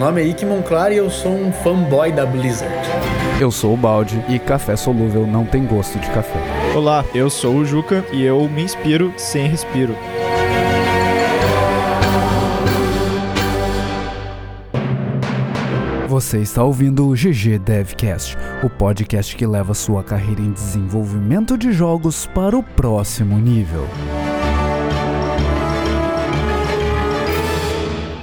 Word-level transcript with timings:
nome 0.00 0.22
é 0.22 0.24
Ike 0.28 0.46
Monclar 0.46 0.92
e 0.92 0.96
eu 0.96 1.10
sou 1.10 1.30
um 1.30 1.52
fanboy 1.52 2.10
da 2.10 2.24
Blizzard. 2.24 2.74
Eu 3.38 3.50
sou 3.50 3.74
o 3.74 3.76
Balde 3.76 4.24
e 4.30 4.38
café 4.38 4.74
solúvel 4.74 5.26
não 5.26 5.44
tem 5.44 5.66
gosto 5.66 5.98
de 5.98 6.08
café. 6.08 6.40
Olá, 6.74 7.04
eu 7.14 7.28
sou 7.28 7.56
o 7.56 7.66
Juca 7.66 8.02
e 8.10 8.22
eu 8.24 8.48
me 8.48 8.62
inspiro 8.62 9.12
sem 9.18 9.46
respiro. 9.46 9.94
Você 16.08 16.38
está 16.38 16.64
ouvindo 16.64 17.06
o 17.06 17.12
GG 17.12 17.58
Devcast, 17.58 18.38
o 18.64 18.70
podcast 18.70 19.36
que 19.36 19.46
leva 19.46 19.74
sua 19.74 20.02
carreira 20.02 20.40
em 20.40 20.50
desenvolvimento 20.50 21.58
de 21.58 21.72
jogos 21.72 22.24
para 22.24 22.56
o 22.56 22.62
próximo 22.62 23.38
nível. 23.38 23.86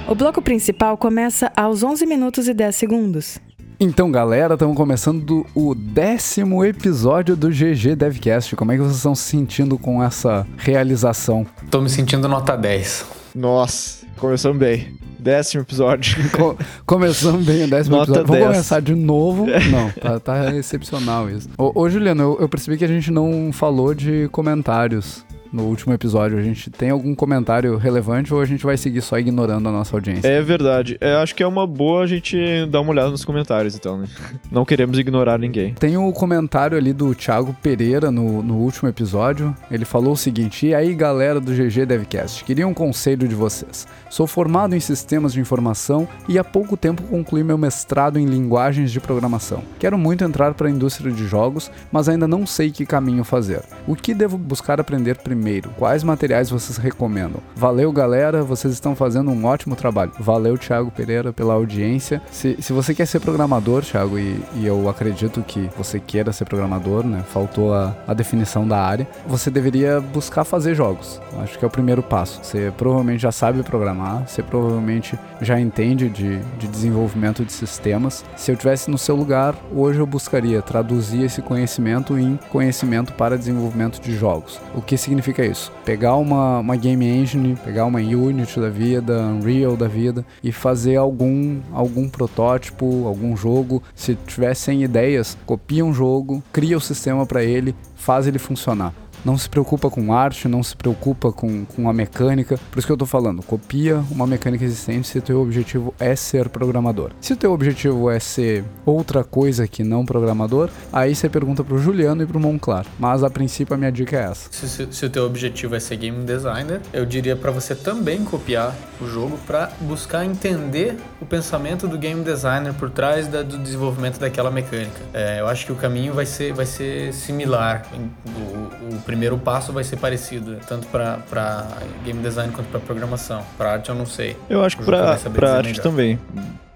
O 0.08 0.14
bloco 0.14 0.40
principal 0.40 0.96
começa 0.96 1.52
aos 1.54 1.82
11 1.82 2.06
minutos 2.06 2.48
e 2.48 2.54
10 2.54 2.74
segundos. 2.74 3.38
Então, 3.78 4.10
galera, 4.10 4.54
estamos 4.54 4.74
começando 4.74 5.44
o 5.54 5.74
décimo 5.74 6.64
episódio 6.64 7.36
do 7.36 7.50
GG 7.50 7.94
Devcast. 7.94 8.56
Como 8.56 8.72
é 8.72 8.76
que 8.76 8.80
vocês 8.80 8.96
estão 8.96 9.14
se 9.14 9.24
sentindo 9.24 9.76
com 9.76 10.02
essa 10.02 10.46
realização? 10.56 11.46
Tô 11.70 11.82
me 11.82 11.90
sentindo 11.90 12.26
nota 12.26 12.56
10. 12.56 13.04
Nossa, 13.34 14.06
começamos 14.16 14.56
bem. 14.56 14.96
Décimo 15.18 15.62
episódio. 15.62 16.16
Co 16.32 16.56
começamos 16.86 17.44
bem 17.44 17.64
o 17.64 17.68
décimo 17.68 17.96
Nota 17.96 18.12
episódio. 18.12 18.26
Vamos 18.28 18.44
10. 18.44 18.52
começar 18.52 18.80
de 18.80 18.94
novo? 18.94 19.44
Não, 19.70 19.90
tá, 19.90 20.18
tá 20.18 20.56
excepcional 20.56 21.28
isso. 21.28 21.50
Ô, 21.58 21.82
ô 21.82 21.90
Juliano, 21.90 22.22
eu, 22.22 22.38
eu 22.40 22.48
percebi 22.48 22.78
que 22.78 22.84
a 22.84 22.88
gente 22.88 23.10
não 23.10 23.50
falou 23.52 23.92
de 23.92 24.26
comentários 24.32 25.22
no 25.52 25.64
último 25.64 25.92
episódio. 25.92 26.38
A 26.38 26.42
gente 26.42 26.70
tem 26.70 26.90
algum 26.90 27.14
comentário 27.14 27.76
relevante 27.76 28.32
ou 28.32 28.40
a 28.40 28.44
gente 28.44 28.64
vai 28.64 28.76
seguir 28.76 29.00
só 29.00 29.18
ignorando 29.18 29.68
a 29.68 29.72
nossa 29.72 29.96
audiência? 29.96 30.28
É 30.28 30.42
verdade. 30.42 30.96
É, 31.00 31.14
acho 31.14 31.34
que 31.34 31.42
é 31.42 31.46
uma 31.46 31.66
boa 31.66 32.02
a 32.02 32.06
gente 32.06 32.36
dar 32.66 32.80
uma 32.80 32.90
olhada 32.90 33.10
nos 33.10 33.24
comentários, 33.24 33.74
então, 33.74 33.98
né? 33.98 34.06
Não 34.50 34.64
queremos 34.64 34.98
ignorar 34.98 35.38
ninguém. 35.38 35.74
Tem 35.74 35.96
o 35.96 36.12
comentário 36.12 36.76
ali 36.76 36.92
do 36.92 37.14
Thiago 37.14 37.56
Pereira 37.62 38.10
no, 38.10 38.42
no 38.42 38.56
último 38.56 38.88
episódio. 38.88 39.54
Ele 39.70 39.84
falou 39.84 40.12
o 40.12 40.16
seguinte: 40.16 40.66
E 40.66 40.74
aí, 40.74 40.94
galera 40.94 41.40
do 41.40 41.52
GG 41.52 41.86
Devcast, 41.86 42.44
queria 42.44 42.66
um 42.66 42.74
conselho 42.74 43.26
de 43.26 43.34
vocês. 43.34 43.86
Sou 44.10 44.26
formado 44.26 44.74
em 44.74 44.80
sistemas 44.80 45.32
de 45.32 45.40
informação 45.40 46.08
e 46.28 46.38
há 46.38 46.44
pouco 46.44 46.76
tempo 46.76 47.02
concluí 47.04 47.42
meu 47.42 47.58
mestrado 47.58 48.18
em 48.18 48.26
linguagens 48.26 48.90
de 48.90 49.00
programação. 49.00 49.62
Quero 49.78 49.98
muito 49.98 50.24
entrar 50.24 50.54
para 50.54 50.68
a 50.68 50.70
indústria 50.70 51.12
de 51.12 51.26
jogos, 51.26 51.70
mas 51.90 52.08
ainda 52.08 52.26
não 52.26 52.46
sei 52.46 52.70
que 52.70 52.86
caminho 52.86 53.24
fazer. 53.24 53.62
O 53.86 53.94
que 53.94 54.14
devo 54.14 54.36
buscar 54.36 54.80
aprender 54.80 55.16
primeiro? 55.16 55.37
Quais 55.76 56.02
materiais 56.02 56.50
vocês 56.50 56.76
recomendam? 56.76 57.40
Valeu, 57.54 57.90
galera, 57.92 58.42
vocês 58.42 58.72
estão 58.74 58.94
fazendo 58.94 59.30
um 59.30 59.44
ótimo 59.44 59.76
trabalho. 59.76 60.12
Valeu, 60.18 60.58
Thiago 60.58 60.90
Pereira, 60.90 61.32
pela 61.32 61.54
audiência. 61.54 62.20
Se, 62.30 62.56
se 62.60 62.72
você 62.72 62.94
quer 62.94 63.06
ser 63.06 63.20
programador, 63.20 63.82
Thiago, 63.82 64.18
e, 64.18 64.40
e 64.54 64.66
eu 64.66 64.88
acredito 64.88 65.42
que 65.42 65.70
você 65.76 66.00
queira 66.00 66.32
ser 66.32 66.44
programador, 66.44 67.04
né? 67.04 67.22
Faltou 67.28 67.74
a, 67.74 67.94
a 68.06 68.14
definição 68.14 68.66
da 68.66 68.80
área. 68.80 69.08
Você 69.26 69.50
deveria 69.50 70.00
buscar 70.00 70.44
fazer 70.44 70.74
jogos. 70.74 71.20
Acho 71.40 71.58
que 71.58 71.64
é 71.64 71.68
o 71.68 71.70
primeiro 71.70 72.02
passo. 72.02 72.40
Você 72.42 72.72
provavelmente 72.76 73.20
já 73.22 73.32
sabe 73.32 73.62
programar, 73.62 74.26
você 74.26 74.42
provavelmente 74.42 75.18
já 75.40 75.60
entende 75.60 76.08
de, 76.08 76.38
de 76.58 76.66
desenvolvimento 76.66 77.44
de 77.44 77.52
sistemas. 77.52 78.24
Se 78.36 78.50
eu 78.50 78.56
tivesse 78.56 78.90
no 78.90 78.98
seu 78.98 79.14
lugar, 79.14 79.54
hoje 79.72 79.98
eu 79.98 80.06
buscaria 80.06 80.60
traduzir 80.62 81.24
esse 81.24 81.42
conhecimento 81.42 82.18
em 82.18 82.38
conhecimento 82.50 83.12
para 83.12 83.38
desenvolvimento 83.38 84.00
de 84.00 84.16
jogos. 84.16 84.60
O 84.74 84.82
que 84.82 84.96
significa 84.96 85.27
isso? 85.46 85.72
Pegar 85.84 86.16
uma, 86.16 86.60
uma 86.60 86.76
game 86.76 87.06
engine, 87.06 87.56
pegar 87.64 87.84
uma 87.84 88.00
Unity 88.00 88.60
da 88.60 88.68
vida, 88.68 89.18
Unreal 89.20 89.76
da 89.76 89.88
vida 89.88 90.24
e 90.42 90.52
fazer 90.52 90.96
algum, 90.96 91.60
algum 91.72 92.08
protótipo, 92.08 93.06
algum 93.06 93.36
jogo. 93.36 93.82
Se 93.94 94.14
tiver 94.26 94.54
100 94.54 94.84
ideias, 94.84 95.38
copia 95.44 95.84
um 95.84 95.92
jogo, 95.92 96.42
cria 96.52 96.76
o 96.76 96.80
sistema 96.80 97.26
para 97.26 97.42
ele, 97.44 97.74
faz 97.94 98.26
ele 98.26 98.38
funcionar. 98.38 98.94
Não 99.24 99.36
se 99.36 99.48
preocupa 99.48 99.90
com 99.90 100.12
arte, 100.12 100.48
não 100.48 100.62
se 100.62 100.74
preocupa 100.76 101.30
com, 101.32 101.64
com 101.64 101.88
a 101.88 101.92
mecânica. 101.92 102.58
Por 102.70 102.78
isso 102.78 102.86
que 102.86 102.92
eu 102.92 102.96
tô 102.96 103.06
falando, 103.06 103.42
copia 103.42 104.02
uma 104.10 104.26
mecânica 104.26 104.64
existente 104.64 105.08
se 105.08 105.18
o 105.18 105.22
teu 105.22 105.40
objetivo 105.40 105.94
é 105.98 106.14
ser 106.16 106.48
programador. 106.48 107.10
Se 107.20 107.32
o 107.32 107.36
teu 107.36 107.52
objetivo 107.52 108.10
é 108.10 108.18
ser 108.20 108.64
outra 108.86 109.22
coisa 109.24 109.66
que 109.66 109.82
não 109.84 110.04
programador, 110.06 110.70
aí 110.92 111.14
você 111.14 111.28
pergunta 111.28 111.62
pro 111.64 111.78
Juliano 111.78 112.22
e 112.22 112.26
pro 112.26 112.40
Monclar. 112.40 112.86
Mas 112.98 113.22
a 113.22 113.30
princípio 113.30 113.74
a 113.74 113.76
minha 113.78 113.92
dica 113.92 114.16
é 114.16 114.22
essa. 114.30 114.48
Se, 114.50 114.68
se- 114.68 114.88
se 114.90 115.06
o 115.06 115.10
teu 115.10 115.24
objetivo 115.26 115.74
é 115.74 115.80
ser 115.80 115.96
game 115.96 116.24
designer, 116.24 116.80
eu 116.92 117.04
diria 117.04 117.36
pra 117.36 117.50
você 117.50 117.74
também 117.74 118.24
copiar 118.24 118.74
o 119.00 119.06
jogo 119.06 119.38
pra 119.46 119.70
buscar 119.80 120.24
entender 120.24 120.96
o 121.20 121.26
pensamento 121.26 121.86
do 121.86 121.98
game 121.98 122.22
designer 122.22 122.72
por 122.74 122.90
trás 122.90 123.26
da- 123.28 123.42
do 123.42 123.58
desenvolvimento 123.58 124.18
daquela 124.18 124.50
mecânica. 124.50 125.00
É, 125.12 125.40
eu 125.40 125.46
acho 125.48 125.66
que 125.66 125.72
o 125.72 125.76
caminho 125.76 126.12
vai 126.14 126.26
ser, 126.26 126.52
vai 126.52 126.66
ser 126.66 127.12
similar. 127.12 127.86
O, 128.26 128.94
o 128.96 129.00
primeiro 129.08 129.38
passo 129.38 129.72
vai 129.72 129.82
ser 129.84 129.96
parecido, 129.96 130.58
tanto 130.68 130.86
pra 130.88 131.20
pra 131.30 131.66
game 132.04 132.20
design 132.20 132.52
quanto 132.52 132.68
pra 132.68 132.78
programação. 132.78 133.42
Pra 133.56 133.72
arte 133.72 133.88
eu 133.88 133.94
não 133.94 134.04
sei. 134.04 134.36
Eu 134.50 134.62
acho 134.62 134.76
que 134.76 134.84
dizer 134.84 135.44
arte 135.46 135.68
melhor. 135.68 135.82
também. 135.82 136.18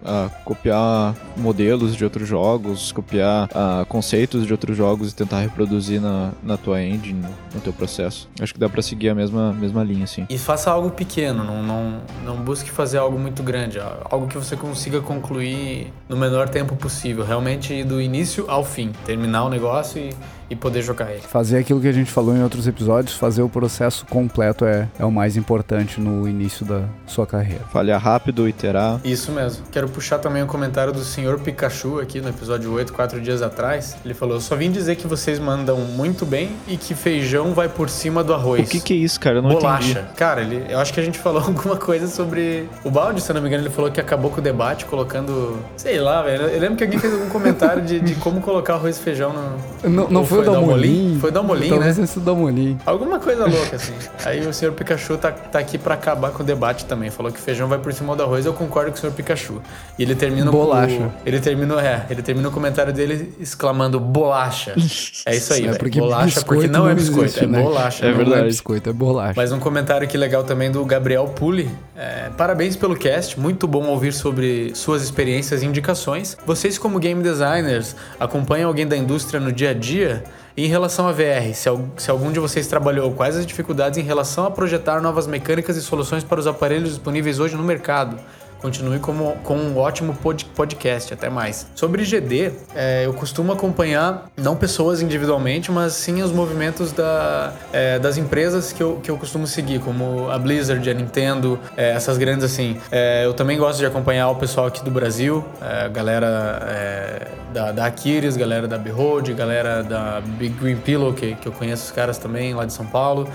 Ah, 0.04 0.28
copiar 0.44 1.14
modelos 1.36 1.94
de 1.94 2.02
outros 2.02 2.26
jogos, 2.26 2.90
copiar 2.90 3.48
ah, 3.54 3.84
conceitos 3.88 4.44
de 4.46 4.52
outros 4.52 4.76
jogos 4.76 5.12
e 5.12 5.14
tentar 5.14 5.40
reproduzir 5.40 6.00
na, 6.00 6.32
na 6.42 6.56
tua 6.56 6.82
engine, 6.82 7.20
no, 7.20 7.28
no 7.54 7.60
teu 7.60 7.72
processo. 7.72 8.28
Acho 8.40 8.52
que 8.52 8.58
dá 8.58 8.68
pra 8.68 8.82
seguir 8.82 9.10
a 9.10 9.14
mesma, 9.14 9.52
mesma 9.52 9.84
linha, 9.84 10.02
assim. 10.02 10.26
E 10.28 10.38
faça 10.38 10.72
algo 10.72 10.90
pequeno, 10.90 11.44
não, 11.44 11.62
não, 11.62 12.00
não 12.24 12.36
busque 12.36 12.68
fazer 12.68 12.98
algo 12.98 13.16
muito 13.16 13.44
grande, 13.44 13.78
algo 14.10 14.26
que 14.26 14.36
você 14.36 14.56
consiga 14.56 15.00
concluir 15.00 15.92
no 16.08 16.16
menor 16.16 16.48
tempo 16.48 16.74
possível, 16.74 17.24
realmente 17.24 17.72
ir 17.72 17.84
do 17.84 18.00
início 18.00 18.46
ao 18.48 18.64
fim, 18.64 18.90
terminar 19.04 19.44
o 19.44 19.48
negócio 19.48 20.02
e, 20.02 20.12
e 20.52 20.56
poder 20.56 20.82
jogar 20.82 21.10
ele. 21.10 21.22
Fazer 21.22 21.58
aquilo 21.58 21.80
que 21.80 21.88
a 21.88 21.92
gente 21.92 22.10
falou 22.10 22.36
em 22.36 22.42
outros 22.42 22.66
episódios, 22.68 23.16
fazer 23.16 23.42
o 23.42 23.48
processo 23.48 24.04
completo 24.06 24.64
é, 24.66 24.86
é 24.98 25.04
o 25.04 25.10
mais 25.10 25.36
importante 25.36 25.98
no 26.00 26.28
início 26.28 26.64
da 26.66 26.82
sua 27.06 27.26
carreira. 27.26 27.64
Falhar 27.72 28.00
rápido, 28.00 28.46
iterar. 28.46 29.00
Isso 29.02 29.32
mesmo. 29.32 29.64
Quero 29.70 29.88
puxar 29.88 30.18
também 30.18 30.42
o 30.42 30.46
comentário 30.46 30.92
do 30.92 31.02
senhor 31.02 31.40
Pikachu 31.40 31.98
aqui 31.98 32.20
no 32.20 32.28
episódio 32.28 32.70
8, 32.72 32.92
quatro 32.92 33.20
dias 33.20 33.40
atrás. 33.40 33.96
Ele 34.04 34.12
falou: 34.12 34.40
só 34.40 34.54
vim 34.54 34.70
dizer 34.70 34.96
que 34.96 35.06
vocês 35.06 35.38
mandam 35.38 35.78
muito 35.78 36.26
bem 36.26 36.50
e 36.68 36.76
que 36.76 36.94
feijão 36.94 37.54
vai 37.54 37.68
por 37.68 37.88
cima 37.88 38.22
do 38.22 38.34
arroz. 38.34 38.68
O 38.68 38.70
que 38.70 38.80
que 38.80 38.92
é 38.92 38.96
isso, 38.96 39.18
cara? 39.18 39.36
Eu 39.36 39.42
não 39.42 39.50
Bolacha. 39.50 39.90
entendi. 39.90 40.06
Cara, 40.16 40.42
ele, 40.42 40.66
eu 40.68 40.78
acho 40.78 40.92
que 40.92 41.00
a 41.00 41.02
gente 41.02 41.18
falou 41.18 41.40
alguma 41.46 41.76
coisa 41.76 42.06
sobre. 42.06 42.68
O 42.84 42.90
balde, 42.90 43.22
se 43.22 43.30
eu 43.30 43.34
não 43.34 43.40
me 43.40 43.48
engano, 43.48 43.62
ele 43.64 43.70
falou 43.70 43.90
que 43.90 44.00
acabou 44.00 44.30
com 44.30 44.40
o 44.40 44.42
debate 44.42 44.84
colocando. 44.84 45.58
Sei 45.76 45.98
lá, 45.98 46.22
velho. 46.22 46.44
Eu 46.44 46.60
lembro 46.60 46.76
que 46.76 46.84
alguém 46.84 46.98
fez 46.98 47.12
algum 47.14 47.28
comentário 47.30 47.82
de, 47.82 48.00
de 48.00 48.14
como 48.16 48.40
colocar 48.40 48.74
arroz 48.74 48.98
e 48.98 49.00
feijão 49.00 49.32
no. 49.32 49.88
Não, 49.88 50.10
não 50.10 50.24
foi, 50.24 50.41
foi 50.44 50.52
Dalmolin? 50.54 51.18
Foi 51.20 51.30
Dalmolin, 51.30 51.68
Talvez 51.68 51.98
né? 51.98 52.06
sido 52.06 52.22
o 52.22 52.24
Dalmolin. 52.24 52.78
Alguma 52.86 53.18
coisa 53.18 53.46
louca, 53.46 53.76
assim. 53.76 53.92
Aí 54.24 54.46
o 54.46 54.52
senhor 54.52 54.72
Pikachu 54.72 55.16
tá, 55.16 55.30
tá 55.32 55.58
aqui 55.58 55.78
pra 55.78 55.94
acabar 55.94 56.30
com 56.30 56.42
o 56.42 56.46
debate 56.46 56.84
também. 56.86 57.10
Falou 57.10 57.30
que 57.32 57.40
feijão 57.40 57.68
vai 57.68 57.78
por 57.78 57.92
cima 57.92 58.14
do 58.16 58.22
arroz. 58.22 58.44
Eu 58.46 58.52
concordo 58.52 58.90
com 58.90 58.96
o 58.96 59.00
senhor 59.00 59.12
Pikachu. 59.12 59.60
E 59.98 60.02
ele 60.02 60.14
termina 60.14 60.50
com- 60.50 60.56
Bolacha. 60.56 61.10
ele 61.24 61.40
terminou, 61.40 61.78
é, 61.78 62.06
ele 62.10 62.22
termina 62.22 62.48
o 62.48 62.52
comentário 62.52 62.92
dele 62.92 63.32
exclamando 63.40 63.98
bolacha. 64.00 64.74
É 65.24 65.36
isso 65.36 65.52
aí, 65.52 65.66
é 65.68 65.74
porque 65.74 66.00
Bolacha, 66.00 66.42
porque 66.42 66.66
não, 66.66 66.88
é 66.88 66.94
biscoito, 66.94 67.24
existe, 67.26 67.44
é 67.44 67.46
né? 67.46 67.62
bolacha. 67.62 68.04
É 68.04 68.08
Não 68.10 68.16
verdade. 68.16 68.36
Não 68.38 68.44
é 68.44 68.48
biscoito, 68.48 68.90
é 68.90 68.92
bolacha. 68.92 69.34
mais 69.36 69.52
um 69.52 69.58
comentário 69.60 70.04
aqui 70.04 70.16
legal 70.16 70.42
também 70.42 70.70
do 70.70 70.84
Gabriel 70.84 71.26
Puli. 71.26 71.70
É, 71.96 72.28
parabéns 72.36 72.74
pelo 72.76 72.96
cast, 72.96 73.38
muito 73.38 73.68
bom 73.68 73.86
ouvir 73.86 74.12
sobre 74.12 74.72
suas 74.74 75.02
experiências 75.02 75.62
e 75.62 75.66
indicações. 75.66 76.36
Vocês, 76.44 76.76
como 76.78 76.98
game 76.98 77.22
designers, 77.22 77.94
acompanham 78.18 78.68
alguém 78.68 78.86
da 78.86 78.96
indústria 78.96 79.38
no 79.38 79.52
dia 79.52 79.70
a 79.70 79.74
dia? 79.74 80.24
Em 80.54 80.66
relação 80.66 81.08
a 81.08 81.12
VR, 81.12 81.54
se 81.54 82.10
algum 82.10 82.30
de 82.30 82.38
vocês 82.38 82.66
trabalhou, 82.66 83.10
quais 83.12 83.38
as 83.38 83.46
dificuldades 83.46 83.98
em 83.98 84.02
relação 84.02 84.44
a 84.44 84.50
projetar 84.50 85.00
novas 85.00 85.26
mecânicas 85.26 85.78
e 85.78 85.80
soluções 85.80 86.22
para 86.22 86.38
os 86.38 86.46
aparelhos 86.46 86.90
disponíveis 86.90 87.40
hoje 87.40 87.56
no 87.56 87.62
mercado? 87.62 88.18
Continue 88.62 89.00
como, 89.00 89.32
com 89.42 89.56
um 89.56 89.76
ótimo 89.76 90.14
pod- 90.14 90.44
podcast, 90.54 91.12
até 91.12 91.28
mais. 91.28 91.66
Sobre 91.74 92.04
GD, 92.04 92.52
é, 92.76 93.04
eu 93.04 93.12
costumo 93.12 93.52
acompanhar 93.52 94.30
não 94.36 94.54
pessoas 94.54 95.02
individualmente, 95.02 95.72
mas 95.72 95.94
sim 95.94 96.22
os 96.22 96.30
movimentos 96.30 96.92
da, 96.92 97.52
é, 97.72 97.98
das 97.98 98.16
empresas 98.16 98.72
que 98.72 98.80
eu, 98.80 99.00
que 99.02 99.10
eu 99.10 99.18
costumo 99.18 99.48
seguir, 99.48 99.80
como 99.80 100.30
a 100.30 100.38
Blizzard, 100.38 100.88
a 100.88 100.94
Nintendo, 100.94 101.58
é, 101.76 101.90
essas 101.90 102.16
grandes 102.16 102.44
assim. 102.44 102.78
É, 102.92 103.26
eu 103.26 103.34
também 103.34 103.58
gosto 103.58 103.80
de 103.80 103.86
acompanhar 103.86 104.28
o 104.30 104.36
pessoal 104.36 104.66
aqui 104.66 104.84
do 104.84 104.92
Brasil, 104.92 105.44
é, 105.60 105.88
galera 105.88 106.60
é, 106.70 107.28
da, 107.52 107.72
da 107.72 107.86
Aquiles, 107.86 108.36
galera 108.36 108.68
da 108.68 108.78
Behold, 108.78 109.34
galera 109.34 109.82
da 109.82 110.20
Big 110.20 110.54
Green 110.60 110.76
Pillow, 110.76 111.12
que, 111.12 111.34
que 111.34 111.48
eu 111.48 111.52
conheço 111.52 111.86
os 111.86 111.90
caras 111.90 112.16
também 112.16 112.54
lá 112.54 112.64
de 112.64 112.72
São 112.72 112.86
Paulo, 112.86 113.28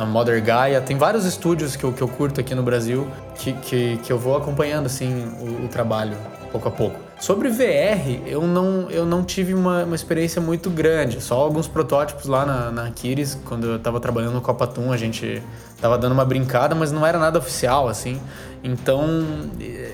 a 0.00 0.06
Mother 0.06 0.42
Gaia. 0.42 0.80
Tem 0.80 0.96
vários 0.96 1.26
estúdios 1.26 1.76
que 1.76 1.84
eu, 1.84 1.92
que 1.92 2.00
eu 2.02 2.08
curto 2.08 2.40
aqui 2.40 2.54
no 2.54 2.62
Brasil 2.62 3.06
que, 3.40 3.52
que, 3.54 3.96
que 3.98 4.12
eu 4.12 4.18
vou 4.18 4.36
acompanhando, 4.36 4.86
assim, 4.86 5.24
o, 5.40 5.64
o 5.64 5.68
trabalho, 5.68 6.16
pouco 6.52 6.68
a 6.68 6.70
pouco. 6.70 7.10
Sobre 7.18 7.50
VR, 7.50 8.22
eu 8.26 8.46
não, 8.46 8.90
eu 8.90 9.04
não 9.04 9.22
tive 9.22 9.52
uma, 9.52 9.84
uma 9.84 9.94
experiência 9.94 10.40
muito 10.40 10.70
grande. 10.70 11.20
Só 11.20 11.34
alguns 11.38 11.68
protótipos 11.68 12.26
lá 12.26 12.46
na, 12.46 12.70
na 12.70 12.90
Kiris, 12.90 13.38
quando 13.44 13.66
eu 13.66 13.78
tava 13.78 14.00
trabalhando 14.00 14.32
no 14.32 14.40
Copatum, 14.40 14.90
a 14.90 14.96
gente 14.96 15.42
tava 15.80 15.98
dando 15.98 16.12
uma 16.12 16.24
brincada, 16.24 16.74
mas 16.74 16.90
não 16.90 17.04
era 17.04 17.18
nada 17.18 17.38
oficial, 17.38 17.88
assim. 17.88 18.18
Então, 18.64 19.22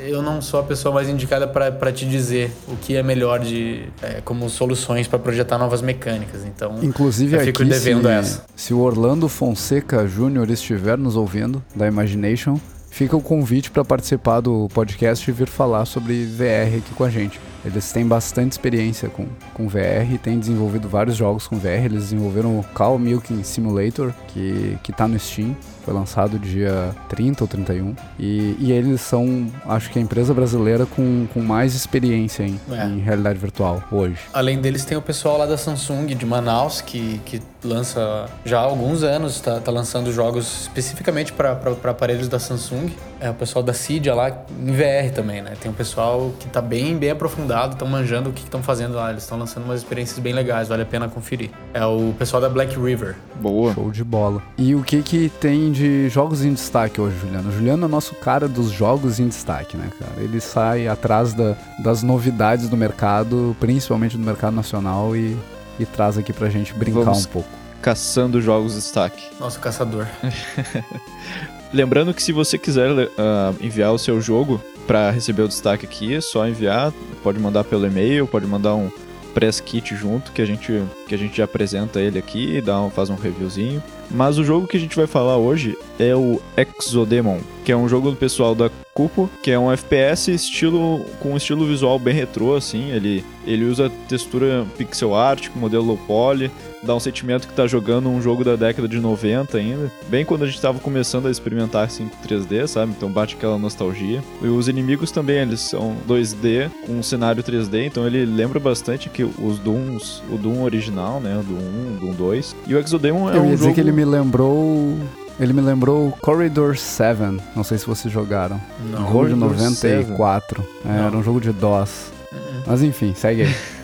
eu 0.06 0.22
não 0.22 0.40
sou 0.40 0.60
a 0.60 0.62
pessoa 0.62 0.94
mais 0.94 1.08
indicada 1.08 1.48
para 1.48 1.92
te 1.92 2.06
dizer 2.06 2.52
o 2.68 2.76
que 2.76 2.94
é 2.94 3.02
melhor 3.02 3.40
de 3.40 3.88
é, 4.02 4.20
como 4.24 4.48
soluções 4.48 5.08
para 5.08 5.18
projetar 5.18 5.58
novas 5.58 5.82
mecânicas. 5.82 6.44
Então, 6.44 6.78
inclusive 6.80 7.36
eu 7.36 7.40
fico 7.40 7.62
aqui, 7.62 7.70
devendo 7.70 8.02
se, 8.02 8.08
essa. 8.08 8.44
Se 8.54 8.74
o 8.74 8.78
Orlando 8.78 9.28
Fonseca 9.28 10.06
Júnior 10.06 10.48
estiver 10.48 10.96
nos 10.96 11.16
ouvindo 11.16 11.62
da 11.74 11.88
Imagination, 11.88 12.58
fica 12.96 13.14
o 13.14 13.20
convite 13.20 13.70
para 13.70 13.84
participar 13.84 14.40
do 14.40 14.68
podcast 14.72 15.28
e 15.28 15.32
vir 15.32 15.48
falar 15.48 15.84
sobre 15.84 16.24
VR 16.24 16.78
aqui 16.78 16.94
com 16.94 17.04
a 17.04 17.10
gente. 17.10 17.38
Eles 17.62 17.92
têm 17.92 18.06
bastante 18.06 18.52
experiência 18.52 19.10
com, 19.10 19.26
com 19.52 19.68
VR 19.68 20.16
têm 20.22 20.38
desenvolvido 20.38 20.88
vários 20.88 21.14
jogos 21.14 21.46
com 21.46 21.58
VR. 21.58 21.84
Eles 21.84 22.04
desenvolveram 22.04 22.58
o 22.58 22.64
Cow 22.72 22.98
Milking 22.98 23.42
Simulator, 23.42 24.14
que, 24.28 24.78
que 24.82 24.92
tá 24.92 25.06
no 25.06 25.18
Steam. 25.18 25.54
Foi 25.86 25.94
lançado 25.94 26.36
dia 26.36 26.92
30 27.08 27.44
ou 27.44 27.48
31. 27.48 27.94
E, 28.18 28.56
e 28.58 28.72
eles 28.72 29.00
são, 29.00 29.46
acho 29.68 29.88
que, 29.88 30.00
a 30.00 30.02
empresa 30.02 30.34
brasileira 30.34 30.84
com, 30.84 31.28
com 31.32 31.40
mais 31.40 31.76
experiência 31.76 32.42
em, 32.42 32.60
É. 32.72 32.86
em 32.86 32.98
realidade 32.98 33.38
virtual 33.38 33.80
hoje. 33.92 34.18
Além 34.34 34.60
deles, 34.60 34.84
tem 34.84 34.98
o 34.98 35.02
pessoal 35.02 35.38
lá 35.38 35.46
da 35.46 35.56
Samsung 35.56 36.06
de 36.06 36.26
Manaus, 36.26 36.80
que, 36.80 37.20
que 37.24 37.40
lança 37.62 38.26
já 38.44 38.58
há 38.58 38.64
alguns 38.64 39.04
anos, 39.04 39.40
tá, 39.40 39.60
tá 39.60 39.70
lançando 39.70 40.12
jogos 40.12 40.62
especificamente 40.62 41.32
para 41.32 41.52
aparelhos 41.84 42.26
da 42.26 42.40
Samsung. 42.40 42.90
É 43.18 43.30
o 43.30 43.34
pessoal 43.34 43.62
da 43.62 43.72
Cydia 43.72 44.14
lá, 44.14 44.28
em 44.28 44.72
VR 44.72 45.10
também, 45.14 45.40
né? 45.40 45.54
Tem 45.58 45.70
um 45.70 45.74
pessoal 45.74 46.32
que 46.38 46.46
tá 46.48 46.60
bem, 46.60 46.96
bem 46.98 47.10
aprofundado, 47.10 47.72
estão 47.72 47.88
manjando 47.88 48.28
o 48.28 48.32
que 48.32 48.42
estão 48.42 48.62
fazendo 48.62 48.94
lá. 48.96 49.08
Eles 49.10 49.22
estão 49.22 49.38
lançando 49.38 49.64
umas 49.64 49.80
experiências 49.80 50.18
bem 50.18 50.34
legais, 50.34 50.68
vale 50.68 50.82
a 50.82 50.86
pena 50.86 51.08
conferir. 51.08 51.50
É 51.72 51.84
o 51.86 52.12
pessoal 52.18 52.42
da 52.42 52.48
Black 52.50 52.78
River. 52.78 53.16
Boa. 53.40 53.72
Show 53.72 53.90
de 53.90 54.04
bola. 54.04 54.42
E 54.58 54.74
o 54.74 54.82
que 54.82 55.02
que 55.02 55.30
tem 55.40 55.72
de 55.72 56.10
jogos 56.10 56.44
em 56.44 56.52
destaque 56.52 57.00
hoje, 57.00 57.16
Juliano? 57.18 57.48
O 57.48 57.52
Juliano 57.52 57.86
é 57.86 57.88
nosso 57.88 58.14
cara 58.16 58.46
dos 58.46 58.70
jogos 58.70 59.18
em 59.18 59.28
destaque, 59.28 59.78
né, 59.78 59.88
cara? 59.98 60.12
Ele 60.22 60.38
sai 60.40 60.86
atrás 60.86 61.32
da- 61.32 61.56
das 61.82 62.02
novidades 62.02 62.68
do 62.68 62.76
mercado, 62.76 63.56
principalmente 63.58 64.18
do 64.18 64.22
mercado 64.24 64.54
nacional, 64.54 65.16
e, 65.16 65.34
e 65.80 65.86
traz 65.86 66.18
aqui 66.18 66.34
pra 66.34 66.50
gente 66.50 66.74
brincar 66.74 67.00
Vamos- 67.00 67.24
um 67.24 67.28
pouco. 67.28 67.48
Caçando 67.80 68.40
jogos 68.42 68.72
de 68.74 68.80
destaque. 68.80 69.22
Nosso 69.40 69.58
caçador. 69.60 70.06
Lembrando 71.76 72.14
que 72.14 72.22
se 72.22 72.32
você 72.32 72.56
quiser 72.56 73.10
ah, 73.18 73.52
enviar 73.60 73.92
o 73.92 73.98
seu 73.98 74.18
jogo 74.18 74.58
para 74.86 75.10
receber 75.10 75.42
o 75.42 75.48
destaque 75.48 75.84
aqui, 75.84 76.14
é 76.14 76.22
só 76.22 76.48
enviar. 76.48 76.90
Pode 77.22 77.38
mandar 77.38 77.64
pelo 77.64 77.86
e-mail, 77.86 78.26
pode 78.26 78.46
mandar 78.46 78.74
um 78.74 78.90
press 79.34 79.60
kit 79.60 79.94
junto 79.94 80.32
que 80.32 80.40
a 80.40 80.46
gente 80.46 80.82
que 81.06 81.14
a 81.14 81.18
gente 81.18 81.36
já 81.36 81.44
apresenta 81.44 82.00
ele 82.00 82.18
aqui, 82.18 82.60
dá 82.60 82.80
um, 82.82 82.90
faz 82.90 83.10
um 83.10 83.14
reviewzinho. 83.14 83.82
Mas 84.10 84.38
o 84.38 84.44
jogo 84.44 84.66
que 84.66 84.76
a 84.76 84.80
gente 84.80 84.96
vai 84.96 85.06
falar 85.06 85.36
hoje 85.36 85.76
é 85.98 86.14
o 86.14 86.40
Exodemon, 86.56 87.40
que 87.64 87.72
é 87.72 87.76
um 87.76 87.88
jogo 87.88 88.10
do 88.10 88.16
pessoal 88.16 88.54
da 88.54 88.70
Cupo, 88.94 89.28
que 89.42 89.50
é 89.50 89.58
um 89.58 89.70
FPS 89.70 90.32
estilo 90.32 91.04
com 91.20 91.32
um 91.32 91.36
estilo 91.36 91.66
visual 91.66 91.98
bem 91.98 92.14
retrô 92.14 92.56
assim, 92.56 92.90
ele 92.92 93.22
ele 93.46 93.64
usa 93.64 93.90
textura 94.08 94.66
pixel 94.76 95.14
art 95.14 95.48
com 95.50 95.58
modelo 95.58 95.84
low 95.84 95.98
poly, 95.98 96.50
dá 96.82 96.94
um 96.94 97.00
sentimento 97.00 97.46
que 97.46 97.54
tá 97.54 97.66
jogando 97.66 98.08
um 98.08 98.20
jogo 98.20 98.42
da 98.42 98.56
década 98.56 98.88
de 98.88 98.98
90 98.98 99.56
ainda, 99.56 99.92
bem 100.08 100.24
quando 100.24 100.42
a 100.42 100.46
gente 100.46 100.60
tava 100.60 100.80
começando 100.80 101.26
a 101.26 101.30
experimentar 101.30 101.84
assim 101.84 102.08
com 102.08 102.26
3D, 102.26 102.66
sabe? 102.66 102.92
Então 102.96 103.10
bate 103.10 103.36
aquela 103.36 103.58
nostalgia. 103.58 104.22
E 104.42 104.46
os 104.46 104.66
inimigos 104.66 105.12
também, 105.12 105.38
eles 105.38 105.60
são 105.60 105.96
2D 106.08 106.70
com 106.86 106.94
um 106.94 107.02
cenário 107.02 107.42
3D, 107.42 107.86
então 107.86 108.06
ele 108.06 108.24
lembra 108.24 108.58
bastante 108.58 109.08
que 109.08 109.22
os 109.22 109.58
Dooms, 109.58 110.22
o 110.30 110.36
Doom 110.36 110.62
original, 110.62 110.95
né, 111.20 111.38
o 111.38 111.42
Doom 111.42 111.58
1, 111.58 111.96
o 111.96 112.00
Doom 112.00 112.12
2. 112.12 112.56
E 112.66 112.74
o 112.74 112.78
Exodemon 112.78 113.30
é 113.30 113.36
Eu 113.36 113.42
um 113.42 113.44
ia 113.44 113.50
dizer 113.52 113.64
jogo 113.64 113.74
que 113.74 113.80
ele 113.80 113.92
me 113.92 114.04
lembrou. 114.04 114.96
Ele 115.38 115.52
me 115.52 115.60
lembrou 115.60 116.12
Corridor 116.22 116.76
7. 116.76 117.42
Não 117.54 117.62
sei 117.62 117.78
se 117.78 117.86
vocês 117.86 118.12
jogaram. 118.12 118.60
Não. 118.90 119.02
Um 119.02 119.12
jogo 119.12 119.28
de 119.28 119.34
Corridor 119.34 119.70
94. 119.70 120.64
É, 120.84 120.88
Não. 120.88 121.06
era 121.06 121.16
um 121.16 121.22
jogo 121.22 121.40
de 121.40 121.52
DOS. 121.52 122.10
Uhum. 122.32 122.62
Mas 122.66 122.82
enfim, 122.82 123.14
segue 123.14 123.42
aí. 123.42 123.54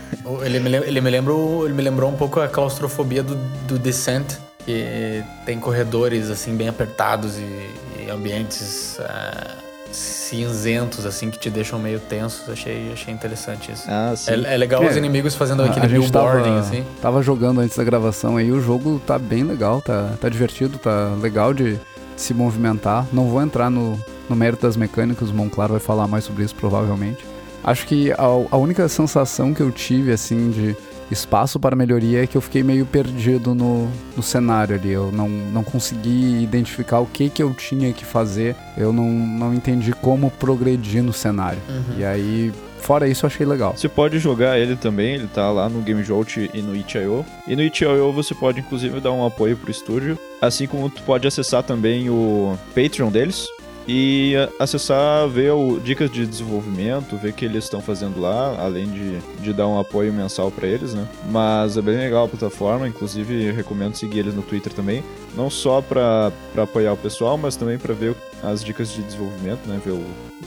Ele 0.45 0.61
me, 0.61 0.77
ele 0.77 1.01
me 1.01 1.09
lembrou, 1.09 1.65
ele 1.65 1.73
me 1.73 1.83
lembrou 1.83 2.11
um 2.11 2.15
pouco 2.15 2.39
a 2.39 2.47
claustrofobia 2.47 3.23
do, 3.23 3.35
do 3.67 3.79
Descent, 3.79 4.35
que 4.59 5.25
tem 5.47 5.59
corredores 5.59 6.29
assim 6.29 6.55
bem 6.55 6.69
apertados 6.69 7.39
e, 7.39 7.71
e 8.05 8.11
ambientes 8.11 8.99
ah, 9.01 9.57
cinzentos 9.93 11.05
assim 11.07 11.31
que 11.31 11.39
te 11.39 11.51
deixam 11.51 11.79
meio 11.79 12.01
tensos. 12.01 12.49
Achei, 12.49 12.91
achei 12.93 13.13
interessante 13.13 13.71
isso. 13.73 13.85
Ah, 13.89 14.13
sim. 14.17 14.31
É, 14.31 14.55
é 14.55 14.57
legal 14.57 14.83
É, 14.83 14.89
os 14.89 14.97
inimigos 14.97 15.35
fazendo 15.35 15.63
aquele 15.63 15.89
billboarding 15.89 16.45
tava, 16.45 16.61
assim. 16.61 16.85
tava 17.01 17.23
jogando 17.23 17.61
antes 17.61 17.77
da 17.77 17.85
gravação 17.85 18.37
aí, 18.37 18.51
o 18.51 18.61
jogo 18.61 19.01
tá 19.07 19.19
bem 19.19 19.45
legal, 19.45 19.81
tá, 19.81 20.13
tá 20.21 20.29
divertido, 20.29 20.79
tá 20.79 21.15
legal 21.21 21.53
de 21.53 21.79
se 22.17 22.33
movimentar. 22.35 23.07
Não 23.13 23.27
vou 23.29 23.43
entrar 23.43 23.71
no, 23.71 23.99
no 24.29 24.37
mérito 24.37 24.63
das 24.63 24.77
mecânicas, 24.77 25.31
o 25.31 25.35
Monclar 25.35 25.69
vai 25.69 25.81
falar 25.81 26.07
mais 26.07 26.25
sobre 26.25 26.45
isso 26.45 26.55
provavelmente. 26.55 27.25
Acho 27.65 27.87
que 27.87 28.11
a, 28.13 28.25
a 28.51 28.57
única 28.57 28.89
sensação 28.89 29.55
que 29.55 29.61
eu 29.61 29.71
tive, 29.71 30.13
assim, 30.13 30.51
de 30.51 30.77
espaço 31.11 31.61
para 31.61 31.77
melhoria 31.77 32.23
é 32.23 32.27
que 32.27 32.37
eu 32.37 32.41
fiquei 32.41 32.63
meio 32.63 32.87
perdido 32.87 33.55
no, 33.55 33.89
no 34.17 34.23
cenário 34.23 34.77
ali. 34.77 34.91
Eu 34.91 35.11
não, 35.13 35.29
não 35.29 35.63
consegui 35.63 36.43
identificar 36.43 37.01
o 37.01 37.07
que, 37.07 37.29
que 37.29 37.43
eu 37.43 37.53
tinha 37.55 37.93
que 37.93 38.05
fazer. 38.05 38.57
Eu 38.77 38.93
não, 38.93 39.11
não 39.11 39.55
entendi 39.55 39.93
como 39.93 40.31
progredir 40.31 41.03
no 41.03 41.13
cenário. 41.13 41.61
Uhum. 41.69 41.99
E 41.99 42.05
aí, 42.05 42.53
fora 42.81 43.09
isso, 43.09 43.25
eu 43.25 43.29
achei 43.29 43.47
legal. 43.47 43.75
Você 43.77 43.89
pode 43.89 44.19
jogar 44.19 44.59
ele 44.59 44.77
também, 44.77 45.15
ele 45.15 45.27
tá 45.27 45.51
lá 45.51 45.69
no 45.69 45.81
Game 45.83 46.03
Jolt 46.03 46.37
e 46.37 46.63
no 46.63 46.75
itch.io. 46.75 47.25
E 47.47 47.55
no 47.55 47.63
itch.io 47.63 48.13
você 48.13 48.35
pode 48.35 48.61
inclusive 48.61 49.01
dar 49.01 49.13
um 49.13 49.27
apoio 49.27 49.57
pro 49.57 49.71
estúdio, 49.71 50.19
assim 50.41 50.67
como 50.67 50.89
tu 50.89 51.03
pode 51.03 51.27
acessar 51.27 51.63
também 51.63 52.09
o 52.09 52.59
Patreon 52.75 53.11
deles 53.11 53.47
e 53.87 54.35
acessar, 54.59 55.29
ver 55.29 55.53
o, 55.53 55.81
dicas 55.81 56.11
de 56.11 56.27
desenvolvimento, 56.27 57.17
ver 57.17 57.31
o 57.31 57.33
que 57.33 57.45
eles 57.45 57.65
estão 57.65 57.81
fazendo 57.81 58.21
lá, 58.21 58.57
além 58.61 58.87
de, 58.87 59.19
de 59.41 59.53
dar 59.53 59.67
um 59.67 59.79
apoio 59.79 60.13
mensal 60.13 60.51
pra 60.51 60.67
eles, 60.67 60.95
né? 60.95 61.07
Mas 61.31 61.77
é 61.77 61.83
bem 61.83 61.97
legal 61.97 62.25
a 62.25 62.29
plataforma, 62.29 62.87
inclusive 62.87 63.51
recomendo 63.53 63.95
seguir 63.95 64.21
eles 64.21 64.35
no 64.35 64.43
Twitter 64.43 64.73
também, 64.73 65.03
não 65.35 65.51
só 65.51 65.81
pra 65.81 66.33
apoiar 66.57 66.93
o 66.93 66.97
pessoal, 66.97 67.37
mas 67.37 67.57
também 67.57 67.79
pra 67.79 67.95
ver 67.95 68.15
as 68.43 68.63
dicas 68.63 68.91
de 68.93 69.03
desenvolvimento, 69.03 69.67
né? 69.67 69.81
Ver 69.85 69.93
o, 69.93 70.05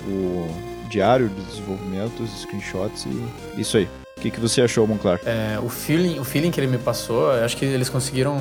o 0.07 0.49
diário 0.89 1.29
de 1.29 1.41
desenvolvimento, 1.43 2.23
os 2.23 2.41
screenshots 2.41 3.05
e 3.05 3.61
isso 3.61 3.77
aí. 3.77 3.87
O 4.25 4.27
que, 4.27 4.31
que 4.31 4.39
você 4.39 4.63
achou, 4.63 4.87
Monclar? 4.87 5.19
É, 5.23 5.59
o, 5.59 5.69
feeling, 5.69 6.17
o 6.17 6.23
feeling 6.23 6.49
que 6.49 6.59
ele 6.59 6.65
me 6.65 6.79
passou, 6.79 7.29
acho 7.29 7.55
que 7.55 7.63
eles 7.63 7.89
conseguiram 7.89 8.35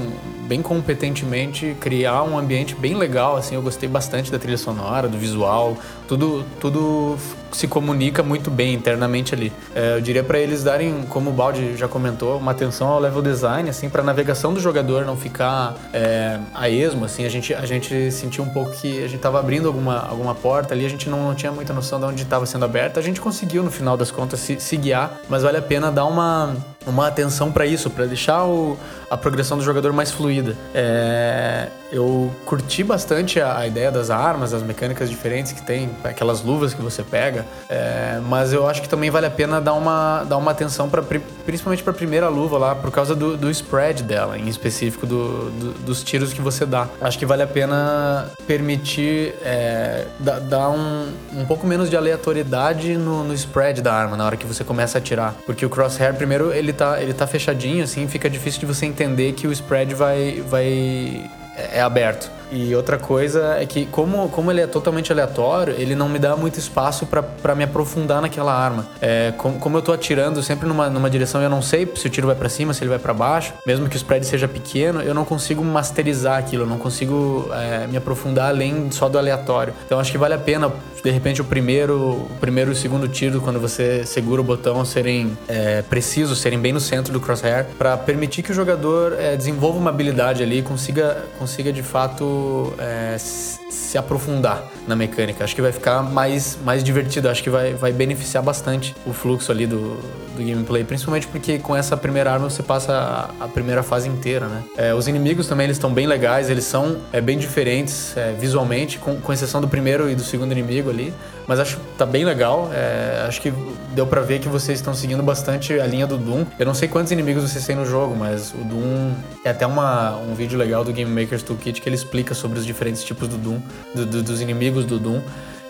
bem 0.48 0.62
competentemente 0.62 1.76
criar 1.78 2.22
um 2.22 2.38
ambiente 2.38 2.74
bem 2.74 2.94
legal, 2.94 3.36
assim, 3.36 3.54
eu 3.54 3.60
gostei 3.60 3.86
bastante 3.86 4.32
da 4.32 4.38
trilha 4.38 4.56
sonora, 4.56 5.08
do 5.08 5.18
visual, 5.18 5.76
tudo, 6.08 6.42
tudo 6.58 7.18
se 7.54 7.68
comunica 7.68 8.22
muito 8.22 8.50
bem 8.50 8.74
internamente 8.74 9.34
ali. 9.34 9.52
É, 9.74 9.96
eu 9.96 10.00
diria 10.00 10.22
para 10.22 10.38
eles 10.38 10.62
darem, 10.62 11.02
como 11.08 11.30
o 11.30 11.32
Baldi 11.32 11.76
já 11.76 11.88
comentou, 11.88 12.38
uma 12.38 12.52
atenção 12.52 12.88
ao 12.88 12.98
level 13.00 13.22
design, 13.22 13.68
assim, 13.70 13.88
para 13.88 14.02
navegação 14.02 14.52
do 14.52 14.60
jogador 14.60 15.04
não 15.04 15.16
ficar 15.16 15.74
é, 15.92 16.38
a 16.54 16.68
esmo, 16.68 17.04
assim, 17.04 17.24
a 17.24 17.28
gente, 17.28 17.54
a 17.54 17.64
gente 17.64 18.10
sentiu 18.10 18.44
um 18.44 18.48
pouco 18.48 18.72
que 18.72 19.04
a 19.04 19.08
gente 19.08 19.20
tava 19.20 19.38
abrindo 19.38 19.68
alguma, 19.68 20.00
alguma 20.00 20.34
porta 20.34 20.74
ali, 20.74 20.84
a 20.84 20.90
gente 20.90 21.08
não, 21.08 21.28
não 21.28 21.34
tinha 21.34 21.52
muita 21.52 21.72
noção 21.72 21.98
de 21.98 22.06
onde 22.06 22.22
estava 22.22 22.44
sendo 22.46 22.64
aberta, 22.64 22.98
a 22.98 23.02
gente 23.02 23.20
conseguiu 23.20 23.62
no 23.62 23.70
final 23.70 23.96
das 23.96 24.10
contas 24.10 24.40
se, 24.40 24.58
se 24.58 24.76
guiar, 24.76 25.20
mas 25.28 25.42
vale 25.42 25.58
a 25.58 25.62
pena 25.62 25.90
dar 25.92 26.06
uma, 26.06 26.56
uma 26.86 27.06
atenção 27.06 27.52
para 27.52 27.66
isso, 27.66 27.88
para 27.90 28.06
deixar 28.06 28.44
o, 28.44 28.76
a 29.10 29.16
progressão 29.16 29.56
do 29.58 29.64
jogador 29.64 29.92
mais 29.92 30.10
fluida. 30.10 30.56
É, 30.74 31.68
eu 31.92 32.32
curti 32.44 32.82
bastante 32.82 33.40
a, 33.40 33.58
a 33.58 33.66
ideia 33.66 33.90
das 33.90 34.10
armas, 34.10 34.50
das 34.50 34.62
mecânicas 34.62 35.08
diferentes 35.08 35.52
que 35.52 35.62
tem, 35.62 35.90
aquelas 36.02 36.42
luvas 36.42 36.74
que 36.74 36.82
você 36.82 37.02
pega, 37.02 37.44
é, 37.68 38.20
mas 38.28 38.52
eu 38.52 38.68
acho 38.68 38.82
que 38.82 38.88
também 38.88 39.10
vale 39.10 39.26
a 39.26 39.30
pena 39.30 39.60
dar 39.60 39.74
uma, 39.74 40.24
dar 40.24 40.36
uma 40.36 40.50
atenção 40.50 40.88
para 40.88 41.02
principalmente 41.46 41.82
para 41.82 41.92
a 41.92 41.94
primeira 41.96 42.28
luva 42.28 42.58
lá, 42.58 42.74
por 42.74 42.90
causa 42.90 43.14
do, 43.14 43.36
do 43.36 43.50
spread 43.50 44.02
dela, 44.02 44.36
em 44.38 44.48
específico 44.48 45.06
do, 45.06 45.50
do- 45.50 45.72
dos 45.84 46.02
tiros 46.02 46.32
que 46.32 46.40
você 46.40 46.64
dá. 46.66 46.88
Acho 47.00 47.18
que 47.18 47.26
vale 47.26 47.42
a 47.42 47.46
pena 47.46 48.26
permitir 48.46 49.34
é, 49.44 50.06
da- 50.18 50.38
dar 50.38 50.70
um, 50.70 51.08
um 51.34 51.44
pouco 51.44 51.66
menos 51.66 51.88
de 51.90 51.96
aleatoriedade 51.96 52.96
no, 52.96 53.22
no 53.24 53.34
spread 53.34 53.80
da 53.82 53.92
arma 53.92 54.16
na 54.16 54.24
hora 54.24 54.36
que 54.36 54.46
você 54.46 54.64
começa 54.64 54.98
a 54.98 55.00
atirar, 55.00 55.34
porque 55.46 55.64
o 55.64 55.68
crosshair 55.68 56.14
primeiro 56.14 56.52
ele 56.52 56.72
tá 56.72 57.00
ele 57.02 57.12
tá 57.12 57.26
fechadinho 57.26 57.84
assim, 57.84 58.06
fica 58.08 58.28
difícil 58.30 58.60
de 58.60 58.66
você 58.66 58.86
entender 58.94 59.32
que 59.32 59.46
o 59.46 59.52
spread 59.52 59.94
vai 59.94 60.40
vai 60.48 61.30
é 61.56 61.78
é 61.78 61.80
aberto. 61.80 62.30
E 62.54 62.74
outra 62.74 62.96
coisa 62.96 63.56
é 63.60 63.66
que, 63.66 63.86
como, 63.86 64.28
como 64.28 64.50
ele 64.50 64.60
é 64.60 64.66
totalmente 64.66 65.10
aleatório, 65.10 65.74
ele 65.76 65.94
não 65.94 66.08
me 66.08 66.18
dá 66.18 66.36
muito 66.36 66.58
espaço 66.58 67.06
para 67.06 67.54
me 67.54 67.64
aprofundar 67.64 68.22
naquela 68.22 68.54
arma. 68.54 68.86
É, 69.00 69.32
como, 69.36 69.58
como 69.58 69.76
eu 69.76 69.82
tô 69.82 69.92
atirando 69.92 70.42
sempre 70.42 70.68
numa, 70.68 70.88
numa 70.88 71.10
direção 71.10 71.42
eu 71.42 71.50
não 71.50 71.60
sei 71.60 71.90
se 71.96 72.06
o 72.06 72.10
tiro 72.10 72.26
vai 72.28 72.36
para 72.36 72.48
cima, 72.48 72.72
se 72.72 72.82
ele 72.82 72.90
vai 72.90 72.98
para 72.98 73.12
baixo, 73.12 73.52
mesmo 73.66 73.88
que 73.88 73.96
o 73.96 73.98
spread 73.98 74.24
seja 74.24 74.46
pequeno, 74.46 75.02
eu 75.02 75.12
não 75.12 75.24
consigo 75.24 75.64
masterizar 75.64 76.38
aquilo, 76.38 76.62
eu 76.62 76.66
não 76.66 76.78
consigo 76.78 77.48
é, 77.52 77.86
me 77.86 77.96
aprofundar 77.96 78.50
além 78.50 78.90
só 78.90 79.08
do 79.08 79.18
aleatório. 79.18 79.74
Então 79.84 79.98
acho 79.98 80.12
que 80.12 80.18
vale 80.18 80.34
a 80.34 80.38
pena, 80.38 80.72
de 81.02 81.10
repente, 81.10 81.40
o 81.40 81.44
primeiro, 81.44 81.96
o 81.98 82.36
primeiro 82.40 82.70
e 82.70 82.74
o 82.74 82.76
segundo 82.76 83.08
tiro, 83.08 83.40
quando 83.40 83.58
você 83.58 84.06
segura 84.06 84.40
o 84.40 84.44
botão, 84.44 84.84
serem 84.84 85.36
é, 85.48 85.82
precisos, 85.82 86.40
serem 86.40 86.58
bem 86.58 86.72
no 86.72 86.80
centro 86.80 87.12
do 87.12 87.20
crosshair, 87.20 87.66
para 87.76 87.96
permitir 87.96 88.42
que 88.42 88.52
o 88.52 88.54
jogador 88.54 89.14
é, 89.18 89.36
desenvolva 89.36 89.78
uma 89.78 89.90
habilidade 89.90 90.42
ali 90.42 90.62
consiga, 90.62 91.24
consiga 91.38 91.72
de 91.72 91.82
fato 91.82 92.43
é, 92.78 93.16
se 93.18 93.98
aprofundar 93.98 94.64
na 94.86 94.96
mecânica. 94.96 95.44
Acho 95.44 95.54
que 95.54 95.62
vai 95.62 95.72
ficar 95.72 96.02
mais, 96.02 96.58
mais 96.64 96.82
divertido, 96.82 97.28
acho 97.28 97.42
que 97.42 97.50
vai, 97.50 97.74
vai 97.74 97.92
beneficiar 97.92 98.42
bastante 98.42 98.94
o 99.06 99.12
fluxo 99.12 99.52
ali 99.52 99.66
do, 99.66 99.96
do 100.36 100.38
gameplay, 100.38 100.84
principalmente 100.84 101.26
porque 101.26 101.58
com 101.58 101.74
essa 101.74 101.96
primeira 101.96 102.32
arma 102.32 102.50
você 102.50 102.62
passa 102.62 102.92
a, 103.40 103.44
a 103.44 103.48
primeira 103.48 103.82
fase 103.82 104.08
inteira, 104.08 104.46
né? 104.46 104.62
É, 104.76 104.94
os 104.94 105.06
inimigos 105.08 105.46
também 105.46 105.64
eles 105.64 105.76
estão 105.76 105.92
bem 105.92 106.06
legais, 106.06 106.50
eles 106.50 106.64
são 106.64 106.98
é, 107.12 107.20
bem 107.20 107.38
diferentes 107.38 108.16
é, 108.16 108.32
visualmente, 108.32 108.98
com, 108.98 109.20
com 109.20 109.32
exceção 109.32 109.60
do 109.60 109.68
primeiro 109.68 110.10
e 110.10 110.14
do 110.14 110.22
segundo 110.22 110.52
inimigo 110.52 110.90
ali, 110.90 111.12
mas 111.46 111.60
acho 111.60 111.76
que 111.76 111.82
tá 111.98 112.06
bem 112.06 112.24
legal. 112.24 112.70
É, 112.72 113.24
acho 113.26 113.40
que 113.40 113.52
deu 113.94 114.06
para 114.06 114.20
ver 114.20 114.40
que 114.40 114.48
vocês 114.48 114.78
estão 114.78 114.94
seguindo 114.94 115.22
bastante 115.22 115.78
a 115.78 115.86
linha 115.86 116.06
do 116.06 116.16
Doom. 116.16 116.44
Eu 116.58 116.66
não 116.66 116.74
sei 116.74 116.88
quantos 116.88 117.12
inimigos 117.12 117.42
vocês 117.42 117.64
têm 117.64 117.76
no 117.76 117.86
jogo, 117.86 118.16
mas 118.16 118.52
o 118.52 118.64
Doom 118.64 119.12
é 119.44 119.50
até 119.50 119.66
uma, 119.66 120.16
um 120.16 120.34
vídeo 120.34 120.58
legal 120.58 120.84
do 120.84 120.92
Game 120.92 121.10
Maker's 121.10 121.42
Toolkit 121.42 121.80
que 121.80 121.88
ele 121.88 121.96
explica 121.96 122.34
sobre 122.34 122.58
os 122.58 122.66
diferentes 122.66 123.04
tipos 123.04 123.28
do 123.28 123.36
Doom, 123.36 123.60
do, 123.94 124.06
do, 124.06 124.22
dos 124.22 124.40
inimigos 124.40 124.84
do 124.84 124.98
Doom 124.98 125.20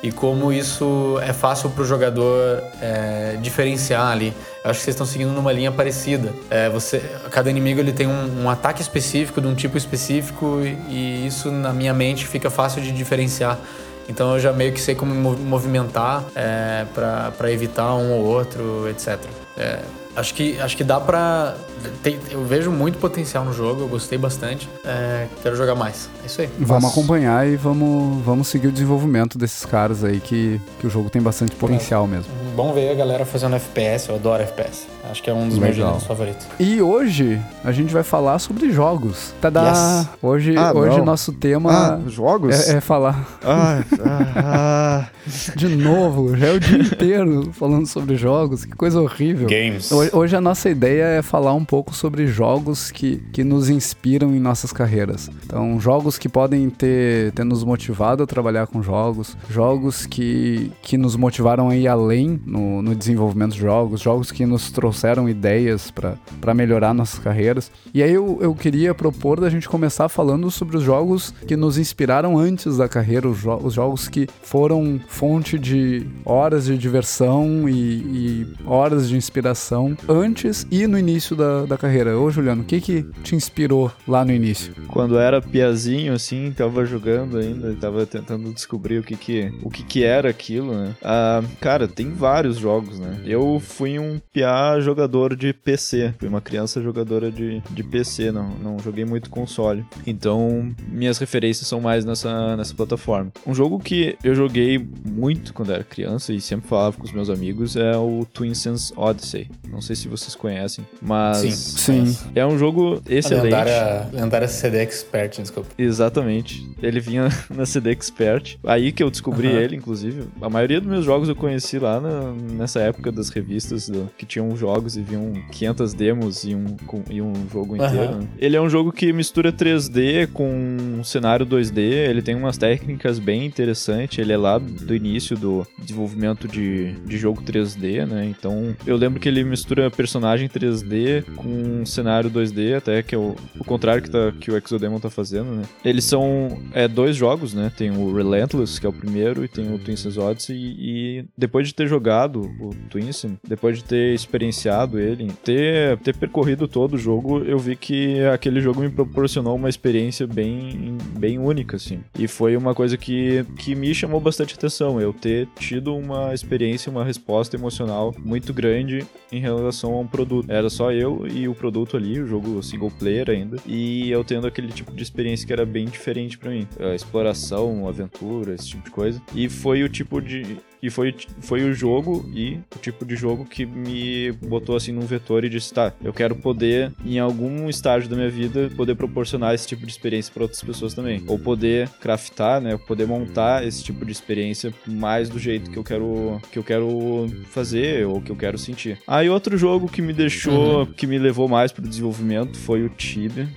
e 0.04 0.12
como 0.12 0.52
isso 0.52 1.18
é 1.22 1.32
fácil 1.32 1.70
para 1.70 1.82
o 1.82 1.86
jogador 1.86 2.62
é, 2.78 3.38
diferenciar 3.40 4.12
ali. 4.12 4.34
Eu 4.62 4.70
acho 4.70 4.78
que 4.78 4.84
vocês 4.84 4.94
estão 4.94 5.06
seguindo 5.06 5.32
numa 5.32 5.50
linha 5.50 5.72
parecida. 5.72 6.30
É, 6.50 6.68
você, 6.68 7.00
cada 7.30 7.48
inimigo 7.48 7.80
ele 7.80 7.90
tem 7.90 8.06
um, 8.06 8.42
um, 8.42 8.50
ataque 8.50 8.82
específico 8.82 9.40
de 9.40 9.46
um 9.46 9.54
tipo 9.54 9.78
específico 9.78 10.60
e, 10.62 10.92
e 10.92 11.26
isso 11.26 11.50
na 11.50 11.72
minha 11.72 11.94
mente 11.94 12.26
fica 12.26 12.50
fácil 12.50 12.82
de 12.82 12.92
diferenciar. 12.92 13.58
Então 14.08 14.34
eu 14.34 14.40
já 14.40 14.52
meio 14.52 14.72
que 14.72 14.80
sei 14.80 14.94
como 14.94 15.14
me 15.14 15.36
movimentar 15.44 16.24
é, 16.34 16.86
para 16.94 17.52
evitar 17.52 17.94
um 17.94 18.12
ou 18.12 18.24
outro, 18.24 18.88
etc. 18.88 19.18
É, 19.56 19.80
acho 20.16 20.34
que, 20.34 20.60
acho 20.60 20.76
que 20.76 20.84
dá 20.84 21.00
pra. 21.00 21.56
Tem, 22.02 22.18
eu 22.30 22.44
vejo 22.44 22.70
muito 22.70 22.98
potencial 22.98 23.44
no 23.44 23.52
jogo, 23.52 23.82
eu 23.82 23.88
gostei 23.88 24.16
bastante. 24.16 24.68
É, 24.84 25.26
quero 25.42 25.56
jogar 25.56 25.74
mais. 25.74 26.08
É 26.22 26.26
isso 26.26 26.40
aí. 26.40 26.48
Vamos 26.58 26.90
acompanhar 26.90 27.46
e 27.46 27.56
vamos, 27.56 28.24
vamos 28.24 28.48
seguir 28.48 28.68
o 28.68 28.72
desenvolvimento 28.72 29.36
desses 29.36 29.64
caras 29.64 30.02
aí, 30.04 30.20
que, 30.20 30.60
que 30.78 30.86
o 30.86 30.90
jogo 30.90 31.10
tem 31.10 31.20
bastante 31.20 31.54
potencial 31.54 32.06
mesmo. 32.06 32.32
Bom 32.56 32.72
ver 32.72 32.90
a 32.90 32.94
galera 32.94 33.24
fazendo 33.24 33.56
FPS, 33.56 34.08
eu 34.08 34.14
adoro 34.14 34.42
FPS. 34.42 34.86
Acho 35.10 35.22
que 35.22 35.28
é 35.28 35.34
um 35.34 35.48
dos 35.48 35.58
Legal. 35.58 35.62
meus 35.62 35.76
gêneros 35.76 36.04
favoritos. 36.04 36.46
E 36.58 36.80
hoje 36.80 37.40
a 37.62 37.72
gente 37.72 37.92
vai 37.92 38.02
falar 38.02 38.38
sobre 38.38 38.70
jogos. 38.70 39.34
Tadá! 39.40 39.98
Yes. 40.00 40.08
Hoje, 40.22 40.56
ah, 40.56 40.72
hoje 40.74 41.02
nosso 41.02 41.32
tema 41.32 41.70
ah, 41.70 42.08
jogos? 42.08 42.68
É, 42.68 42.76
é 42.76 42.80
falar. 42.80 43.38
Ah, 43.44 43.82
ah, 44.06 45.08
De 45.56 45.68
novo, 45.68 46.34
já 46.36 46.46
é 46.46 46.52
o 46.52 46.60
dia 46.60 46.78
inteiro 46.78 47.50
falando 47.52 47.86
sobre 47.86 48.16
jogos, 48.16 48.64
que 48.64 48.72
coisa 48.72 49.00
horrível. 49.00 49.46
Games. 49.46 49.92
Hoje, 49.92 50.10
hoje 50.14 50.36
a 50.36 50.40
nossa 50.40 50.70
ideia 50.70 51.04
é 51.04 51.22
falar 51.22 51.52
um 51.52 51.64
pouco 51.64 51.94
sobre 51.94 52.26
jogos 52.26 52.90
que, 52.90 53.22
que 53.32 53.44
nos 53.44 53.68
inspiram 53.68 54.34
em 54.34 54.40
nossas 54.40 54.72
carreiras. 54.72 55.30
Então, 55.44 55.78
jogos 55.78 56.16
que 56.16 56.30
podem 56.30 56.70
ter, 56.70 57.32
ter 57.32 57.44
nos 57.44 57.62
motivado 57.62 58.22
a 58.22 58.26
trabalhar 58.26 58.66
com 58.66 58.82
jogos, 58.82 59.36
jogos 59.50 60.06
que, 60.06 60.72
que 60.82 60.96
nos 60.96 61.14
motivaram 61.14 61.68
a 61.68 61.76
ir 61.76 61.88
além 61.88 62.40
no, 62.46 62.80
no 62.80 62.94
desenvolvimento 62.94 63.52
de 63.52 63.60
jogos, 63.60 64.00
jogos 64.00 64.32
que 64.32 64.46
nos 64.46 64.70
trouxeram 64.70 64.93
ideias 65.28 65.90
para 65.90 66.54
melhorar 66.54 66.94
nossas 66.94 67.18
carreiras. 67.18 67.70
E 67.92 68.02
aí 68.02 68.12
eu, 68.12 68.38
eu 68.40 68.54
queria 68.54 68.94
propor 68.94 69.40
da 69.40 69.50
gente 69.50 69.68
começar 69.68 70.08
falando 70.08 70.50
sobre 70.50 70.76
os 70.76 70.82
jogos 70.82 71.32
que 71.46 71.56
nos 71.56 71.78
inspiraram 71.78 72.38
antes 72.38 72.76
da 72.76 72.88
carreira, 72.88 73.28
os, 73.28 73.38
jo 73.38 73.54
os 73.56 73.74
jogos 73.74 74.08
que 74.08 74.28
foram 74.42 75.00
fonte 75.08 75.58
de 75.58 76.06
horas 76.24 76.66
de 76.66 76.76
diversão 76.78 77.68
e, 77.68 77.72
e 77.72 78.46
horas 78.66 79.08
de 79.08 79.16
inspiração 79.16 79.96
antes 80.08 80.66
e 80.70 80.86
no 80.86 80.98
início 80.98 81.36
da, 81.36 81.64
da 81.64 81.76
carreira. 81.76 82.18
Ô 82.18 82.30
Juliano, 82.30 82.62
o 82.62 82.64
que 82.64 82.80
que 82.80 83.02
te 83.22 83.34
inspirou 83.34 83.90
lá 84.06 84.24
no 84.24 84.32
início? 84.32 84.74
Quando 84.88 85.18
era 85.18 85.40
piazinho, 85.40 86.12
assim, 86.12 86.52
tava 86.52 86.84
jogando 86.84 87.38
ainda, 87.38 87.74
tava 87.80 88.06
tentando 88.06 88.52
descobrir 88.52 88.98
o 88.98 89.02
que 89.02 89.16
que, 89.16 89.52
o 89.62 89.70
que, 89.70 89.82
que 89.82 90.04
era 90.04 90.28
aquilo, 90.28 90.74
né? 90.74 90.94
Ah, 91.02 91.42
cara, 91.60 91.88
tem 91.88 92.10
vários 92.10 92.56
jogos, 92.56 92.98
né? 92.98 93.20
Eu 93.24 93.60
fui 93.60 93.98
um 93.98 94.18
piá 94.32 94.78
jogador 94.84 95.34
de 95.34 95.52
PC, 95.52 96.14
fui 96.18 96.28
uma 96.28 96.40
criança 96.40 96.82
jogadora 96.82 97.30
de, 97.30 97.60
de 97.70 97.82
PC, 97.82 98.30
não, 98.30 98.50
não 98.50 98.78
joguei 98.78 99.04
muito 99.04 99.30
console. 99.30 99.84
Então, 100.06 100.72
minhas 100.88 101.18
referências 101.18 101.66
são 101.66 101.80
mais 101.80 102.04
nessa, 102.04 102.56
nessa 102.56 102.74
plataforma. 102.74 103.32
Um 103.46 103.54
jogo 103.54 103.78
que 103.78 104.16
eu 104.22 104.34
joguei 104.34 104.86
muito 105.04 105.52
quando 105.52 105.72
era 105.72 105.82
criança 105.82 106.32
e 106.32 106.40
sempre 106.40 106.68
falava 106.68 106.96
com 106.96 107.04
os 107.04 107.12
meus 107.12 107.30
amigos 107.30 107.76
é 107.76 107.96
o 107.96 108.26
Twin 108.32 108.54
Sense 108.54 108.92
Odyssey. 108.96 109.48
Não 109.68 109.80
sei 109.80 109.96
se 109.96 110.08
vocês 110.08 110.34
conhecem, 110.34 110.86
mas 111.00 111.38
sim, 111.38 112.06
sim. 112.06 112.30
é 112.34 112.46
um 112.46 112.58
jogo 112.58 113.00
excelente. 113.08 113.44
Lendária, 113.44 114.08
lendária 114.12 114.48
CD 114.48 114.78
Expert, 114.78 115.40
desculpa. 115.40 115.70
Exatamente. 115.78 116.68
Ele 116.82 117.00
vinha 117.00 117.28
na 117.50 117.66
CD 117.66 117.90
Expert. 117.90 118.56
Aí 118.64 118.92
que 118.92 119.02
eu 119.02 119.10
descobri 119.10 119.48
uhum. 119.48 119.58
ele, 119.58 119.76
inclusive. 119.76 120.24
A 120.40 120.48
maioria 120.48 120.80
dos 120.80 120.88
meus 120.88 121.04
jogos 121.04 121.28
eu 121.28 121.36
conheci 121.36 121.78
lá 121.78 122.00
na, 122.00 122.32
nessa 122.32 122.80
época 122.80 123.10
das 123.10 123.28
revistas 123.28 123.88
do, 123.88 124.10
que 124.16 124.26
tinham 124.26 124.54
jogos 124.56 124.73
e 124.96 125.02
vinham 125.02 125.32
500 125.50 125.94
demos 125.94 126.44
e 126.44 126.54
um, 126.54 126.76
com, 126.86 127.02
e 127.10 127.20
um 127.20 127.32
jogo 127.50 127.76
inteiro. 127.76 128.14
Uhum. 128.14 128.28
Ele 128.38 128.56
é 128.56 128.60
um 128.60 128.68
jogo 128.68 128.92
que 128.92 129.12
mistura 129.12 129.52
3D 129.52 130.28
com 130.32 130.48
um 130.48 131.04
cenário 131.04 131.46
2D, 131.46 131.78
ele 131.78 132.22
tem 132.22 132.34
umas 132.34 132.58
técnicas 132.58 133.18
bem 133.18 133.44
interessantes, 133.46 134.18
ele 134.18 134.32
é 134.32 134.36
lá 134.36 134.58
do 134.58 134.94
início 134.94 135.36
do 135.36 135.66
desenvolvimento 135.78 136.48
de, 136.48 136.92
de 136.92 137.16
jogo 137.16 137.42
3D, 137.42 138.06
né? 138.06 138.26
Então 138.26 138.74
eu 138.86 138.96
lembro 138.96 139.20
que 139.20 139.28
ele 139.28 139.44
mistura 139.44 139.90
personagem 139.90 140.48
3D 140.48 141.24
com 141.36 141.48
um 141.48 141.86
cenário 141.86 142.30
2D, 142.30 142.76
até 142.76 143.02
que 143.02 143.14
é 143.14 143.18
o, 143.18 143.34
o 143.58 143.64
contrário 143.64 144.02
que, 144.02 144.10
tá, 144.10 144.32
que 144.38 144.50
o 144.50 144.56
Exodemon 144.56 144.98
tá 144.98 145.10
fazendo, 145.10 145.50
né? 145.50 145.62
Eles 145.84 146.04
são 146.04 146.60
é, 146.72 146.88
dois 146.88 147.16
jogos, 147.16 147.54
né? 147.54 147.72
Tem 147.76 147.90
o 147.90 148.14
Relentless, 148.14 148.80
que 148.80 148.86
é 148.86 148.88
o 148.88 148.92
primeiro, 148.92 149.44
e 149.44 149.48
tem 149.48 149.72
o 149.72 149.78
Twin 149.78 149.94
Odyssey, 150.18 150.56
e, 150.56 151.18
e 151.18 151.24
depois 151.36 151.68
de 151.68 151.74
ter 151.74 151.86
jogado 151.86 152.42
o 152.60 152.70
Twinsen, 152.90 153.38
depois 153.46 153.78
de 153.78 153.84
ter 153.84 154.14
experienciado 154.14 154.63
ele, 154.98 155.32
ter, 155.42 155.98
ter 155.98 156.16
percorrido 156.16 156.66
todo 156.66 156.94
o 156.94 156.98
jogo, 156.98 157.40
eu 157.40 157.58
vi 157.58 157.76
que 157.76 158.22
aquele 158.24 158.60
jogo 158.60 158.80
me 158.80 158.90
proporcionou 158.90 159.56
uma 159.56 159.68
experiência 159.68 160.26
bem, 160.26 160.96
bem 161.18 161.38
única, 161.38 161.76
assim. 161.76 162.00
E 162.18 162.26
foi 162.26 162.56
uma 162.56 162.74
coisa 162.74 162.96
que, 162.96 163.44
que 163.58 163.74
me 163.74 163.94
chamou 163.94 164.20
bastante 164.20 164.54
atenção, 164.54 165.00
eu 165.00 165.12
ter 165.12 165.48
tido 165.58 165.94
uma 165.94 166.34
experiência, 166.34 166.90
uma 166.90 167.04
resposta 167.04 167.56
emocional 167.56 168.14
muito 168.18 168.52
grande 168.52 169.04
em 169.30 169.40
relação 169.40 169.94
a 169.94 170.00
um 170.00 170.06
produto. 170.06 170.50
Era 170.50 170.70
só 170.70 170.92
eu 170.92 171.26
e 171.26 171.48
o 171.48 171.54
produto 171.54 171.96
ali, 171.96 172.20
o 172.20 172.26
jogo 172.26 172.62
single 172.62 172.90
player 172.90 173.30
ainda, 173.30 173.56
e 173.66 174.10
eu 174.10 174.24
tendo 174.24 174.46
aquele 174.46 174.68
tipo 174.68 174.92
de 174.92 175.02
experiência 175.02 175.46
que 175.46 175.52
era 175.52 175.66
bem 175.66 175.86
diferente 175.86 176.38
para 176.38 176.50
mim. 176.50 176.66
A 176.78 176.94
exploração, 176.94 177.86
aventura, 177.88 178.54
esse 178.54 178.68
tipo 178.68 178.84
de 178.84 178.90
coisa. 178.90 179.20
E 179.34 179.48
foi 179.48 179.82
o 179.82 179.88
tipo 179.88 180.20
de 180.20 180.58
e 180.84 180.90
foi, 180.90 181.14
foi 181.40 181.64
o 181.64 181.72
jogo 181.72 182.28
e 182.34 182.58
o 182.76 182.78
tipo 182.78 183.06
de 183.06 183.16
jogo 183.16 183.46
que 183.46 183.64
me 183.64 184.32
botou 184.32 184.76
assim 184.76 184.92
num 184.92 185.06
vetor 185.06 185.42
e 185.42 185.48
disse: 185.48 185.72
tá, 185.72 185.94
eu 186.04 186.12
quero 186.12 186.36
poder, 186.36 186.92
em 187.06 187.18
algum 187.18 187.70
estágio 187.70 188.06
da 188.06 188.14
minha 188.14 188.28
vida, 188.28 188.70
poder 188.76 188.94
proporcionar 188.94 189.54
esse 189.54 189.66
tipo 189.66 189.86
de 189.86 189.90
experiência 189.90 190.30
para 190.30 190.42
outras 190.42 190.62
pessoas 190.62 190.92
também. 190.92 191.24
Ou 191.26 191.38
poder 191.38 191.88
craftar, 192.00 192.60
né? 192.60 192.76
Poder 192.76 193.06
montar 193.06 193.66
esse 193.66 193.82
tipo 193.82 194.04
de 194.04 194.12
experiência 194.12 194.74
mais 194.86 195.30
do 195.30 195.38
jeito 195.38 195.70
que 195.70 195.78
eu 195.78 195.84
quero, 195.84 196.38
que 196.52 196.58
eu 196.58 196.62
quero 196.62 197.30
fazer 197.46 198.06
ou 198.06 198.20
que 198.20 198.30
eu 198.30 198.36
quero 198.36 198.58
sentir. 198.58 198.98
Aí 199.06 199.30
outro 199.30 199.56
jogo 199.56 199.88
que 199.88 200.02
me 200.02 200.12
deixou, 200.12 200.80
uhum. 200.80 200.86
que 200.86 201.06
me 201.06 201.18
levou 201.18 201.48
mais 201.48 201.72
pro 201.72 201.88
desenvolvimento 201.88 202.58
foi 202.58 202.84
o 202.84 202.90
Tibia. 202.90 203.48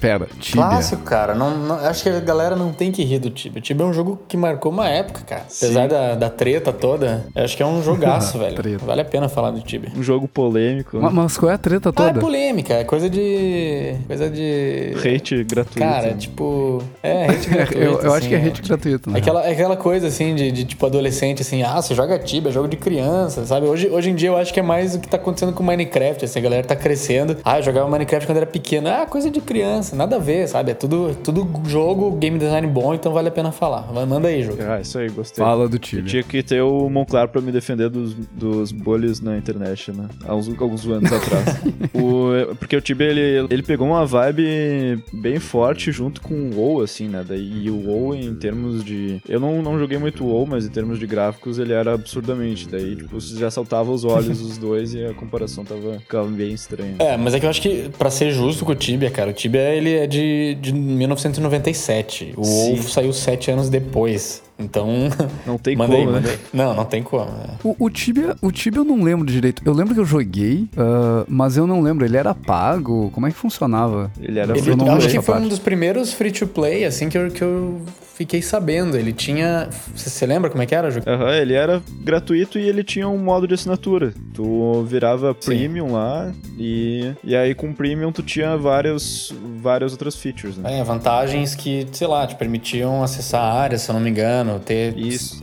Pera, 0.00 0.26
Tibia. 0.38 0.62
Clássico, 0.62 1.02
cara. 1.02 1.34
Não, 1.34 1.56
não, 1.56 1.74
acho 1.76 2.02
que 2.02 2.08
a 2.08 2.20
galera 2.20 2.56
não 2.56 2.72
tem 2.72 2.90
que 2.90 3.04
rir 3.04 3.18
do 3.18 3.30
Tibia. 3.30 3.60
Tibia 3.60 3.84
é 3.84 3.88
um 3.88 3.92
jogo 3.92 4.18
que 4.28 4.36
marcou 4.36 4.72
uma 4.72 4.88
época, 4.88 5.22
cara. 5.26 5.42
Apesar 5.42 5.88
da, 5.88 6.14
da 6.14 6.30
treta 6.30 6.72
toda, 6.72 7.26
acho 7.34 7.56
que 7.56 7.62
é 7.62 7.66
um 7.66 7.82
jogaço, 7.82 8.36
velho. 8.38 8.56
Treta. 8.56 8.84
Vale 8.84 9.00
a 9.00 9.04
pena 9.04 9.28
falar 9.28 9.50
do 9.50 9.60
Tibia. 9.60 9.90
Um 9.96 10.02
jogo 10.02 10.28
polêmico. 10.28 10.98
Mas, 11.00 11.12
mas 11.12 11.36
qual 11.36 11.50
é 11.50 11.54
a 11.54 11.58
treta 11.58 11.92
toda? 11.92 12.08
Ah, 12.08 12.16
é 12.16 12.20
polêmica. 12.20 12.74
É 12.74 12.84
coisa 12.84 13.08
de... 13.08 13.96
Coisa 14.06 14.30
de... 14.30 14.94
Hate 14.96 15.44
gratuito. 15.44 15.78
Cara, 15.78 16.14
tipo... 16.14 16.82
É, 17.02 17.26
hate 17.26 17.48
gratuito. 17.50 17.78
eu, 17.78 17.92
eu 17.92 17.98
assim, 17.98 18.08
acho 18.08 18.28
que 18.28 18.34
é 18.34 18.46
hate 18.46 18.60
é, 18.62 18.68
gratuito, 18.68 19.10
né? 19.10 19.18
Aquela, 19.18 19.48
aquela 19.48 19.76
coisa, 19.76 20.06
assim, 20.06 20.34
de, 20.34 20.50
de, 20.50 20.64
tipo, 20.64 20.84
adolescente, 20.86 21.42
assim... 21.42 21.62
Ah, 21.62 21.80
você 21.80 21.94
joga 21.94 22.18
Tibia, 22.18 22.50
é 22.50 22.52
jogo 22.52 22.68
de 22.68 22.76
criança, 22.76 23.44
sabe? 23.46 23.66
Hoje, 23.66 23.88
hoje 23.88 24.10
em 24.10 24.14
dia 24.14 24.28
eu 24.28 24.36
acho 24.36 24.52
que 24.52 24.60
é 24.60 24.62
mais 24.62 24.94
o 24.94 25.00
que 25.00 25.08
tá 25.08 25.16
acontecendo 25.16 25.52
com 25.52 25.62
Minecraft, 25.62 26.24
assim. 26.24 26.38
A 26.38 26.42
galera 26.42 26.66
tá 26.66 26.76
crescendo. 26.76 27.36
Ah, 27.44 27.58
eu 27.58 27.62
jogava 27.62 27.88
Minecraft 27.88 28.26
quando 28.26 28.38
era 28.38 28.46
pequena. 28.46 29.02
Ah, 29.02 29.06
coisa 29.06 29.30
de 29.30 29.40
criança 29.40 29.69
criança, 29.70 29.96
nada 29.96 30.16
a 30.16 30.18
ver, 30.18 30.48
sabe? 30.48 30.72
É 30.72 30.74
tudo, 30.74 31.14
tudo 31.22 31.48
jogo, 31.68 32.12
game 32.12 32.38
design 32.38 32.66
bom, 32.66 32.94
então 32.94 33.12
vale 33.12 33.28
a 33.28 33.30
pena 33.30 33.52
falar. 33.52 33.82
Manda 34.06 34.28
aí, 34.28 34.42
jogo. 34.42 34.58
Ah, 34.62 34.80
isso 34.80 34.98
aí, 34.98 35.08
gostei. 35.08 35.44
Fala 35.44 35.68
do 35.68 35.76
Eu 35.76 35.78
Tibia. 35.78 36.04
tinha 36.04 36.22
que 36.22 36.42
ter 36.42 36.60
o 36.60 36.88
Monclar 36.90 37.28
pra 37.28 37.40
me 37.40 37.52
defender 37.52 37.88
dos, 37.88 38.14
dos 38.14 38.72
bullies 38.72 39.20
na 39.20 39.36
internet, 39.36 39.92
né? 39.92 40.08
Há 40.24 40.34
uns, 40.34 40.48
alguns 40.48 40.86
anos 40.86 41.12
atrás. 41.12 41.60
o, 41.94 42.54
porque 42.56 42.76
o 42.76 42.80
Tibia, 42.80 43.08
ele, 43.08 43.46
ele 43.50 43.62
pegou 43.62 43.86
uma 43.86 44.04
vibe 44.04 45.02
bem 45.12 45.38
forte 45.38 45.92
junto 45.92 46.20
com 46.20 46.34
o 46.34 46.56
WoW, 46.56 46.82
assim, 46.82 47.08
né? 47.08 47.24
Daí, 47.26 47.64
e 47.64 47.70
o 47.70 47.88
WoW, 47.88 48.14
em 48.14 48.34
termos 48.34 48.84
de... 48.84 49.20
Eu 49.28 49.38
não, 49.40 49.62
não 49.62 49.78
joguei 49.78 49.98
muito 49.98 50.24
WoW, 50.24 50.46
mas 50.46 50.66
em 50.66 50.70
termos 50.70 50.98
de 50.98 51.06
gráficos, 51.06 51.58
ele 51.58 51.72
era 51.72 51.94
absurdamente. 51.94 52.68
Daí, 52.68 52.96
tipo, 52.96 53.20
você 53.20 53.38
já 53.38 53.50
saltava 53.50 53.90
os 53.90 54.04
olhos 54.04 54.40
os 54.40 54.58
dois 54.58 54.94
e 54.94 55.04
a 55.04 55.14
comparação 55.14 55.64
tava, 55.64 55.98
ficava 56.00 56.26
bem 56.28 56.52
estranha. 56.52 56.96
É, 56.98 57.16
mas 57.16 57.34
é 57.34 57.40
que 57.40 57.46
eu 57.46 57.50
acho 57.50 57.62
que, 57.62 57.90
pra 57.98 58.10
ser 58.10 58.32
justo 58.32 58.64
com 58.64 58.72
o 58.72 58.74
Tibia, 58.74 59.10
cara, 59.10 59.30
o 59.30 59.32
Tibia 59.32 59.59
ele 59.74 59.94
é 59.94 60.06
de, 60.06 60.56
de 60.60 60.72
1997. 60.72 62.34
O 62.36 62.44
Sim. 62.44 62.70
WoW 62.74 62.82
saiu 62.82 63.12
sete 63.12 63.50
anos 63.50 63.68
depois. 63.68 64.42
Então. 64.58 64.88
Não 65.46 65.56
tem 65.56 65.74
mandei, 65.74 66.00
como, 66.00 66.10
né? 66.12 66.20
mandei. 66.20 66.38
Não, 66.52 66.74
não 66.74 66.84
tem 66.84 67.02
como. 67.02 67.30
é. 67.30 67.56
O, 67.64 67.86
o 67.86 67.90
Tibia, 67.90 68.36
o 68.42 68.52
Tibia 68.52 68.80
eu 68.80 68.84
não 68.84 69.02
lembro 69.02 69.24
direito. 69.24 69.62
Eu 69.64 69.72
lembro 69.72 69.94
que 69.94 70.00
eu 70.00 70.04
joguei, 70.04 70.68
ah, 70.76 71.24
mas 71.26 71.56
eu 71.56 71.66
não 71.66 71.80
lembro. 71.80 72.04
Ele 72.04 72.16
era 72.16 72.34
pago? 72.34 73.10
Como 73.10 73.26
é 73.26 73.30
que 73.30 73.36
funcionava? 73.36 74.10
Ele 74.20 74.38
era 74.38 74.56
Ele, 74.56 74.70
eu 74.70 74.76
não 74.76 74.86
eu 74.86 74.92
acho 74.92 75.08
que 75.08 75.22
foi 75.22 75.38
um 75.38 75.48
dos 75.48 75.58
primeiros 75.58 76.12
free 76.12 76.30
to 76.30 76.46
play, 76.46 76.84
assim, 76.84 77.08
que 77.08 77.16
eu, 77.16 77.30
que 77.30 77.42
eu 77.42 77.80
fiquei 78.20 78.42
sabendo. 78.42 78.98
Ele 78.98 79.14
tinha. 79.14 79.70
Você 79.94 80.26
lembra 80.26 80.50
como 80.50 80.62
é 80.62 80.66
que 80.66 80.74
era, 80.74 80.90
Ju? 80.90 81.00
Aham, 81.06 81.34
ele 81.34 81.54
era 81.54 81.82
gratuito 82.02 82.58
e 82.58 82.68
ele 82.68 82.84
tinha 82.84 83.08
um 83.08 83.16
modo 83.16 83.48
de 83.48 83.54
assinatura. 83.54 84.12
Tu 84.34 84.84
virava 84.84 85.34
premium 85.34 85.92
lá 85.92 86.30
e, 86.58 87.14
e 87.24 87.34
aí 87.34 87.54
com 87.54 87.72
premium 87.72 88.12
tu 88.12 88.22
tinha 88.22 88.58
vários, 88.58 89.32
várias 89.62 89.92
outras 89.92 90.16
features, 90.16 90.58
né? 90.58 90.80
É, 90.80 90.84
vantagens 90.84 91.54
que, 91.54 91.86
sei 91.92 92.06
lá, 92.06 92.26
te 92.26 92.34
permitiam 92.34 93.02
acessar 93.02 93.42
áreas, 93.42 93.82
se 93.82 93.90
eu 93.90 93.94
não 93.94 94.00
me 94.00 94.10
engano, 94.10 94.60
ter. 94.60 94.96
Isso. 94.98 95.42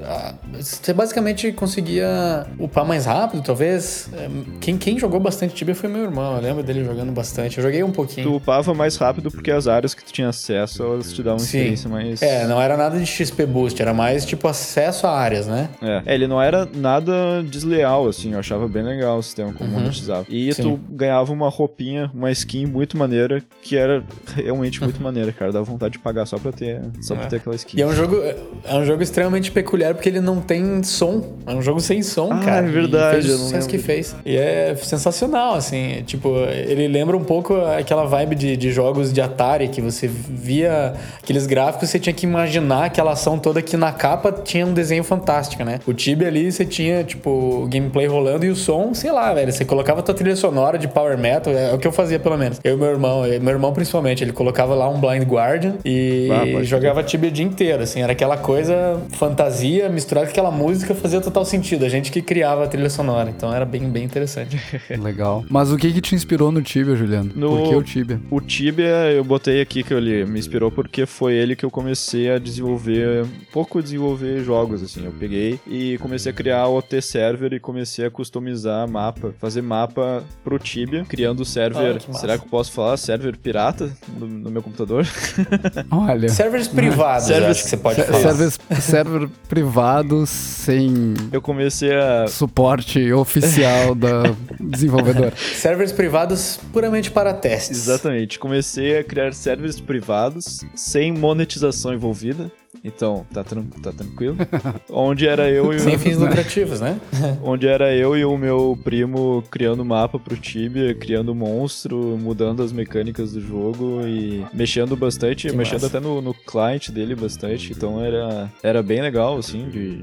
Você 0.53 0.93
basicamente 0.93 1.51
conseguia 1.51 2.45
upar 2.59 2.85
mais 2.85 3.05
rápido, 3.05 3.41
talvez. 3.41 4.07
É, 4.13 4.29
Quem, 4.61 4.77
quem 4.77 4.99
jogou 4.99 5.19
bastante 5.19 5.55
Tibia 5.55 5.73
foi 5.73 5.89
meu 5.89 6.03
irmão, 6.03 6.35
eu 6.35 6.41
lembro 6.41 6.61
dele 6.61 6.83
jogando 6.83 7.11
bastante. 7.11 7.57
Eu 7.57 7.63
joguei 7.63 7.83
um 7.83 7.91
pouquinho. 7.91 8.27
Tu 8.27 8.35
upava 8.35 8.73
mais 8.75 8.97
rápido 8.97 9.31
porque 9.31 9.49
as 9.49 9.67
áreas 9.67 9.95
que 9.95 10.03
tu 10.03 10.13
tinha 10.13 10.29
acesso, 10.29 10.83
elas 10.83 11.11
te 11.11 11.23
davam 11.23 11.39
uma 11.39 11.39
Sim. 11.39 11.57
experiência 11.57 11.89
mais... 11.89 12.21
É, 12.21 12.45
não 12.45 12.61
era 12.61 12.66
nada 12.75 12.97
de 12.99 13.05
XP 13.05 13.45
Boost, 13.45 13.79
era 13.81 13.93
mais 13.93 14.25
tipo 14.25 14.47
acesso 14.47 15.05
a 15.07 15.11
áreas, 15.11 15.47
né? 15.47 15.69
É, 15.81 16.13
ele 16.15 16.27
não 16.27 16.41
era 16.41 16.67
nada 16.73 17.43
desleal, 17.43 18.07
assim, 18.07 18.33
eu 18.33 18.39
achava 18.39 18.67
bem 18.67 18.83
legal 18.83 19.19
o 19.19 19.23
sistema 19.23 19.53
como 19.53 19.69
monetizava. 19.71 20.25
E 20.27 20.47
Uhum. 20.47 20.53
Sim. 20.53 20.61
tu 20.63 20.79
ganhava 20.89 21.31
uma 21.31 21.49
roupinha, 21.49 22.09
uma 22.13 22.31
skin 22.31 22.65
muito 22.65 22.97
maneira, 22.97 23.43
que 23.61 23.77
era 23.77 24.03
realmente 24.35 24.81
muito 24.83 24.99
maneira, 25.03 25.31
cara. 25.31 25.51
Dava 25.51 25.63
vontade 25.65 25.93
de 25.93 25.99
pagar 25.99 26.25
só 26.25 26.37
pra 26.39 26.51
ter, 26.51 26.81
só 27.01 27.15
pra 27.15 27.25
É. 27.25 27.27
ter 27.27 27.35
aquela 27.37 27.55
skin. 27.55 27.77
E 27.77 27.81
é 27.81 27.85
um 27.85 27.93
jogo, 27.93 28.17
é 28.63 28.73
um 28.75 28.85
jogo 28.85 29.03
extremamente 29.03 29.51
peculiar 29.51 29.93
porque 29.93 30.09
ele 30.09 30.19
não 30.19 30.41
tem 30.41 30.81
som. 30.83 31.37
É 31.45 31.53
um 31.53 31.61
jogo 31.61 31.79
sem 31.79 32.01
som, 32.01 32.29
Ah, 32.31 32.39
cara. 32.39 32.65
é 32.67 32.69
verdade, 32.71 33.19
E 33.19 33.21
fez 33.21 33.29
eu 33.29 33.35
o 33.35 33.39
não 33.43 33.51
lembro. 33.51 33.67
que 33.67 33.77
fez. 33.77 34.15
E 34.25 34.35
é 34.35 34.75
sensacional, 34.75 35.53
assim. 35.53 36.01
Tipo, 36.05 36.35
ele 36.49 36.87
lembra 36.87 37.15
um 37.15 37.23
pouco 37.23 37.55
aquela 37.61 38.05
vibe 38.05 38.35
de, 38.35 38.57
de 38.57 38.71
jogos 38.71 39.13
de 39.13 39.21
Atari 39.21 39.67
que 39.67 39.81
você 39.81 40.07
via 40.07 40.93
aqueles 41.21 41.45
gráficos, 41.45 41.89
você 41.89 41.99
tinha 41.99 42.13
que 42.13 42.25
imaginar 42.25 42.46
aquela 42.85 43.11
ação 43.11 43.37
toda 43.37 43.61
que 43.61 43.75
na 43.77 43.91
capa 43.91 44.31
tinha 44.31 44.65
um 44.65 44.73
desenho 44.73 45.03
fantástico, 45.03 45.63
né? 45.63 45.79
O 45.85 45.93
Tibia 45.93 46.27
ali 46.27 46.51
você 46.51 46.65
tinha, 46.65 47.03
tipo, 47.03 47.29
o 47.63 47.67
gameplay 47.67 48.07
rolando 48.07 48.45
e 48.45 48.49
o 48.49 48.55
som, 48.55 48.93
sei 48.93 49.11
lá, 49.11 49.33
velho. 49.33 49.51
Você 49.51 49.65
colocava 49.65 49.99
a 49.99 50.03
tua 50.03 50.13
trilha 50.15 50.35
sonora 50.35 50.77
de 50.77 50.87
Power 50.87 51.17
Metal, 51.17 51.53
é 51.53 51.73
o 51.73 51.77
que 51.77 51.87
eu 51.87 51.91
fazia 51.91 52.19
pelo 52.19 52.37
menos. 52.37 52.59
Eu 52.63 52.75
e 52.75 52.77
meu 52.77 52.87
irmão, 52.89 53.25
eu- 53.25 53.41
meu 53.41 53.53
irmão 53.53 53.73
principalmente, 53.73 54.23
ele 54.23 54.31
colocava 54.31 54.73
lá 54.75 54.89
um 54.89 54.99
Blind 54.99 55.23
Guardian 55.23 55.75
e 55.85 56.27
Ah, 56.31 56.63
jogava 56.63 57.03
Tibia 57.03 57.29
o 57.29 57.31
dia 57.33 57.45
inteiro, 57.45 57.83
assim. 57.83 58.01
Era 58.01 58.11
aquela 58.11 58.37
coisa 58.37 58.99
fantasia 59.13 59.89
misturada 59.89 60.27
com 60.27 60.31
aquela 60.31 60.51
música, 60.51 60.93
fazia 60.95 61.19
total 61.21 61.43
sentido. 61.45 61.85
A 61.85 61.89
gente 61.89 62.11
que 62.11 62.21
criava 62.21 62.63
a 62.63 62.67
trilha 62.67 62.89
sonora, 62.89 63.29
então 63.29 63.53
era 63.53 63.65
bem, 63.65 63.83
bem 63.89 64.03
interessante. 64.03 64.57
Legal. 64.97 65.43
Mas 65.49 65.71
o 65.71 65.77
que 65.77 65.91
que 65.91 66.01
te 66.01 66.15
inspirou 66.15 66.51
no 66.51 66.61
Tibia, 66.61 66.95
Juliano? 66.95 67.31
No- 67.35 67.49
Por 67.49 67.69
que 67.69 67.75
o 67.75 67.83
Tibia? 67.83 68.19
O 68.29 68.39
Tibia, 68.41 69.11
eu 69.11 69.23
botei 69.23 69.61
aqui 69.61 69.83
que 69.83 69.93
ele 69.93 70.25
me 70.25 70.39
inspirou 70.39 70.71
porque 70.71 71.05
foi 71.05 71.33
ele 71.33 71.55
que 71.55 71.65
eu 71.65 71.71
comecei 71.71 72.29
a 72.31 72.36
desenvolver, 72.39 73.23
um 73.23 73.29
pouco 73.51 73.81
desenvolver 73.81 74.43
jogos, 74.43 74.81
assim. 74.83 75.05
Eu 75.05 75.11
peguei 75.11 75.59
e 75.67 75.97
comecei 75.99 76.31
a 76.31 76.35
criar 76.35 76.67
o 76.67 76.77
OT 76.77 77.01
server 77.01 77.53
e 77.53 77.59
comecei 77.59 78.05
a 78.05 78.11
customizar 78.11 78.89
mapa, 78.89 79.33
fazer 79.39 79.61
mapa 79.61 80.23
pro 80.43 80.57
Tibia, 80.59 81.05
criando 81.05 81.41
o 81.41 81.45
server. 81.45 81.95
Ah, 81.95 81.99
que 81.99 82.17
será 82.19 82.37
que 82.37 82.45
eu 82.45 82.49
posso 82.49 82.71
falar 82.71 82.97
server 82.97 83.37
pirata 83.37 83.91
no, 84.17 84.27
no 84.27 84.49
meu 84.51 84.61
computador? 84.61 85.05
Olha. 85.91 86.29
Servers 86.29 86.67
privados, 86.67 87.27
Servers- 87.27 87.51
acho 87.51 87.63
que 87.63 87.69
você 87.69 87.77
pode 87.77 88.03
falar. 88.03 88.19
Server, 88.21 88.81
server 88.81 89.29
privado 89.47 90.25
sem 90.25 91.13
Eu 91.31 91.41
comecei 91.41 91.93
a. 91.93 92.27
suporte 92.27 93.11
oficial 93.13 93.93
da 93.95 94.23
desenvolvedora. 94.59 95.33
Servers 95.35 95.91
privados 95.91 96.59
puramente 96.71 97.11
para 97.11 97.33
testes. 97.33 97.77
Exatamente, 97.87 98.39
comecei 98.39 98.97
a 98.99 99.03
criar 99.03 99.33
servers 99.33 99.79
privados 99.79 100.61
sem 100.75 101.11
monetização 101.11 101.93
envolvida 101.93 102.26
vida. 102.27 102.51
Então, 102.83 103.25
tá, 103.33 103.43
tran- 103.43 103.65
tá 103.81 103.91
tranquilo. 103.91 104.37
Onde 104.89 105.27
era 105.27 105.49
eu 105.49 105.73
e 105.73 105.77
o. 105.77 105.79
Sem 105.79 105.97
fins 105.97 106.17
lucrativos, 106.19 106.79
né? 106.79 106.99
Onde 107.43 107.67
era 107.67 107.93
eu 107.95 108.15
e 108.17 108.23
o 108.25 108.37
meu 108.37 108.77
primo 108.83 109.43
criando 109.49 109.83
mapa 109.83 110.17
pro 110.19 110.37
Tibia, 110.37 110.93
criando 110.93 111.33
monstro, 111.35 112.17
mudando 112.21 112.61
as 112.63 112.71
mecânicas 112.71 113.33
do 113.33 113.41
jogo 113.41 114.01
e 114.07 114.45
mexendo 114.53 114.95
bastante, 114.95 115.47
Que 115.49 115.55
mexendo 115.55 115.81
massa. 115.83 115.97
até 115.97 115.99
no, 115.99 116.21
no 116.21 116.33
client 116.33 116.89
dele 116.89 117.15
bastante. 117.15 117.71
Então 117.71 118.01
era, 118.03 118.51
era 118.63 118.81
bem 118.83 119.01
legal, 119.01 119.37
assim, 119.37 119.67
de, 119.69 119.97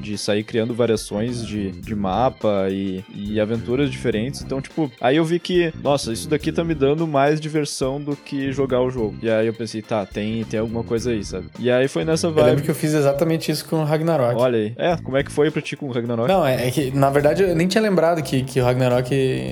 de 0.00 0.16
sair 0.18 0.44
criando 0.44 0.74
variações 0.74 1.46
de, 1.46 1.70
de 1.72 1.94
mapa 1.94 2.68
e, 2.70 3.04
e 3.14 3.40
aventuras 3.40 3.90
diferentes. 3.90 4.42
Então, 4.42 4.60
tipo, 4.60 4.90
aí 5.00 5.16
eu 5.16 5.24
vi 5.24 5.38
que, 5.38 5.72
nossa, 5.82 6.12
isso 6.12 6.28
daqui 6.28 6.50
tá 6.52 6.64
me 6.64 6.74
dando 6.74 7.06
mais 7.06 7.40
diversão 7.40 8.00
do 8.00 8.16
que 8.16 8.52
jogar 8.52 8.80
o 8.80 8.90
jogo. 8.90 9.16
E 9.22 9.30
aí 9.30 9.46
eu 9.46 9.54
pensei, 9.54 9.82
tá, 9.82 10.04
tem, 10.06 10.44
tem 10.44 10.60
alguma 10.60 10.82
coisa 10.84 11.10
aí, 11.10 11.24
sabe? 11.24 11.46
E 11.58 11.70
aí 11.70 11.88
foi 11.88 12.04
nessa 12.04 12.19
Eu 12.28 12.30
lembro 12.34 12.50
vibe. 12.52 12.62
que 12.62 12.70
eu 12.70 12.74
fiz 12.74 12.92
exatamente 12.94 13.50
isso 13.50 13.64
com 13.66 13.76
o 13.76 13.84
Ragnarok. 13.84 14.34
Olha 14.40 14.58
aí. 14.58 14.72
É, 14.76 14.96
como 15.02 15.16
é 15.16 15.22
que 15.22 15.30
foi 15.32 15.50
pra 15.50 15.60
ti 15.62 15.76
com 15.76 15.86
o 15.86 15.92
Ragnarok? 15.92 16.28
Não, 16.28 16.46
é, 16.46 16.68
é 16.68 16.70
que, 16.70 16.90
na 16.96 17.10
verdade, 17.10 17.42
eu 17.42 17.54
nem 17.54 17.66
tinha 17.66 17.82
lembrado 17.82 18.22
que, 18.22 18.42
que 18.42 18.60
o 18.60 18.64
Ragnarok 18.64 19.10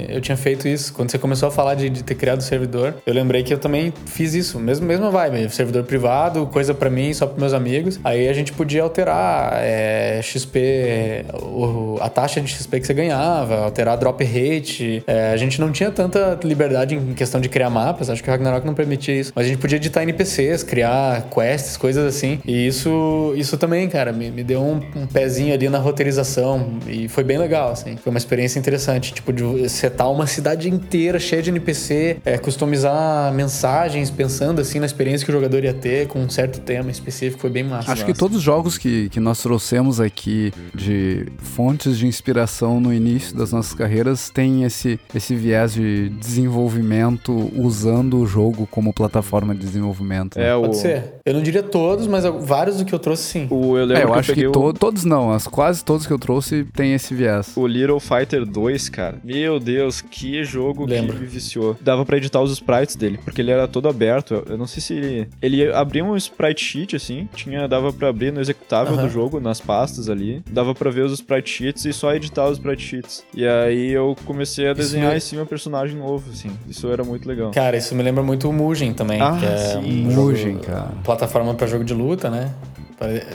eu 0.09 0.21
tinha 0.21 0.37
feito 0.37 0.67
isso. 0.69 0.93
Quando 0.93 1.11
você 1.11 1.19
começou 1.19 1.49
a 1.49 1.53
falar 1.53 1.75
de, 1.75 1.89
de 1.91 2.03
ter 2.05 2.15
criado 2.15 2.41
o 2.41 2.43
servidor, 2.43 2.95
eu 3.07 3.15
lembrei 3.15 3.43
que 3.43 3.53
eu 3.53 3.59
também 3.59 3.93
fiz 4.07 4.35
isso. 4.35 4.59
Mesmo, 4.59 4.87
mesma 4.87 5.11
vibe. 5.11 5.49
Servidor 5.51 5.85
privado, 5.85 6.47
coisa 6.47 6.75
pra 6.75 6.91
mim, 6.91 7.13
só 7.13 7.27
pros 7.27 7.39
meus 7.41 7.53
amigos. 7.53 7.99
Aí 8.05 8.29
a 8.29 8.33
gente 8.33 8.53
podia 8.53 8.83
alterar 8.83 9.53
é, 9.63 10.21
XP, 10.23 11.25
o- 11.43 11.99
a 12.01 12.09
taxa 12.09 12.41
de 12.41 12.49
XP 12.49 12.81
que 12.81 12.87
você 12.87 12.95
ganhava, 12.95 13.57
alterar 13.65 13.97
drop 13.97 14.23
rate. 14.25 15.03
É, 15.07 15.33
a 15.33 15.37
gente 15.37 15.61
não 15.61 15.71
tinha 15.73 15.91
tanta 15.91 16.39
liberdade 16.45 16.95
em 16.95 17.15
questão 17.15 17.41
de 17.41 17.49
criar 17.49 17.71
mapas. 17.71 18.11
Acho 18.11 18.23
que 18.23 18.29
o 18.29 18.33
Ragnarok 18.33 18.67
não 18.67 18.75
permitia 18.75 19.15
isso. 19.19 19.33
Mas 19.35 19.47
a 19.47 19.49
gente 19.49 19.59
podia 19.59 19.77
editar 19.77 20.03
NPCs, 20.03 20.63
criar 20.63 21.29
quests, 21.35 21.77
coisas 21.77 22.05
assim. 22.05 22.41
E 22.49 22.67
isso, 22.67 23.35
isso 23.37 23.59
também, 23.59 23.87
cara, 23.91 24.11
me, 24.11 24.31
me 24.31 24.43
deu 24.43 24.63
um, 24.63 24.81
um 24.97 25.07
pezinho 25.07 25.53
ali 25.53 25.69
na 25.69 25.77
roteirização. 25.77 26.79
E 26.87 27.07
foi 27.07 27.23
bem 27.23 27.37
legal, 27.37 27.73
assim. 27.73 27.95
Foi 27.99 28.09
uma 28.09 28.17
experiência 28.17 28.59
interessante. 28.59 29.13
Tipo, 29.13 29.35
de 29.35 29.69
setar 29.69 30.11
uma 30.11 30.27
cidade 30.27 30.71
inteira 30.71 31.19
cheia 31.19 31.43
de 31.43 31.51
NPC, 31.51 32.17
é, 32.25 32.39
customizar 32.39 33.31
mensagens, 33.35 34.11
pensando 34.11 34.63
assim 34.63 34.81
na 34.81 34.87
experiência 34.87 35.27
que 35.27 35.31
o 35.31 35.35
jogador 35.35 35.63
ia 35.63 35.75
ter 35.75 36.09
com 36.09 36.21
um 36.21 36.31
certo 36.31 36.59
tema 36.61 36.91
específico. 36.91 37.39
Foi 37.39 37.51
bem 37.51 37.65
massa. 37.65 37.93
Acho 37.93 38.07
que 38.07 38.15
todos 38.15 38.39
os 38.39 38.43
jogos 38.43 38.79
que, 38.79 39.11
que 39.11 39.21
nós 39.21 39.43
trouxemos 39.43 40.01
aqui 40.01 40.51
de 40.75 41.27
fontes 41.37 41.99
de 41.99 42.07
inspiração 42.07 42.81
no 42.81 42.95
início 42.95 43.37
das 43.37 43.53
nossas 43.53 43.75
carreiras 43.75 44.31
têm 44.31 44.65
esse, 44.65 44.99
esse 45.15 45.35
viés 45.37 45.75
de 45.75 46.09
desenvolvimento 46.09 47.53
usando 47.55 48.19
o 48.19 48.27
jogo 48.27 48.67
como 48.71 48.91
plataforma 48.91 49.55
de 49.55 49.61
desenvolvimento. 49.61 50.39
né? 50.39 50.49
É, 50.49 50.55
o, 50.55 50.63
Pode 50.63 50.79
ser. 50.79 51.18
Eu 51.29 51.35
não 51.35 51.43
diria 51.43 51.63
todos, 51.63 52.07
mas 52.07 52.25
vários 52.25 52.79
do 52.79 52.85
que 52.85 52.93
eu 52.95 52.99
trouxe, 52.99 53.23
sim. 53.25 53.47
o, 53.51 53.77
eu 53.77 53.85
É, 53.91 54.03
eu 54.03 54.07
que 54.07 54.13
eu 54.13 54.15
acho 54.15 54.33
que 54.35 54.47
o- 54.47 54.53
to- 54.53 54.73
todos 54.73 55.05
não, 55.05 55.31
as, 55.31 55.47
quase 55.47 55.85
todos 55.85 56.07
que 56.07 56.13
eu 56.13 56.19
trouxe 56.19 56.65
têm 56.75 56.95
esse 56.95 57.15
viés. 57.15 57.53
O 57.57 57.67
Little 57.67 58.01
Fighter 58.01 58.47
2, 58.47 58.89
cara. 58.89 59.19
Meu 59.23 59.61
Deus, 59.61 60.01
que 60.01 60.43
jogo 60.45 60.87
Lembro. 60.87 61.15
que 61.15 61.21
me 61.21 61.27
viciou. 61.27 61.77
Dava 61.81 62.05
pra 62.07 62.17
editar 62.17 62.41
os 62.41 62.51
sprites 62.53 62.97
dele, 62.97 63.19
porque 63.25 63.41
ele 63.43 63.51
era 63.51 63.69
todo 63.69 63.89
aberto. 63.89 64.35
Eu, 64.35 64.45
eu 64.51 64.59
não 64.59 64.67
sei 64.67 64.81
se 64.81 64.95
ele. 64.95 65.29
Ele 65.43 65.71
abria 65.73 66.05
um 66.05 66.17
sprite 66.17 66.65
sheet, 66.65 66.97
assim. 66.97 67.29
Tinha, 67.35 67.69
dava 67.69 67.93
pra 67.93 68.09
abrir 68.09 68.33
no 68.33 68.41
executável 68.41 68.97
do 68.97 69.09
jogo, 69.09 69.39
nas 69.41 69.61
pastas 69.61 70.09
ali. 70.09 70.43
Dava 70.51 70.75
pra 70.75 70.91
ver 70.91 71.03
os 71.05 71.13
sprite 71.13 71.51
sheets 71.51 71.85
e 71.85 71.93
só 71.93 72.15
editar 72.15 72.47
os 72.49 72.53
sprite 72.59 72.83
sheets. 72.83 73.23
E 73.35 73.47
aí 73.47 73.91
eu 73.93 74.17
comecei 74.25 74.69
a 74.69 74.73
desenhar 74.73 75.11
me- 75.11 75.17
em 75.19 75.21
cima 75.21 75.43
um 75.43 75.47
personagem 75.47 75.97
novo, 75.99 76.31
assim. 76.33 76.51
Isso 76.69 76.89
era 76.89 77.05
muito 77.05 77.29
legal. 77.29 77.51
Cara, 77.51 77.77
isso 77.77 77.95
me 77.95 78.03
lembra 78.03 78.23
muito 78.23 78.49
o 78.49 78.53
Mugen 78.53 78.93
também. 78.93 79.21
Ah, 79.21 79.37
que 79.39 79.45
é 79.47 79.57
sim. 79.57 80.07
um 80.07 80.11
jogo- 80.11 80.29
Mugen, 80.31 80.57
cara. 80.59 80.89
Plataforma 81.19 81.53
pra 81.53 81.67
jogo 81.67 81.83
de 81.83 81.93
luta, 81.93 82.31
né? 82.31 82.55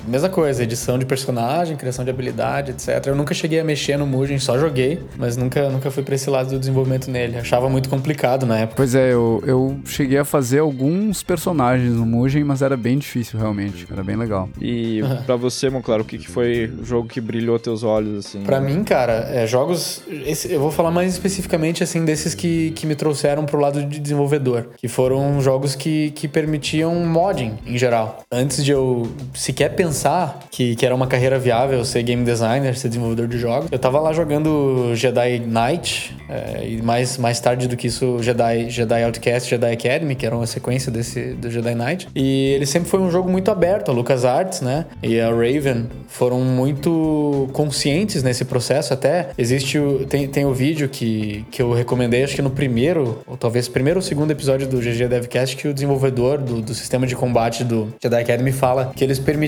Mesma 0.08 0.30
coisa, 0.30 0.64
edição 0.64 0.98
de 0.98 1.06
personagem, 1.06 1.78
criação 1.78 2.04
de 2.04 2.12
habilidade, 2.12 2.72
etc. 2.72 3.08
Eu 3.08 3.16
nunca 3.16 3.34
cheguei 3.34 3.60
a 3.60 3.64
mexer 3.64 3.98
no 3.98 4.06
Mugen, 4.06 4.40
só 4.40 4.58
joguei, 4.58 5.02
mas 5.18 5.38
nunca, 5.38 5.70
nunca 5.70 5.90
fui 5.90 6.04
pra 6.04 6.16
esse 6.16 6.30
lado 6.30 6.50
do 6.50 6.60
desenvolvimento 6.60 7.10
nele. 7.10 7.38
Achava 7.38 7.70
muito 7.70 7.90
complicado 7.90 8.46
na 8.46 8.60
época. 8.60 8.76
Pois 8.76 8.96
é, 8.96 9.14
eu, 9.14 9.42
eu 9.46 9.80
cheguei 9.86 10.18
a 10.18 10.26
fazer 10.26 10.60
alguns 10.60 11.24
personagens 11.24 11.94
no 11.94 12.06
Mugen, 12.06 12.44
mas 12.44 12.62
era 12.62 12.76
bem 12.76 12.98
difícil, 12.98 13.40
realmente. 13.40 13.88
Era 13.92 14.04
bem 14.04 14.16
legal. 14.16 14.50
E 14.60 15.02
pra 15.26 15.36
você, 15.36 15.70
Monclar, 15.70 16.02
o 16.02 16.06
que, 16.06 16.18
que 16.18 16.28
foi 16.28 16.66
o 16.66 16.84
jogo 16.84 17.08
que 17.08 17.22
brilhou 17.22 17.58
teus 17.58 17.84
olhos, 17.84 18.26
assim? 18.26 18.44
Pra 18.44 18.60
mim, 18.60 18.84
cara, 18.84 19.30
é, 19.32 19.48
jogos. 19.48 20.02
Esse, 20.26 20.52
eu 20.52 20.60
vou 20.60 20.72
falar 20.72 20.92
mais 20.92 21.14
especificamente, 21.14 21.84
assim, 21.84 22.04
desses 22.04 22.36
que, 22.36 22.72
que 22.72 22.86
me 22.86 22.96
trouxeram 22.96 23.46
pro 23.46 23.60
lado 23.60 23.84
de 23.86 24.00
desenvolvedor. 24.00 24.68
Que 24.78 24.88
foram 24.88 25.42
jogos 25.42 25.76
que, 25.76 26.12
que 26.12 26.28
permitiam 26.28 26.94
modding, 27.06 27.58
em 27.66 27.78
geral. 27.78 28.24
Antes 28.32 28.64
de 28.64 28.72
eu 28.72 29.08
sequer 29.54 29.70
pensar 29.70 30.40
que, 30.50 30.76
que 30.76 30.84
era 30.86 30.96
uma 30.96 31.06
carreira 31.06 31.38
viável 31.38 31.86
ser 31.86 32.02
game 32.02 32.26
designer, 32.26 32.76
ser 32.76 32.88
desenvolvedor 32.88 33.28
de 33.28 33.38
jogos, 33.38 33.70
eu 33.72 33.78
tava 33.78 34.00
lá 34.00 34.12
jogando 34.12 34.96
Jedi 34.96 35.40
Knight, 35.40 36.16
é, 36.28 36.68
e 36.68 36.82
mais, 36.82 37.18
mais 37.20 37.40
tarde 37.40 37.68
do 37.68 37.78
que 37.78 37.88
isso, 37.88 38.22
Jedi, 38.22 38.70
Jedi 38.70 39.04
Outcast, 39.04 39.50
Jedi 39.50 39.72
Academy, 39.72 40.16
que 40.16 40.26
era 40.26 40.36
uma 40.36 40.48
sequência 40.48 40.92
desse 40.92 41.34
do 41.34 41.52
Jedi 41.52 41.76
Knight. 41.76 42.08
E 42.16 42.50
ele 42.54 42.66
sempre 42.66 42.90
foi 42.90 43.00
um 43.00 43.12
jogo 43.12 43.30
muito 43.30 43.52
aberto. 43.52 43.92
A 43.92 43.94
LucasArts, 43.94 44.62
né? 44.62 44.86
E 45.04 45.20
a 45.20 45.30
Raven 45.30 45.88
foram 46.08 46.40
muito 46.42 47.50
conscientes 47.54 48.24
nesse 48.24 48.46
processo. 48.46 48.94
Até 48.94 49.30
existe 49.38 49.78
o, 49.78 50.06
tem, 50.06 50.28
tem 50.28 50.46
o 50.46 50.54
vídeo 50.54 50.90
que, 50.90 51.46
que 51.52 51.62
eu 51.62 51.74
recomendei, 51.74 52.24
acho 52.24 52.36
que 52.36 52.42
no 52.42 52.50
primeiro, 52.50 53.20
ou 53.28 53.38
talvez 53.38 53.68
primeiro 53.68 54.00
ou 54.00 54.02
segundo 54.02 54.32
episódio 54.32 54.68
do 54.68 54.80
GG 54.80 55.08
Devcast, 55.08 55.56
que 55.56 55.68
o 55.68 55.74
desenvolvedor 55.74 56.40
do, 56.40 56.62
do 56.62 56.74
sistema 56.74 57.06
de 57.06 57.16
combate 57.16 57.64
do 57.64 57.94
Jedi 58.02 58.20
Academy 58.20 58.52
fala 58.52 58.92
que 58.96 59.04
eles 59.04 59.20
permitiram, 59.20 59.43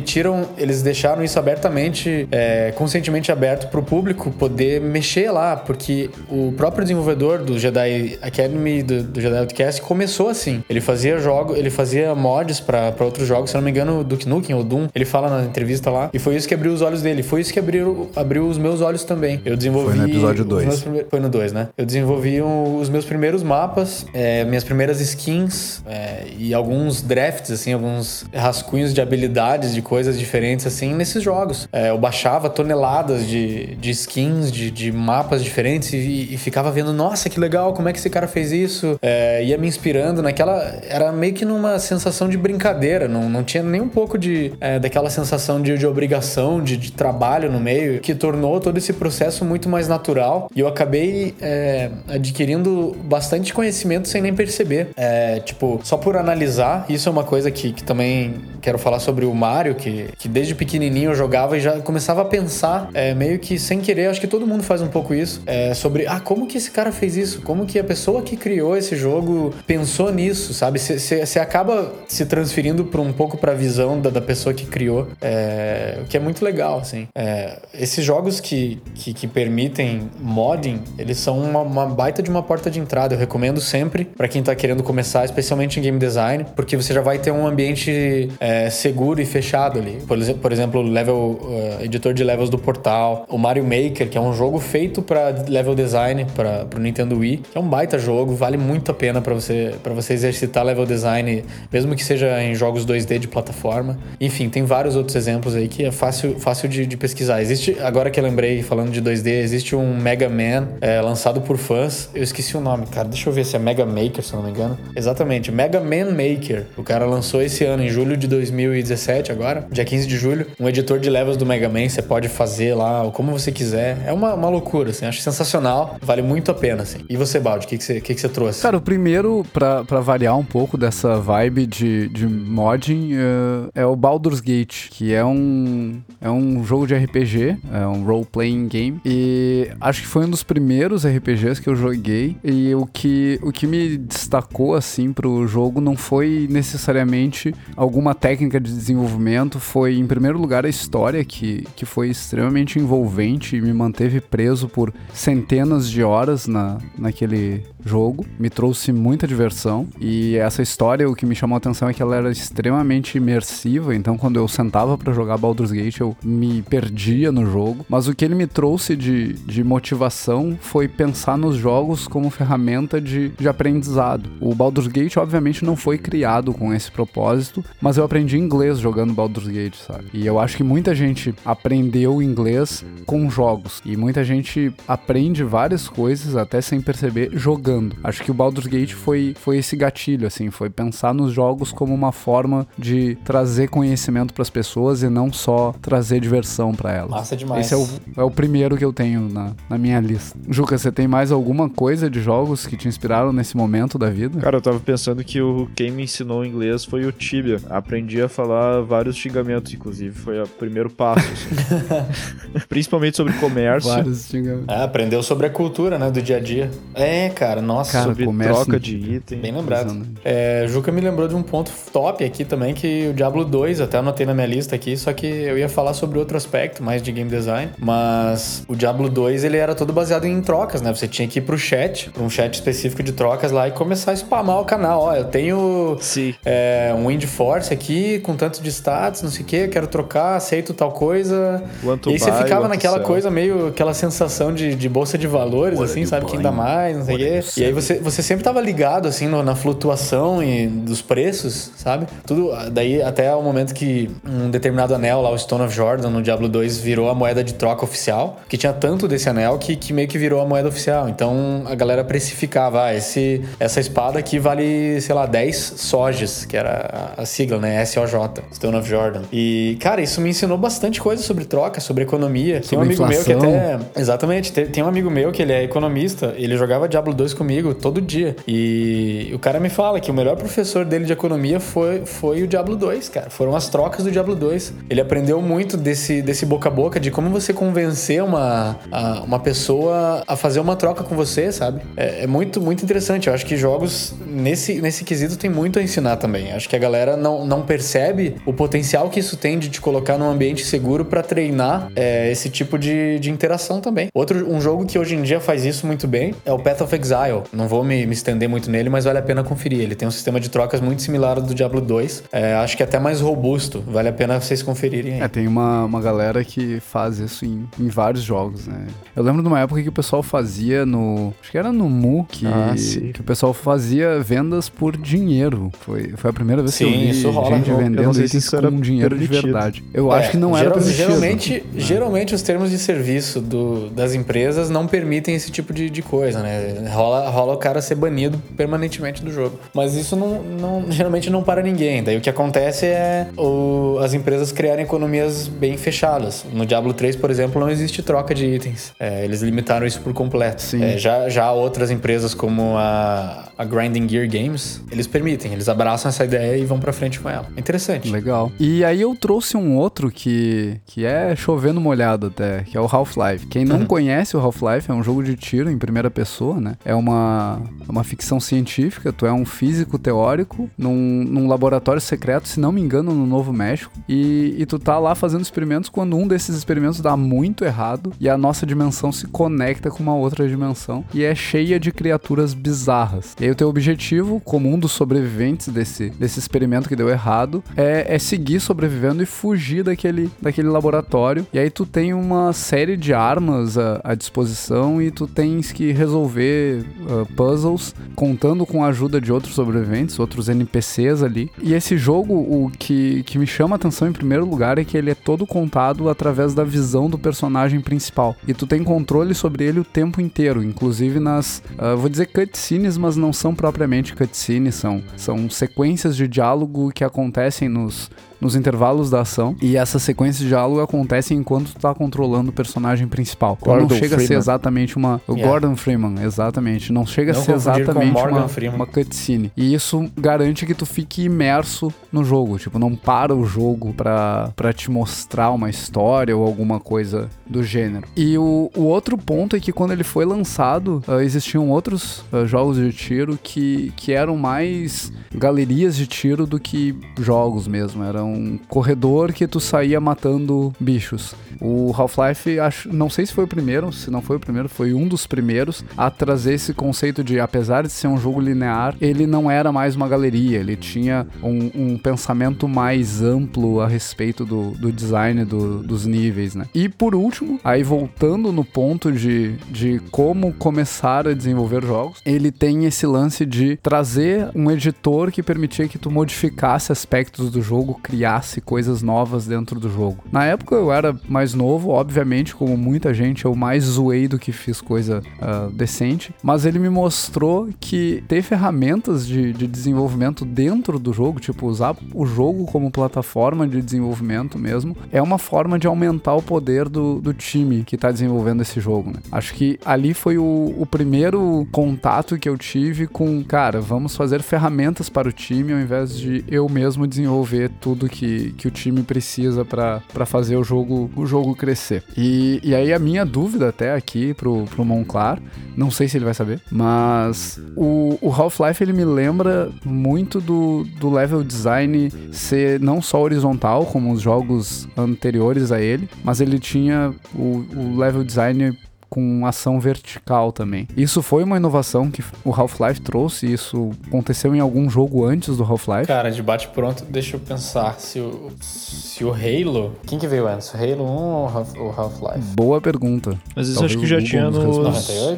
eles 0.57 0.81
deixaram 0.81 1.23
isso 1.23 1.37
abertamente, 1.37 2.27
é, 2.31 2.71
conscientemente 2.75 3.31
aberto 3.31 3.69
para 3.69 3.79
o 3.79 3.83
público 3.83 4.31
poder 4.31 4.81
mexer 4.81 5.31
lá, 5.31 5.55
porque 5.55 6.09
o 6.29 6.53
próprio 6.55 6.83
desenvolvedor 6.83 7.39
do 7.39 7.57
Jedi 7.57 8.17
Academy, 8.21 8.83
do, 8.83 9.03
do 9.03 9.21
Jedi 9.21 9.37
Outcast, 9.37 9.81
começou 9.81 10.29
assim. 10.29 10.63
Ele 10.69 10.81
fazia 10.81 11.17
jogo, 11.19 11.55
ele 11.55 11.69
fazia 11.69 12.13
mods 12.15 12.59
para 12.59 12.93
outros 13.01 13.27
jogos, 13.27 13.51
se 13.51 13.57
eu 13.57 13.61
não 13.61 13.65
me 13.65 13.71
engano, 13.71 14.03
Duke 14.03 14.27
Nukem 14.27 14.55
ou 14.55 14.63
Doom, 14.63 14.87
ele 14.93 15.05
fala 15.05 15.29
na 15.29 15.45
entrevista 15.45 15.89
lá, 15.89 16.09
e 16.13 16.19
foi 16.19 16.35
isso 16.35 16.47
que 16.47 16.53
abriu 16.53 16.73
os 16.73 16.81
olhos 16.81 17.01
dele, 17.01 17.23
foi 17.23 17.41
isso 17.41 17.51
que 17.51 17.59
abriu, 17.59 18.09
abriu 18.15 18.47
os 18.47 18.57
meus 18.57 18.81
olhos 18.81 19.03
também. 19.03 19.41
Eu 19.45 19.55
desenvolvi... 19.55 19.97
Foi 19.97 19.97
no 19.97 20.07
episódio 20.07 20.45
2. 20.45 20.85
Foi 21.09 21.19
no 21.19 21.29
2, 21.29 21.53
né? 21.53 21.69
Eu 21.77 21.85
desenvolvi 21.85 22.41
um, 22.41 22.79
os 22.79 22.89
meus 22.89 23.05
primeiros 23.05 23.43
mapas, 23.43 24.05
é, 24.13 24.43
minhas 24.45 24.63
primeiras 24.63 24.99
skins 25.01 25.81
é, 25.85 26.25
e 26.37 26.53
alguns 26.53 27.01
drafts, 27.01 27.51
assim, 27.51 27.73
alguns 27.73 28.25
rascunhos 28.33 28.93
de 28.93 29.01
habilidades, 29.01 29.73
de 29.73 29.81
coisas 29.85 30.17
diferentes, 30.17 30.65
assim, 30.65 30.93
nesses 30.93 31.21
jogos. 31.21 31.69
É, 31.71 31.91
eu 31.91 31.97
baixava 31.97 32.49
toneladas 32.49 33.27
de, 33.27 33.75
de 33.75 33.91
skins, 33.91 34.51
de, 34.51 34.71
de 34.71 34.91
mapas 34.91 35.43
diferentes 35.43 35.93
e, 35.93 36.33
e, 36.33 36.37
ficava 36.37 36.71
vendo, 36.71 36.91
nossa, 36.91 37.29
que 37.29 37.39
legal, 37.39 37.73
como 37.73 37.87
é 37.87 37.93
que 37.93 37.99
esse 37.99 38.09
cara 38.09 38.27
fez 38.27 38.51
isso? 38.51 38.97
É, 39.01 39.43
ia 39.43 39.57
me 39.57 39.67
inspirando 39.67 40.21
naquela... 40.23 40.55
Era 40.89 41.11
meio 41.11 41.33
que 41.33 41.45
numa 41.45 41.77
sensação 41.77 42.27
de 42.27 42.37
brincadeira, 42.37 43.07
não, 43.07 43.29
não 43.29 43.43
tinha 43.43 43.61
nem 43.61 43.79
um 43.79 43.87
pouco 43.87 44.17
de 44.17 44.53
é, 44.59 44.79
daquela 44.79 45.09
sensação 45.09 45.61
de, 45.61 45.77
de 45.77 45.85
obrigação, 45.85 46.63
de, 46.63 46.75
de, 46.77 46.91
trabalho 46.91 47.51
no 47.51 47.59
meio, 47.59 47.99
que 47.99 48.15
tornou 48.15 48.59
todo 48.59 48.77
esse 48.77 48.93
processo 48.93 49.45
muito 49.45 49.69
mais 49.69 49.87
natural. 49.87 50.49
E 50.55 50.59
eu 50.59 50.67
acabei 50.67 51.35
é, 51.39 51.91
adquirindo 52.07 52.95
bastante 53.03 53.53
conhecimento 53.53 54.07
sem 54.07 54.21
nem 54.21 54.33
perceber. 54.33 54.89
É, 54.95 55.39
tipo, 55.41 55.79
só 55.83 55.97
por 55.97 56.17
analisar, 56.17 56.85
isso 56.89 57.07
é 57.07 57.11
uma 57.11 57.23
coisa 57.23 57.51
que, 57.51 57.71
que 57.71 57.83
também 57.83 58.35
quero 58.61 58.79
falar 58.79 58.99
sobre 58.99 59.25
o 59.25 59.33
Mario, 59.33 59.74
que, 59.75 60.09
que 60.17 60.27
desde 60.27 60.55
pequenininho 60.55 61.11
eu 61.11 61.15
jogava 61.15 61.57
e 61.57 61.59
já 61.59 61.79
começava 61.79 62.21
a 62.21 62.25
pensar, 62.25 62.89
é, 62.93 63.13
meio 63.13 63.39
que 63.39 63.59
sem 63.59 63.79
querer, 63.79 64.07
acho 64.07 64.21
que 64.21 64.27
todo 64.27 64.45
mundo 64.47 64.63
faz 64.63 64.81
um 64.81 64.87
pouco 64.87 65.13
isso, 65.13 65.41
é, 65.45 65.73
sobre, 65.73 66.07
ah, 66.07 66.19
como 66.19 66.47
que 66.47 66.57
esse 66.57 66.71
cara 66.71 66.91
fez 66.91 67.17
isso? 67.17 67.41
Como 67.41 67.65
que 67.65 67.77
a 67.79 67.83
pessoa 67.83 68.21
que 68.21 68.35
criou 68.35 68.75
esse 68.75 68.95
jogo 68.95 69.53
pensou 69.67 70.11
nisso, 70.11 70.53
sabe? 70.53 70.79
Você 70.79 71.39
acaba 71.39 71.93
se 72.07 72.25
transferindo 72.25 72.85
para 72.85 73.01
um 73.01 73.13
pouco 73.13 73.37
para 73.37 73.51
a 73.51 73.55
visão 73.55 73.99
da, 73.99 74.09
da, 74.09 74.21
pessoa 74.21 74.53
que 74.53 74.65
criou, 74.65 75.07
é, 75.21 75.99
o 76.01 76.05
que 76.05 76.17
é 76.17 76.19
muito 76.19 76.43
legal, 76.43 76.79
assim. 76.79 77.07
É, 77.15 77.59
esses 77.73 78.03
jogos 78.03 78.39
que, 78.39 78.81
que, 78.93 79.13
que, 79.13 79.27
permitem 79.27 80.09
modding, 80.19 80.81
eles 80.97 81.17
são 81.17 81.39
uma, 81.39 81.61
uma, 81.61 81.85
baita 81.85 82.23
de 82.23 82.29
uma 82.29 82.41
porta 82.41 82.69
de 82.71 82.79
entrada. 82.79 83.13
Eu 83.13 83.19
recomendo 83.19 83.61
sempre 83.61 84.05
para 84.05 84.27
quem 84.27 84.39
está 84.39 84.55
querendo 84.55 84.83
começar, 84.83 85.25
especialmente 85.25 85.79
em 85.79 85.83
game 85.83 85.99
design, 85.99 86.45
porque 86.55 86.75
você 86.75 86.93
já 86.93 87.01
vai 87.01 87.19
ter 87.19 87.31
um 87.31 87.45
ambiente 87.45 88.29
é, 88.39 88.69
seguro 88.69 89.21
e 89.21 89.25
fechado 89.25 89.64
ali. 89.73 89.99
Por, 90.07 90.17
por 90.35 90.51
exemplo, 90.51 90.81
level, 90.81 91.39
uh, 91.41 91.83
editor 91.83 92.13
de 92.13 92.23
levels 92.23 92.49
do 92.49 92.57
Portal, 92.57 93.25
o 93.29 93.37
Mario 93.37 93.63
Maker, 93.63 94.09
que 94.09 94.17
é 94.17 94.21
um 94.21 94.33
jogo 94.33 94.59
feito 94.59 95.01
para 95.01 95.35
level 95.47 95.75
design 95.75 96.25
para 96.35 96.67
o 96.75 96.79
Nintendo 96.79 97.17
Wii, 97.17 97.37
que 97.51 97.57
é 97.57 97.61
um 97.61 97.67
baita 97.67 97.97
jogo, 97.97 98.35
vale 98.35 98.57
muito 98.57 98.91
a 98.91 98.93
pena 98.93 99.21
para 99.21 99.33
você 99.33 99.75
para 99.83 99.93
você 99.93 100.13
exercitar 100.13 100.63
level 100.63 100.85
design, 100.85 101.43
mesmo 101.71 101.95
que 101.95 102.03
seja 102.03 102.41
em 102.43 102.55
jogos 102.55 102.85
2D 102.85 103.19
de 103.19 103.27
plataforma. 103.27 103.97
Enfim, 104.19 104.49
tem 104.49 104.63
vários 104.63 104.95
outros 104.95 105.15
exemplos 105.15 105.55
aí 105.55 105.67
que 105.67 105.85
é 105.85 105.91
fácil, 105.91 106.39
fácil 106.39 106.67
de, 106.69 106.85
de 106.85 106.97
pesquisar. 106.97 107.41
Existe, 107.41 107.77
agora 107.81 108.09
que 108.09 108.19
eu 108.19 108.23
lembrei, 108.23 108.61
falando 108.61 108.91
de 108.91 109.01
2D, 109.01 109.27
existe 109.27 109.75
um 109.75 109.95
Mega 109.97 110.29
Man 110.29 110.69
é, 110.81 111.01
lançado 111.01 111.41
por 111.41 111.57
fãs. 111.57 112.09
Eu 112.13 112.23
esqueci 112.23 112.55
o 112.57 112.61
nome, 112.61 112.85
cara. 112.87 113.07
Deixa 113.07 113.29
eu 113.29 113.33
ver 113.33 113.45
se 113.45 113.55
é 113.55 113.59
Mega 113.59 113.85
Maker, 113.85 114.23
se 114.23 114.33
eu 114.33 114.37
não 114.37 114.45
me 114.45 114.51
engano. 114.51 114.77
Exatamente, 114.95 115.51
Mega 115.51 115.79
Man 115.79 116.11
Maker. 116.11 116.65
O 116.77 116.83
cara 116.83 117.05
lançou 117.05 117.41
esse 117.41 117.63
ano, 117.63 117.83
em 117.83 117.89
julho 117.89 118.17
de 118.17 118.27
2017, 118.27 119.31
agora, 119.31 119.54
dia 119.71 119.85
15 119.85 120.07
de 120.07 120.17
julho. 120.17 120.47
Um 120.59 120.67
editor 120.67 120.99
de 120.99 121.09
levels 121.09 121.37
do 121.37 121.45
Mega 121.45 121.69
Man, 121.69 121.87
você 121.87 122.01
pode 122.01 122.27
fazer 122.27 122.75
lá 122.75 123.09
como 123.11 123.31
você 123.31 123.51
quiser. 123.51 123.97
É 124.05 124.13
uma, 124.13 124.33
uma 124.33 124.49
loucura, 124.49 124.89
assim. 124.89 125.05
Acho 125.05 125.21
sensacional. 125.21 125.97
Vale 126.01 126.21
muito 126.21 126.51
a 126.51 126.53
pena, 126.53 126.83
assim. 126.83 126.99
E 127.09 127.17
você, 127.17 127.39
Baldi, 127.39 127.65
o 127.65 127.69
que, 127.69 127.77
que, 127.77 127.83
você, 127.83 128.01
que, 128.01 128.13
que 128.13 128.21
você 128.21 128.29
trouxe? 128.29 128.61
Cara, 128.61 128.77
o 128.77 128.81
primeiro, 128.81 129.45
pra, 129.53 129.83
pra 129.83 129.99
variar 129.99 130.37
um 130.37 130.43
pouco 130.43 130.77
dessa 130.77 131.19
vibe 131.19 131.65
de, 131.65 132.07
de 132.09 132.27
modding, 132.27 133.13
uh, 133.13 133.69
é 133.73 133.85
o 133.85 133.95
Baldur's 133.95 134.39
Gate, 134.39 134.89
que 134.89 135.13
é 135.13 135.23
um, 135.23 136.01
é 136.21 136.29
um 136.29 136.63
jogo 136.63 136.87
de 136.87 136.95
RPG, 136.95 137.57
é 137.73 137.87
um 137.87 138.03
role-playing 138.03 138.67
game. 138.67 139.01
E 139.05 139.69
acho 139.79 140.01
que 140.01 140.07
foi 140.07 140.25
um 140.25 140.29
dos 140.29 140.43
primeiros 140.43 141.05
RPGs 141.05 141.61
que 141.61 141.69
eu 141.69 141.75
joguei. 141.75 142.37
E 142.43 142.73
o 142.75 142.85
que, 142.85 143.39
o 143.41 143.51
que 143.51 143.67
me 143.67 143.97
destacou, 143.97 144.75
assim, 144.75 145.11
pro 145.13 145.47
jogo 145.47 145.81
não 145.81 145.95
foi 145.95 146.47
necessariamente 146.49 147.53
alguma 147.75 148.13
técnica 148.13 148.59
de 148.59 148.71
desenvolvimento, 148.71 149.34
foi, 149.59 149.97
em 149.97 150.05
primeiro 150.05 150.39
lugar, 150.39 150.65
a 150.65 150.69
história, 150.69 151.23
que, 151.23 151.67
que 151.75 151.85
foi 151.85 152.09
extremamente 152.09 152.79
envolvente 152.79 153.55
e 153.55 153.61
me 153.61 153.73
manteve 153.73 154.21
preso 154.21 154.67
por 154.67 154.93
centenas 155.13 155.89
de 155.89 156.03
horas 156.03 156.47
na, 156.47 156.77
naquele 156.97 157.63
jogo. 157.85 158.25
Me 158.39 158.49
trouxe 158.49 158.91
muita 158.91 159.27
diversão. 159.27 159.87
E 160.01 160.35
essa 160.35 160.61
história, 160.61 161.07
o 161.07 161.15
que 161.15 161.25
me 161.25 161.35
chamou 161.35 161.55
a 161.55 161.57
atenção 161.57 161.87
é 161.87 161.93
que 161.93 162.01
ela 162.01 162.15
era 162.15 162.31
extremamente 162.31 163.17
imersiva. 163.17 163.95
Então, 163.95 164.17
quando 164.17 164.37
eu 164.37 164.47
sentava 164.47 164.97
para 164.97 165.13
jogar 165.13 165.37
Baldur's 165.37 165.71
Gate, 165.71 165.99
eu 165.99 166.17
me 166.23 166.61
perdia 166.63 167.31
no 167.31 167.45
jogo. 167.45 167.85
Mas 167.87 168.07
o 168.07 168.15
que 168.15 168.25
ele 168.25 168.35
me 168.35 168.47
trouxe 168.47 168.95
de, 168.95 169.33
de 169.33 169.63
motivação 169.63 170.57
foi 170.59 170.87
pensar 170.87 171.37
nos 171.37 171.55
jogos 171.55 172.07
como 172.07 172.29
ferramenta 172.29 172.99
de, 172.99 173.29
de 173.29 173.47
aprendizado. 173.47 174.29
O 174.41 174.55
Baldur's 174.55 174.87
Gate, 174.87 175.17
obviamente, 175.17 175.63
não 175.63 175.75
foi 175.75 175.97
criado 175.97 176.53
com 176.53 176.73
esse 176.73 176.91
propósito, 176.91 177.63
mas 177.81 177.97
eu 177.97 178.03
aprendi 178.03 178.37
inglês 178.37 178.79
jogando 178.79 179.13
Baldur's 179.13 179.47
Gate, 179.47 179.75
sabe? 179.75 180.05
E 180.13 180.25
eu 180.25 180.39
acho 180.39 180.57
que 180.57 180.63
muita 180.63 180.95
gente 180.95 181.33
aprendeu 181.45 182.21
inglês 182.21 182.83
com 183.05 183.29
jogos. 183.29 183.81
E 183.85 183.95
muita 183.95 184.23
gente 184.23 184.73
aprende 184.87 185.43
várias 185.43 185.87
coisas 185.87 186.35
até 186.35 186.61
sem 186.61 186.81
perceber 186.81 187.29
jogando. 187.33 187.74
Acho 188.03 188.23
que 188.23 188.31
o 188.31 188.33
Baldur's 188.33 188.67
Gate 188.67 188.93
foi, 188.93 189.33
foi 189.39 189.57
esse 189.57 189.75
gatilho, 189.75 190.27
assim, 190.27 190.49
foi 190.49 190.69
pensar 190.69 191.13
nos 191.13 191.33
jogos 191.33 191.71
como 191.71 191.93
uma 191.93 192.11
forma 192.11 192.67
de 192.77 193.15
trazer 193.23 193.69
conhecimento 193.69 194.33
para 194.33 194.41
as 194.41 194.49
pessoas 194.49 195.03
e 195.03 195.09
não 195.09 195.31
só 195.31 195.73
trazer 195.81 196.19
diversão 196.19 196.73
para 196.73 196.93
elas. 196.93 197.11
Massa 197.11 197.35
demais. 197.35 197.65
Esse 197.65 197.73
é 197.73 197.77
o, 197.77 197.87
é 198.17 198.23
o 198.23 198.31
primeiro 198.31 198.77
que 198.77 198.85
eu 198.85 198.93
tenho 198.93 199.29
na, 199.29 199.51
na 199.69 199.77
minha 199.77 199.99
lista. 199.99 200.37
Juca, 200.49 200.77
você 200.77 200.91
tem 200.91 201.07
mais 201.07 201.31
alguma 201.31 201.69
coisa 201.69 202.09
de 202.09 202.21
jogos 202.21 202.65
que 202.65 202.77
te 202.77 202.87
inspiraram 202.87 203.31
nesse 203.33 203.55
momento 203.57 203.97
da 203.97 204.09
vida? 204.09 204.39
Cara, 204.39 204.57
eu 204.57 204.61
tava 204.61 204.79
pensando 204.79 205.23
que 205.23 205.41
o 205.41 205.69
quem 205.75 205.91
me 205.91 206.03
ensinou 206.03 206.45
inglês 206.45 206.85
foi 206.85 207.05
o 207.05 207.11
Tibia. 207.11 207.59
Aprendi 207.69 208.21
a 208.21 208.29
falar 208.29 208.81
vários 208.81 209.15
xingamentos, 209.15 209.73
inclusive, 209.73 210.15
foi 210.15 210.41
o 210.41 210.47
primeiro 210.47 210.89
passo. 210.89 211.25
Assim. 211.25 212.65
Principalmente 212.69 213.17
sobre 213.17 213.33
comércio. 213.33 213.89
Vários 213.89 214.25
xingamentos. 214.25 214.67
É, 214.67 214.83
aprendeu 214.83 215.21
sobre 215.23 215.47
a 215.47 215.49
cultura, 215.49 215.97
né, 215.97 216.09
do 216.11 216.21
dia 216.21 216.37
a 216.37 216.39
dia. 216.39 216.71
É, 216.93 217.29
cara, 217.29 217.61
nossa, 217.65 217.91
Cara, 217.91 218.05
sobre 218.05 218.25
troca 218.43 218.75
em- 218.77 218.79
de 218.79 218.95
item. 219.15 219.39
bem 219.39 219.51
lembrado. 219.51 219.85
Exatamente. 219.87 220.11
É, 220.23 220.65
Juca 220.69 220.91
me 220.91 221.01
lembrou 221.01 221.27
de 221.27 221.35
um 221.35 221.43
ponto 221.43 221.71
top 221.91 222.23
aqui 222.23 222.45
também, 222.45 222.73
que 222.73 223.09
o 223.09 223.13
Diablo 223.13 223.43
2, 223.43 223.81
até 223.81 223.97
anotei 223.97 224.25
na 224.25 224.33
minha 224.33 224.47
lista 224.47 224.75
aqui, 224.75 224.95
só 224.95 225.11
que 225.13 225.25
eu 225.25 225.57
ia 225.57 225.67
falar 225.67 225.93
sobre 225.93 226.19
outro 226.19 226.37
aspecto, 226.37 226.83
mais 226.83 227.01
de 227.01 227.11
game 227.11 227.29
design, 227.29 227.71
mas 227.79 228.63
o 228.67 228.75
Diablo 228.75 229.09
2, 229.09 229.43
ele 229.43 229.57
era 229.57 229.73
todo 229.75 229.91
baseado 229.91 230.25
em 230.25 230.41
trocas, 230.41 230.81
né? 230.81 230.93
Você 230.93 231.07
tinha 231.07 231.27
que 231.27 231.39
ir 231.39 231.41
pro 231.41 231.57
chat, 231.57 232.09
pra 232.11 232.23
um 232.23 232.29
chat 232.29 232.53
específico 232.53 233.01
de 233.03 233.11
trocas 233.11 233.51
lá 233.51 233.67
e 233.67 233.71
começar 233.71 234.11
a 234.11 234.15
spamar 234.15 234.59
o 234.59 234.65
canal. 234.65 235.01
Ó, 235.01 235.13
eu 235.15 235.25
tenho 235.25 235.97
Sim. 235.99 236.33
é, 236.45 236.93
um 236.97 237.07
Wind 237.07 237.23
Force 237.25 237.73
aqui 237.73 238.19
com 238.19 238.35
tanto 238.35 238.61
de 238.61 238.69
status, 238.69 239.21
não 239.21 239.29
sei 239.29 239.41
o 239.41 239.45
que, 239.45 239.67
quero 239.67 239.87
trocar, 239.87 240.35
aceito 240.35 240.73
tal 240.73 240.91
coisa. 240.91 241.63
Want 241.83 242.01
to 242.01 242.09
e 242.09 242.13
aí 242.13 242.19
você 242.19 242.31
buy, 242.31 242.43
ficava 242.43 242.61
want 242.61 242.71
to 242.71 242.75
naquela 242.75 242.97
sell. 242.97 243.05
coisa 243.07 243.31
meio, 243.31 243.67
aquela 243.67 243.93
sensação 243.93 244.53
de, 244.53 244.75
de 244.75 244.89
bolsa 244.89 245.17
de 245.17 245.27
valores, 245.27 245.79
assim, 245.81 246.05
sabe? 246.05 246.25
Quem 246.25 246.39
dá 246.41 246.51
mais, 246.51 246.97
não 246.97 247.05
sei 247.05 247.15
o 247.15 247.17
quê. 247.17 247.41
E 247.57 247.63
aí 247.63 247.71
você, 247.71 247.95
você 247.99 248.21
sempre 248.21 248.43
tava 248.43 248.59
ligado, 248.61 249.07
assim, 249.07 249.27
no- 249.27 249.43
na 249.43 249.55
flutuação 249.55 250.43
e 250.43 250.67
dos 250.67 251.01
preços, 251.01 251.71
sabe? 251.77 252.05
Tudo, 252.25 252.51
daí 252.71 253.01
até 253.01 253.33
o 253.35 253.41
momento 253.41 253.73
que 253.73 254.09
um 254.27 254.49
determinado 254.49 254.93
anel 254.95 255.21
lá, 255.21 255.29
o 255.31 255.37
Stone 255.37 255.63
of 255.63 255.73
Jordan, 255.75 256.09
no 256.09 256.21
Diablo 256.21 256.47
2, 256.49 256.77
virou 256.79 257.09
a 257.09 257.15
moeda 257.15 257.43
de 257.43 257.53
troca 257.53 257.83
oficial, 257.85 258.39
que 258.49 258.57
tinha 258.57 258.73
tanto 258.73 259.07
desse 259.07 259.29
anel 259.29 259.57
que, 259.57 259.75
que 259.75 259.93
meio 259.93 260.07
que 260.07 260.17
virou 260.17 260.41
a 260.41 260.45
moeda 260.45 260.67
oficial. 260.67 261.07
Então 261.09 261.63
a 261.67 261.75
galera 261.75 262.03
precificava, 262.03 262.85
ah, 262.85 262.95
esse, 262.95 263.41
essa 263.59 263.79
espada 263.79 264.17
aqui 264.19 264.39
vale, 264.39 264.99
sei 265.01 265.13
lá, 265.15 265.25
10 265.25 265.55
sojas, 265.77 266.45
que 266.45 266.57
era 266.57 267.13
a, 267.17 267.25
sigla, 267.25 267.57
né? 267.59 267.83
SOJ, 267.85 268.13
Stone 268.53 268.75
of 268.77 268.89
Jordan. 268.89 269.21
E, 269.31 269.77
cara, 269.79 270.01
isso 270.01 270.19
me 270.21 270.29
ensinou 270.29 270.57
bastante 270.57 270.99
coisa 270.99 271.21
sobre 271.21 271.45
troca, 271.45 271.79
sobre 271.79 272.03
economia. 272.03 272.61
Tem 272.61 272.77
um 272.79 272.83
Sobre 272.83 272.87
amigo 272.87 273.05
meu 273.07 273.23
que 273.23 273.31
inflação. 273.31 273.55
até 273.55 273.99
exatamente. 274.01 274.51
Tem, 274.51 274.65
tem 274.65 274.83
um 274.83 274.87
amigo 274.87 275.09
meu 275.09 275.31
que 275.31 275.41
ele 275.41 275.53
é 275.53 275.63
economista, 275.63 276.33
ele 276.37 276.57
jogava 276.57 276.87
Diablo 276.87 277.13
2 277.13 277.33
comigo 277.35 277.73
todo 277.73 278.01
dia. 278.01 278.35
E 278.47 279.31
o 279.33 279.39
cara 279.39 279.59
me 279.59 279.69
fala 279.69 279.99
que 279.99 280.09
o 280.09 280.13
melhor 280.13 280.35
professor 280.35 280.85
dele 280.85 281.05
de 281.05 281.13
economia 281.13 281.59
foi, 281.59 282.05
foi 282.05 282.41
o 282.43 282.47
Diablo 282.47 282.75
2, 282.75 283.09
cara. 283.09 283.29
Foram 283.29 283.55
as 283.55 283.69
trocas 283.69 284.03
do 284.05 284.11
Diablo 284.11 284.35
2. 284.35 284.73
Ele 284.89 285.01
aprendeu 285.01 285.41
muito 285.41 285.77
desse, 285.77 286.21
desse 286.21 286.45
boca 286.45 286.69
a 286.69 286.71
boca 286.71 286.99
de 286.99 287.11
como 287.11 287.29
você 287.29 287.53
convencer 287.53 288.23
uma, 288.23 288.77
a- 288.91 289.21
uma 289.23 289.39
pessoa 289.39 290.23
a 290.27 290.35
fazer 290.35 290.59
uma 290.59 290.75
troca 290.75 291.03
com 291.03 291.15
você, 291.15 291.51
sabe? 291.51 291.81
É, 291.97 292.23
é 292.23 292.27
muito, 292.27 292.59
muito 292.61 292.83
interessante. 292.83 293.27
Eu 293.27 293.33
acho 293.33 293.45
que 293.45 293.55
jogos 293.57 294.13
nesse, 294.25 294.81
nesse 294.81 295.03
quesito 295.03 295.37
tem 295.37 295.49
muito 295.49 295.79
a 295.79 295.83
ensinar 295.83 296.17
também. 296.17 296.51
Acho 296.51 296.69
que 296.69 296.75
a 296.75 296.79
galera 296.79 297.15
não, 297.17 297.45
não 297.45 297.61
percebe 297.61 298.35
o 298.45 298.53
potencial 298.53 299.09
que 299.09 299.19
isso 299.19 299.37
tem 299.37 299.59
de 299.59 299.69
te 299.69 299.81
colocar 299.81 300.17
num 300.17 300.29
ambiente 300.29 300.63
seguro 300.65 301.05
pra 301.05 301.21
treinar 301.21 301.89
é, 301.95 302.31
esse 302.31 302.49
tipo 302.49 302.77
de, 302.79 303.19
de 303.19 303.29
interação 303.31 303.81
também. 303.81 304.07
Outro, 304.13 304.49
um 304.51 304.61
jogo 304.61 304.85
que 304.85 304.97
hoje 304.97 305.15
em 305.15 305.21
dia 305.21 305.39
faz 305.39 305.65
isso 305.65 305.85
muito 305.87 306.07
bem 306.07 306.33
é 306.45 306.51
o 306.51 306.59
Path 306.59 306.81
of 306.81 306.95
Exile. 306.95 307.24
Não 307.53 307.67
vou 307.67 307.83
me, 307.83 308.05
me 308.05 308.13
estender 308.13 308.47
muito 308.49 308.69
nele, 308.69 308.89
mas 308.89 309.05
vale 309.05 309.19
a 309.19 309.21
pena 309.21 309.43
conferir. 309.43 309.79
Ele 309.81 309.95
tem 309.95 310.07
um 310.07 310.11
sistema 310.11 310.39
de 310.39 310.49
trocas 310.49 310.81
muito 310.81 311.01
similar 311.01 311.37
ao 311.37 311.43
do 311.43 311.53
Diablo 311.53 311.81
2. 311.81 312.23
É, 312.31 312.53
acho 312.55 312.75
que 312.77 312.83
até 312.83 312.99
mais 312.99 313.21
robusto. 313.21 313.83
Vale 313.87 314.09
a 314.09 314.13
pena 314.13 314.39
vocês 314.39 314.61
conferirem 314.61 315.13
aí. 315.15 315.21
É, 315.21 315.27
tem 315.27 315.47
uma, 315.47 315.85
uma 315.85 316.01
galera 316.01 316.43
que 316.43 316.79
faz 316.79 317.19
isso 317.19 317.45
em, 317.45 317.67
em 317.79 317.87
vários 317.87 318.23
jogos, 318.23 318.67
né? 318.67 318.87
Eu 319.15 319.23
lembro 319.23 319.41
de 319.41 319.47
uma 319.47 319.59
época 319.59 319.81
que 319.81 319.89
o 319.89 319.91
pessoal 319.91 320.21
fazia 320.23 320.85
no. 320.85 321.33
Acho 321.41 321.51
que 321.51 321.57
era 321.57 321.71
no 321.71 321.89
Mu, 321.89 322.25
que, 322.29 322.45
Ah, 322.47 322.73
sim. 322.77 323.11
que 323.11 323.21
o 323.21 323.23
pessoal 323.23 323.53
fazia 323.53 324.19
vendas 324.19 324.69
por 324.69 324.95
dinheiro. 324.97 325.71
Foi, 325.81 326.13
foi 326.15 326.29
a 326.29 326.33
primeira 326.33 326.61
vez 326.61 326.77
que 326.77 326.83
eu 326.83 326.89
Sim, 326.89 326.97
vi 326.99 327.09
isso 327.11 327.29
rola. 327.31 327.55
gente 327.57 327.71
vendendo 327.71 328.13
sei 328.13 328.27
se 328.27 328.37
itens 328.37 328.43
isso 328.45 328.61
com 328.61 328.79
dinheiro 328.81 329.17
de 329.17 329.27
permitido. 329.27 329.51
verdade. 329.53 329.83
Eu 329.93 330.11
É, 330.13 330.19
acho 330.19 330.31
que 330.31 330.37
não 330.37 330.57
era 330.57 330.71
permitido. 330.71 330.95
Geralmente, 330.95 331.63
geralmente 331.75 332.35
os 332.35 332.41
termos 332.41 332.69
de 332.69 332.77
serviço 332.77 333.39
do- 333.41 333.89
das 333.89 334.13
empresas 334.13 334.69
não 334.69 334.87
permitem 334.87 335.35
esse 335.35 335.51
tipo 335.51 335.73
de, 335.73 335.89
de 335.89 336.01
coisa, 336.01 336.41
né? 336.41 336.89
Rola, 336.93 337.14
rola 337.29 337.53
o 337.53 337.57
cara 337.57 337.81
ser 337.81 337.95
banido 337.95 338.37
permanentemente 338.57 339.23
do 339.23 339.31
jogo. 339.31 339.59
Mas 339.73 339.95
isso 339.95 340.15
não, 340.15 340.41
não- 340.43 340.85
geralmente 340.91 341.29
não 341.29 341.43
para 341.43 341.61
ninguém. 341.61 342.03
Daí 342.03 342.17
o 342.17 342.21
que 342.21 342.29
acontece 342.29 342.85
é 342.85 343.27
o- 343.37 343.97
as 344.01 344.13
empresas 344.13 344.51
criarem 344.51 344.83
economias 344.83 345.47
bem 345.47 345.77
fechadas. 345.77 346.45
No 346.53 346.65
Diablo 346.65 346.93
3, 346.93 347.15
por 347.15 347.29
exemplo, 347.31 347.59
não 347.59 347.69
existe 347.69 348.01
troca 348.01 348.33
de 348.33 348.45
itens. 348.45 348.93
É, 348.99 349.23
eles 349.23 349.41
limitaram 349.41 349.85
isso 349.85 350.01
por 350.01 350.13
completo. 350.13 350.61
Sim. 350.61 350.83
É, 350.83 350.97
já, 350.97 351.29
já 351.29 351.51
outras 351.51 351.91
empresas 351.91 352.33
como 352.33 352.75
a, 352.77 353.49
a 353.57 353.63
Grinding 353.65 354.07
Gear 354.07 354.29
Games, 354.29 354.81
eles 354.91 355.07
permitem, 355.07 355.53
eles 355.53 355.69
abraçam 355.69 356.09
essa 356.09 356.23
ideia 356.25 356.57
e 356.57 356.65
vão 356.65 356.79
pra 356.79 356.91
frente 356.93 357.19
com 357.19 357.29
ela. 357.29 357.45
Interessante. 357.57 358.09
Legal. 358.11 358.51
E 358.59 358.83
aí 358.83 359.01
eu 359.01 359.15
trouxe 359.15 359.57
um 359.57 359.75
outro 359.77 360.09
que, 360.11 360.77
que 360.85 361.05
é 361.05 361.35
chovendo 361.35 361.79
molhado 361.81 362.27
até, 362.27 362.63
que 362.63 362.77
é 362.77 362.81
o 362.81 362.85
Half-Life. 362.85 363.47
Quem 363.47 363.63
não 363.65 363.75
Uhum. 363.79 363.85
conhece 363.95 364.35
o 364.37 364.39
Half-Life, 364.39 364.89
é 364.89 364.93
um 364.93 365.03
jogo 365.03 365.23
de 365.23 365.35
tiro 365.35 365.69
em 365.69 365.77
primeira 365.77 366.09
pessoa, 366.09 366.59
né? 366.59 366.75
É 366.85 366.93
uma, 367.05 367.61
uma 367.87 368.03
ficção 368.03 368.39
científica, 368.39 369.13
tu 369.13 369.25
é 369.25 369.31
um 369.31 369.45
físico 369.45 369.99
teórico 369.99 370.69
num, 370.77 371.23
num 371.23 371.47
laboratório 371.47 372.01
secreto, 372.01 372.47
se 372.47 372.59
não 372.59 372.71
me 372.71 372.81
engano, 372.81 373.13
no 373.13 373.27
Novo 373.27 373.53
México, 373.53 373.91
e, 374.09 374.55
e 374.57 374.65
tu 374.65 374.79
tá 374.79 374.97
lá 374.97 375.13
fazendo 375.13 375.41
experimentos 375.41 375.89
quando 375.89 376.17
um 376.17 376.27
desses 376.27 376.55
experimentos 376.55 376.99
dá 376.99 377.15
muito 377.15 377.63
errado 377.63 378.11
e 378.19 378.27
a 378.27 378.37
nossa 378.37 378.65
dimensão 378.65 379.11
se 379.11 379.27
conecta 379.27 379.91
com 379.91 380.01
uma 380.01 380.15
outra 380.15 380.47
dimensão 380.47 381.05
e 381.13 381.23
é 381.23 381.35
cheia 381.35 381.79
de 381.79 381.91
criaturas 381.91 382.53
bizarras. 382.53 383.35
E 383.39 383.45
aí 383.45 383.51
o 383.51 383.55
teu 383.55 383.69
objetivo, 383.69 384.41
como 384.43 384.73
um 384.73 384.79
dos 384.79 384.91
sobreviventes 384.91 385.67
desse, 385.67 386.09
desse 386.09 386.39
experimento 386.39 386.89
que 386.89 386.95
deu 386.95 387.09
errado, 387.09 387.63
é, 387.77 388.15
é 388.15 388.19
seguir 388.19 388.59
sobrevivendo 388.59 389.21
e 389.21 389.25
fugir 389.25 389.83
daquele, 389.83 390.29
daquele 390.41 390.69
laboratório. 390.69 391.45
E 391.53 391.59
aí 391.59 391.69
tu 391.69 391.85
tem 391.85 392.13
uma 392.13 392.53
série 392.53 392.97
de 392.97 393.13
armas 393.13 393.77
à, 393.77 394.01
à 394.03 394.15
disposição 394.15 395.01
e 395.01 395.11
tu 395.11 395.27
tens 395.27 395.71
que 395.71 395.91
resolver 395.91 396.85
ah, 397.07 397.25
puzzles 397.35 397.93
contando 398.15 398.65
com 398.65 398.83
a 398.83 398.87
ajuda 398.87 399.19
de 399.19 399.31
outros 399.31 399.55
sobreviventes, 399.55 400.19
outros 400.19 400.49
NPCs 400.49 401.23
ali. 401.23 401.51
E 401.61 401.73
esse 401.73 401.97
jogo, 401.97 402.33
o 402.33 402.71
que, 402.77 403.23
que 403.23 403.37
me 403.37 403.45
chama 403.45 403.75
a 403.75 403.77
atenção 403.77 404.07
em 404.07 404.13
primeiro 404.13 404.45
lugar 404.45 404.77
é 404.77 404.83
que 404.83 404.97
ele 404.97 405.09
é 405.09 405.15
todo 405.15 405.45
contado 405.45 406.09
através 406.09 406.53
da 406.53 406.63
visão 406.63 407.09
do 407.09 407.17
personagem 407.17 407.81
principal. 407.81 408.35
E 408.47 408.53
tu 408.53 408.65
tem 408.65 408.83
controle 408.83 409.33
sobre 409.33 409.65
ele 409.65 409.79
o 409.79 409.83
tempo 409.83 410.21
inteiro, 410.21 410.63
inclusive 410.63 411.19
nas, 411.19 411.61
ah, 411.77 411.95
vou 411.95 412.09
dizer 412.09 412.27
cutscenes, 412.27 412.97
mas 412.97 413.15
não 413.15 413.33
são 413.33 413.53
propriamente 413.53 414.15
cutscenes, 414.15 414.75
são, 414.75 415.03
são 415.17 415.49
sequências 415.49 416.15
de 416.15 416.27
diálogo 416.27 416.91
que 416.91 417.03
acontecem 417.03 417.67
nos, 417.67 418.09
nos 418.45 418.55
intervalos 418.55 419.09
da 419.09 419.21
ação. 419.21 419.55
E 419.61 419.75
essas 419.75 420.03
sequências 420.03 420.39
de 420.39 420.47
diálogo 420.47 420.79
acontecem 420.79 421.37
enquanto 421.37 421.73
tu 421.73 421.79
tá 421.79 421.93
controlando 421.93 422.51
o 422.51 422.53
personagem 422.53 423.07
principal. 423.07 423.57
Então 423.59 423.73
não 423.73 423.81
Gordon 423.81 423.95
chega 423.95 424.15
a 424.15 424.19
ser 424.19 424.25
Freeman. 424.25 424.37
exatamente 424.39 424.97
uma. 424.97 425.21
O 425.27 425.33
Yeah. 425.35 425.51
Gordon 425.51 425.75
Freeman, 425.75 426.23
exatamente. 426.23 426.93
Não 426.93 427.05
chega 427.05 427.33
Não 427.33 427.41
a 427.41 427.43
ser 427.43 427.53
exatamente 427.53 428.17
uma, 428.17 428.47
Freeman. 428.47 428.75
uma 428.75 428.85
cutscene. 428.85 429.51
E 429.57 429.73
isso 429.73 430.09
garante 430.17 430.65
que 430.65 430.73
tu 430.73 430.85
fique 430.85 431.23
imerso 431.23 431.91
no 432.11 432.23
jogo. 432.23 432.57
Tipo, 432.57 432.79
não 432.79 432.95
para 432.95 433.35
o 433.35 433.45
jogo 433.45 433.93
pra, 433.93 434.51
pra 434.55 434.71
te 434.71 434.89
mostrar 434.89 435.51
uma 435.51 435.69
história 435.69 436.35
ou 436.37 436.45
alguma 436.45 436.79
coisa 436.79 437.29
do 437.45 437.63
gênero. 437.63 438.07
E 438.15 438.37
o, 438.37 438.69
o 438.75 438.83
outro 438.83 439.17
ponto 439.17 439.55
é 439.55 439.59
que 439.59 439.71
quando 439.73 439.91
ele 439.91 440.03
foi 440.03 440.23
lançado, 440.25 441.03
ah, 441.07 441.23
existiam 441.23 441.69
outros 441.69 442.23
ah, 442.31 442.45
jogos 442.45 442.77
de 442.77 442.91
tiro 442.93 443.37
que, 443.41 443.91
que 443.95 444.13
eram 444.13 444.37
mais 444.37 445.11
galerias 445.33 445.95
de 445.97 446.07
tiro 446.07 446.45
do 446.45 446.59
que 446.59 446.95
jogos 447.19 447.67
mesmo. 447.67 448.03
Era 448.03 448.23
um 448.35 448.57
corredor 448.67 449.33
que 449.33 449.47
tu 449.47 449.59
saía 449.59 449.99
matando 449.99 450.73
bichos. 450.79 451.33
O 451.61 451.93
Half-Life, 451.95 452.57
não 452.91 453.09
sei 453.09 453.25
se 453.25 453.33
foi 453.33 453.45
o 453.45 453.47
primeiro, 453.47 453.91
se 453.93 454.11
não 454.11 454.21
foi 454.21 454.35
o 454.35 454.39
primeiro, 454.39 454.67
foi 454.67 454.93
um 454.93 455.07
dos 455.07 455.25
primeiros 455.25 455.83
a 455.97 456.11
trazer 456.11 456.53
esse 456.55 456.73
conceito 456.73 457.23
de, 457.23 457.39
apesar 457.39 457.83
de 457.83 457.89
ser 457.89 458.07
um 458.07 458.17
jogo 458.17 458.39
linear, 458.41 458.95
ele 458.99 459.25
não 459.25 459.49
era 459.49 459.71
mais 459.71 459.95
uma 459.95 460.07
galeria, 460.07 460.59
ele 460.59 460.75
tinha 460.75 461.25
um, 461.41 461.71
um 461.93 461.97
pensamento 461.97 462.67
mais 462.67 463.21
amplo 463.21 463.79
a 463.79 463.87
respeito 463.87 464.45
do, 464.45 464.71
do 464.71 464.91
design 464.91 465.45
do- 465.45 465.81
dos 465.81 466.05
níveis, 466.05 466.55
né? 466.55 466.65
E 466.73 466.89
por 466.89 467.15
último, 467.15 467.59
aí 467.63 467.83
voltando 467.83 468.51
no 468.51 468.65
ponto 468.65 469.11
de, 469.11 469.53
de 469.71 470.01
como 470.11 470.51
começar 470.53 471.27
a 471.27 471.33
desenvolver 471.33 471.83
jogos, 471.85 472.19
ele 472.25 472.51
tem 472.51 472.85
esse 472.85 473.05
lance 473.07 473.45
de 473.45 473.77
trazer 473.81 474.49
um 474.53 474.69
editor 474.69 475.31
que 475.31 475.41
permitia 475.41 475.87
que 475.87 475.97
tu 475.97 476.11
modificasse 476.11 476.91
aspectos 476.91 477.49
do 477.49 477.61
jogo, 477.61 477.99
criasse 478.15 478.61
coisas 478.61 479.01
novas 479.01 479.45
dentro 479.45 479.77
do 479.77 479.89
jogo. 479.89 480.23
Na 480.31 480.45
época 480.45 480.73
eu 480.73 480.91
era 480.91 481.13
mais 481.27 481.53
novo, 481.53 481.89
obviamente, 481.89 482.55
como 482.55 482.77
muita 482.77 483.13
gente, 483.13 483.43
eu 483.43 483.53
mais 483.53 483.83
zoei 483.83 484.25
do 484.27 484.39
que 484.39 484.53
fiz 484.53 484.79
coisa 484.79 485.21
ah, 485.41 485.67
decente, 485.73 486.33
mas 486.41 486.65
ele 486.65 486.79
me 486.79 486.89
mostrou 486.89 487.67
que 487.77 488.23
ter 488.27 488.41
ferramentas 488.41 489.27
de, 489.27 489.51
de 489.51 489.67
desenvolvimento 489.67 490.45
dentro 490.45 490.97
do 490.97 491.11
jogo, 491.11 491.41
tipo 491.41 491.67
usar 491.67 491.93
o 492.13 492.25
jogo 492.25 492.65
como 492.65 492.89
plataforma 492.89 493.67
de 493.67 493.81
desenvolvimento 493.81 494.57
mesmo, 494.57 494.95
é 495.11 495.21
uma 495.21 495.37
forma 495.37 495.77
de 495.77 495.85
aumentar 495.85 496.35
o 496.35 496.41
poder 496.41 496.87
do, 496.87 497.19
do 497.19 497.33
time 497.33 497.83
que 497.83 497.97
tá 497.97 498.11
desenvolvendo 498.11 498.61
esse 498.61 498.79
jogo, 498.79 499.11
né? 499.11 499.19
Acho 499.29 499.53
que 499.53 499.77
ali 499.85 500.13
foi 500.13 500.37
o, 500.37 500.73
o 500.77 500.85
primeiro 500.85 501.67
contato 501.71 502.37
que 502.37 502.47
eu 502.47 502.57
tive 502.57 503.07
com, 503.07 503.43
cara, 503.43 503.81
vamos 503.81 504.15
fazer 504.15 504.41
ferramentas 504.41 505.09
para 505.09 505.27
o 505.27 505.33
time 505.33 505.73
ao 505.73 505.79
invés 505.79 506.17
de 506.17 506.45
eu 506.47 506.69
mesmo 506.69 507.05
desenvolver 507.05 507.69
tudo 507.81 508.04
tudo 508.05 508.09
que, 508.09 508.53
que 508.53 508.67
o 508.67 508.71
time 508.71 509.03
precisa 509.03 509.65
para 509.65 510.25
fazer 510.25 510.55
o 510.55 510.63
jogo, 510.63 511.09
o 511.15 511.25
jogo 511.25 511.55
crescer. 511.55 512.03
E, 512.15 512.59
e 512.63 512.73
aí 512.73 512.93
a 512.93 512.99
minha 512.99 513.25
dúvida 513.25 513.69
até 513.69 513.93
aqui 513.93 514.33
pro, 514.33 514.65
pro 514.65 514.85
Monclar, 514.85 515.41
não 515.75 515.91
sei 515.91 516.07
se 516.07 516.17
ele 516.17 516.25
vai 516.25 516.33
saber, 516.33 516.61
mas 516.71 517.59
o, 517.75 518.17
o 518.21 518.31
Half-Life 518.31 518.83
ele 518.83 518.93
me 518.93 519.05
lembra 519.05 519.71
muito 519.83 520.39
do, 520.39 520.85
do 520.99 521.09
level 521.09 521.43
design 521.43 522.11
ser 522.31 522.79
não 522.79 523.01
só 523.01 523.21
horizontal, 523.21 523.85
como 523.85 524.11
os 524.11 524.21
jogos 524.21 524.87
anteriores 524.95 525.71
a 525.71 525.81
ele, 525.81 526.09
mas 526.23 526.39
ele 526.39 526.59
tinha 526.59 527.13
o, 527.33 527.65
o 527.75 527.97
level 527.97 528.23
design 528.23 528.77
com 529.09 529.45
ação 529.45 529.79
vertical 529.79 530.51
também. 530.51 530.87
Isso 530.95 531.21
foi 531.21 531.43
uma 531.43 531.57
inovação 531.57 532.09
que 532.09 532.23
o 532.43 532.51
Half-Life 532.51 533.01
trouxe, 533.01 533.51
isso 533.51 533.91
aconteceu 534.07 534.55
em 534.55 534.59
algum 534.59 534.89
jogo 534.89 535.25
antes 535.25 535.57
do 535.57 535.63
Half-Life? 535.63 536.07
Cara, 536.07 536.31
de 536.31 536.41
bate 536.41 536.67
pronto, 536.69 537.03
deixa 537.05 537.35
eu 537.35 537.39
pensar 537.39 537.99
se 537.99 538.19
o, 538.19 538.51
se 538.61 539.23
o 539.23 539.31
Halo, 539.31 539.93
quem 540.05 540.19
que 540.19 540.27
veio 540.27 540.47
antes, 540.47 540.73
o 540.73 540.77
Halo 540.77 541.03
1 541.03 541.07
ou 541.07 541.45
o 541.77 541.93
Half-Life? 541.95 542.55
Boa 542.55 542.81
pergunta. 542.81 543.37
Mas 543.55 543.67
isso 543.67 543.79
Talvez 543.79 543.93
acho 543.93 544.01
que 544.01 544.07
já 544.07 544.21
tinha 544.21 544.49
nos, 544.49 544.77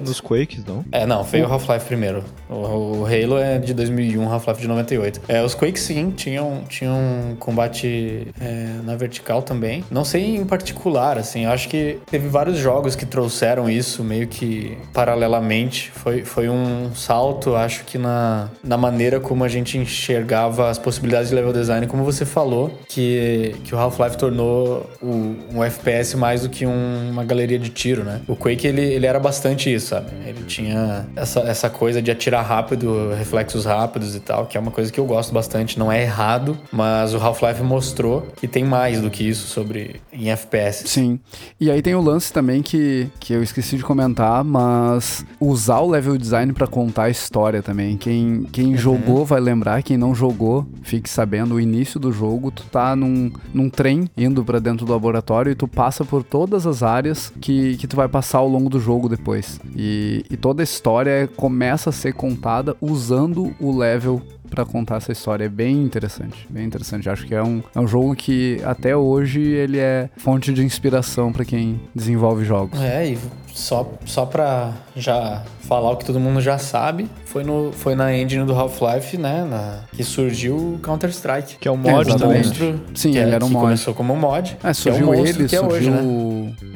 nos 0.02 0.22
Quakes, 0.22 0.66
não? 0.66 0.84
É, 0.92 1.06
não, 1.06 1.24
veio 1.24 1.48
o 1.48 1.52
Half-Life 1.52 1.86
primeiro. 1.86 2.24
O, 2.50 3.02
o, 3.02 3.06
Halo 3.06 3.38
é 3.38 3.60
de 3.60 3.74
2001, 3.74 4.32
Half-Life 4.32 4.62
de 4.62 4.68
98. 4.68 5.22
É, 5.28 5.44
os 5.44 5.54
Quakes 5.54 5.84
sim, 5.84 6.12
tinham, 6.12 6.64
tinham 6.68 6.98
combate 7.40 8.28
é, 8.40 8.80
na 8.84 8.96
vertical 8.96 9.42
também. 9.42 9.84
Não 9.92 10.04
sei 10.04 10.36
em 10.36 10.46
particular, 10.46 11.18
assim, 11.18 11.46
acho 11.46 11.70
que 11.70 12.00
teve 12.10 12.28
vários 12.28 12.58
jogos 12.58 12.96
que 12.96 13.06
trouxeram 13.06 13.57
isso 13.70 14.04
meio 14.04 14.28
que 14.28 14.78
paralelamente. 14.94 15.92
Foi, 15.92 16.24
foi 16.24 16.50
um 16.50 16.94
salto, 16.94 17.56
acho 17.56 17.86
que 17.86 17.98
na, 17.98 18.50
na 18.64 18.78
maneira 18.78 19.20
como 19.20 19.44
a 19.44 19.48
gente 19.48 19.78
enxergava 19.78 20.70
as 20.70 20.78
possibilidades 20.78 21.30
de 21.30 21.36
level 21.36 21.54
design, 21.54 21.88
como 21.88 22.04
você 22.04 22.26
falou, 22.26 22.78
que, 22.88 23.56
que 23.64 23.74
o 23.74 23.78
Half-Life 23.78 24.18
tornou 24.18 24.90
o, 25.02 25.36
um 25.54 25.64
FPS 25.64 26.16
mais 26.16 26.42
do 26.42 26.50
que 26.50 26.66
um, 26.66 27.10
uma 27.10 27.24
galeria 27.24 27.58
de 27.58 27.70
tiro, 27.70 28.04
né? 28.04 28.22
O 28.28 28.36
Quake, 28.36 28.68
ele, 28.68 28.82
ele 28.82 29.06
era 29.06 29.20
bastante 29.20 29.74
isso, 29.74 29.88
sabe? 29.88 30.12
Ele 30.26 30.44
tinha 30.44 31.08
essa, 31.16 31.40
essa 31.42 31.70
coisa 31.70 32.02
de 32.02 32.12
atirar 32.12 32.44
rápido, 32.44 33.14
reflexos 33.18 33.66
rápidos 33.66 34.16
e 34.16 34.20
tal, 34.20 34.46
que 34.46 34.58
é 34.58 34.60
uma 34.60 34.72
coisa 34.72 34.92
que 34.92 35.00
eu 35.00 35.06
gosto 35.06 35.34
bastante. 35.34 35.80
Não 35.80 35.92
é 35.92 36.02
errado, 36.02 36.58
mas 36.72 37.14
o 37.14 37.18
Half-Life 37.18 37.64
mostrou 37.64 38.28
que 38.36 38.48
tem 38.48 38.64
mais 38.64 39.02
do 39.02 39.10
que 39.10 39.24
isso 39.24 39.48
sobre 39.48 40.02
em 40.12 40.30
FPS. 40.30 40.88
Sim. 40.88 41.20
E 41.60 41.72
aí 41.72 41.82
tem 41.82 41.96
o 41.96 42.02
lance 42.02 42.32
também 42.32 42.62
que, 42.62 43.08
que 43.20 43.34
eu 43.34 43.44
esqueci 43.48 43.78
de 43.78 43.84
comentar, 43.84 44.44
mas 44.44 45.26
usar 45.40 45.80
o 45.80 45.90
level 45.90 46.18
design 46.18 46.54
para 46.54 46.68
contar 46.68 47.04
a 47.04 47.10
história 47.10 47.62
também. 47.62 47.98
Quem, 47.98 48.44
quem 48.52 48.68
uhum. 48.68 48.78
jogou 48.78 49.26
vai 49.26 49.40
lembrar, 49.40 49.82
quem 49.84 49.98
não 49.98 50.14
jogou, 50.14 50.66
fique 50.84 51.10
sabendo, 51.10 51.56
o 51.56 51.60
início 51.60 52.00
do 52.00 52.12
jogo, 52.12 52.52
tu 52.52 52.64
tá 52.64 52.96
num, 52.96 53.32
num 53.54 53.70
trem 53.70 54.10
indo 54.16 54.44
para 54.44 54.60
dentro 54.60 54.86
do 54.86 54.92
laboratório 54.92 55.52
e 55.52 55.56
tu 55.56 55.68
passa 55.68 56.06
por 56.06 56.24
todas 56.24 56.68
as 56.68 56.84
áreas 56.84 57.32
que, 57.42 57.78
que 57.78 57.88
tu 57.88 57.96
vai 57.96 58.08
passar 58.08 58.40
ao 58.40 58.48
longo 58.48 58.70
do 58.70 58.80
jogo 58.80 59.10
depois. 59.10 59.60
E, 59.76 60.26
e 60.30 60.38
toda 60.38 60.62
a 60.62 60.66
história 60.66 61.30
começa 61.36 61.90
a 61.90 61.94
ser 61.94 62.14
contada 62.14 62.76
usando 62.82 63.54
o 63.60 63.78
level 63.78 64.22
para 64.50 64.66
contar 64.66 64.98
essa 64.98 65.12
história. 65.12 65.46
É 65.46 65.50
bem 65.50 65.84
interessante, 65.84 66.48
bem 66.50 66.66
interessante. 66.66 67.10
Acho 67.10 67.26
que 67.26 67.36
é 67.36 67.44
um, 67.44 67.62
é 67.74 67.80
um 67.80 67.88
jogo 67.88 68.16
que 68.16 68.60
até 68.64 68.96
hoje 68.96 69.42
ele 69.42 69.78
é 69.78 70.10
fonte 70.18 70.54
de 70.54 70.64
inspiração 70.64 71.32
para 71.32 71.46
quem 71.46 71.80
desenvolve 71.94 72.46
jogos. 72.46 72.80
É, 72.82 73.12
e 73.12 73.18
só, 73.58 73.92
só 74.06 74.26
pra 74.26 74.72
já 74.96 75.42
falar 75.62 75.92
o 75.92 75.98
que 75.98 76.06
todo 76.06 76.20
mundo 76.20 76.40
já 76.40 76.60
sabe, 76.60 77.10
foi, 77.26 77.44
no, 77.44 77.72
foi 77.74 77.96
na 77.96 78.16
engine 78.16 78.46
do 78.46 78.54
Half-Life, 78.54 79.18
né? 79.18 79.46
Na, 79.50 79.80
que 79.92 80.04
surgiu 80.04 80.56
o 80.56 80.80
Counter-Strike. 80.82 81.58
Que 81.60 81.68
é 81.68 81.72
um 81.72 81.76
mod 81.76 82.16
também. 82.18 82.38
Monstro, 82.38 82.80
Sim, 82.94 83.18
ele 83.18 83.32
é, 83.32 83.34
era 83.34 83.44
um 83.44 83.50
mod. 83.50 83.66
começou 83.66 83.94
como 83.96 84.14
um 84.14 84.16
mod. 84.16 84.56
É, 84.64 84.72
surgiu 84.74 85.14
é 85.14 85.18
um 85.18 85.26
ele, 85.26 85.34
surgiu 85.34 85.64
é 85.64 85.66
hoje, 85.66 85.90
né? 85.90 86.02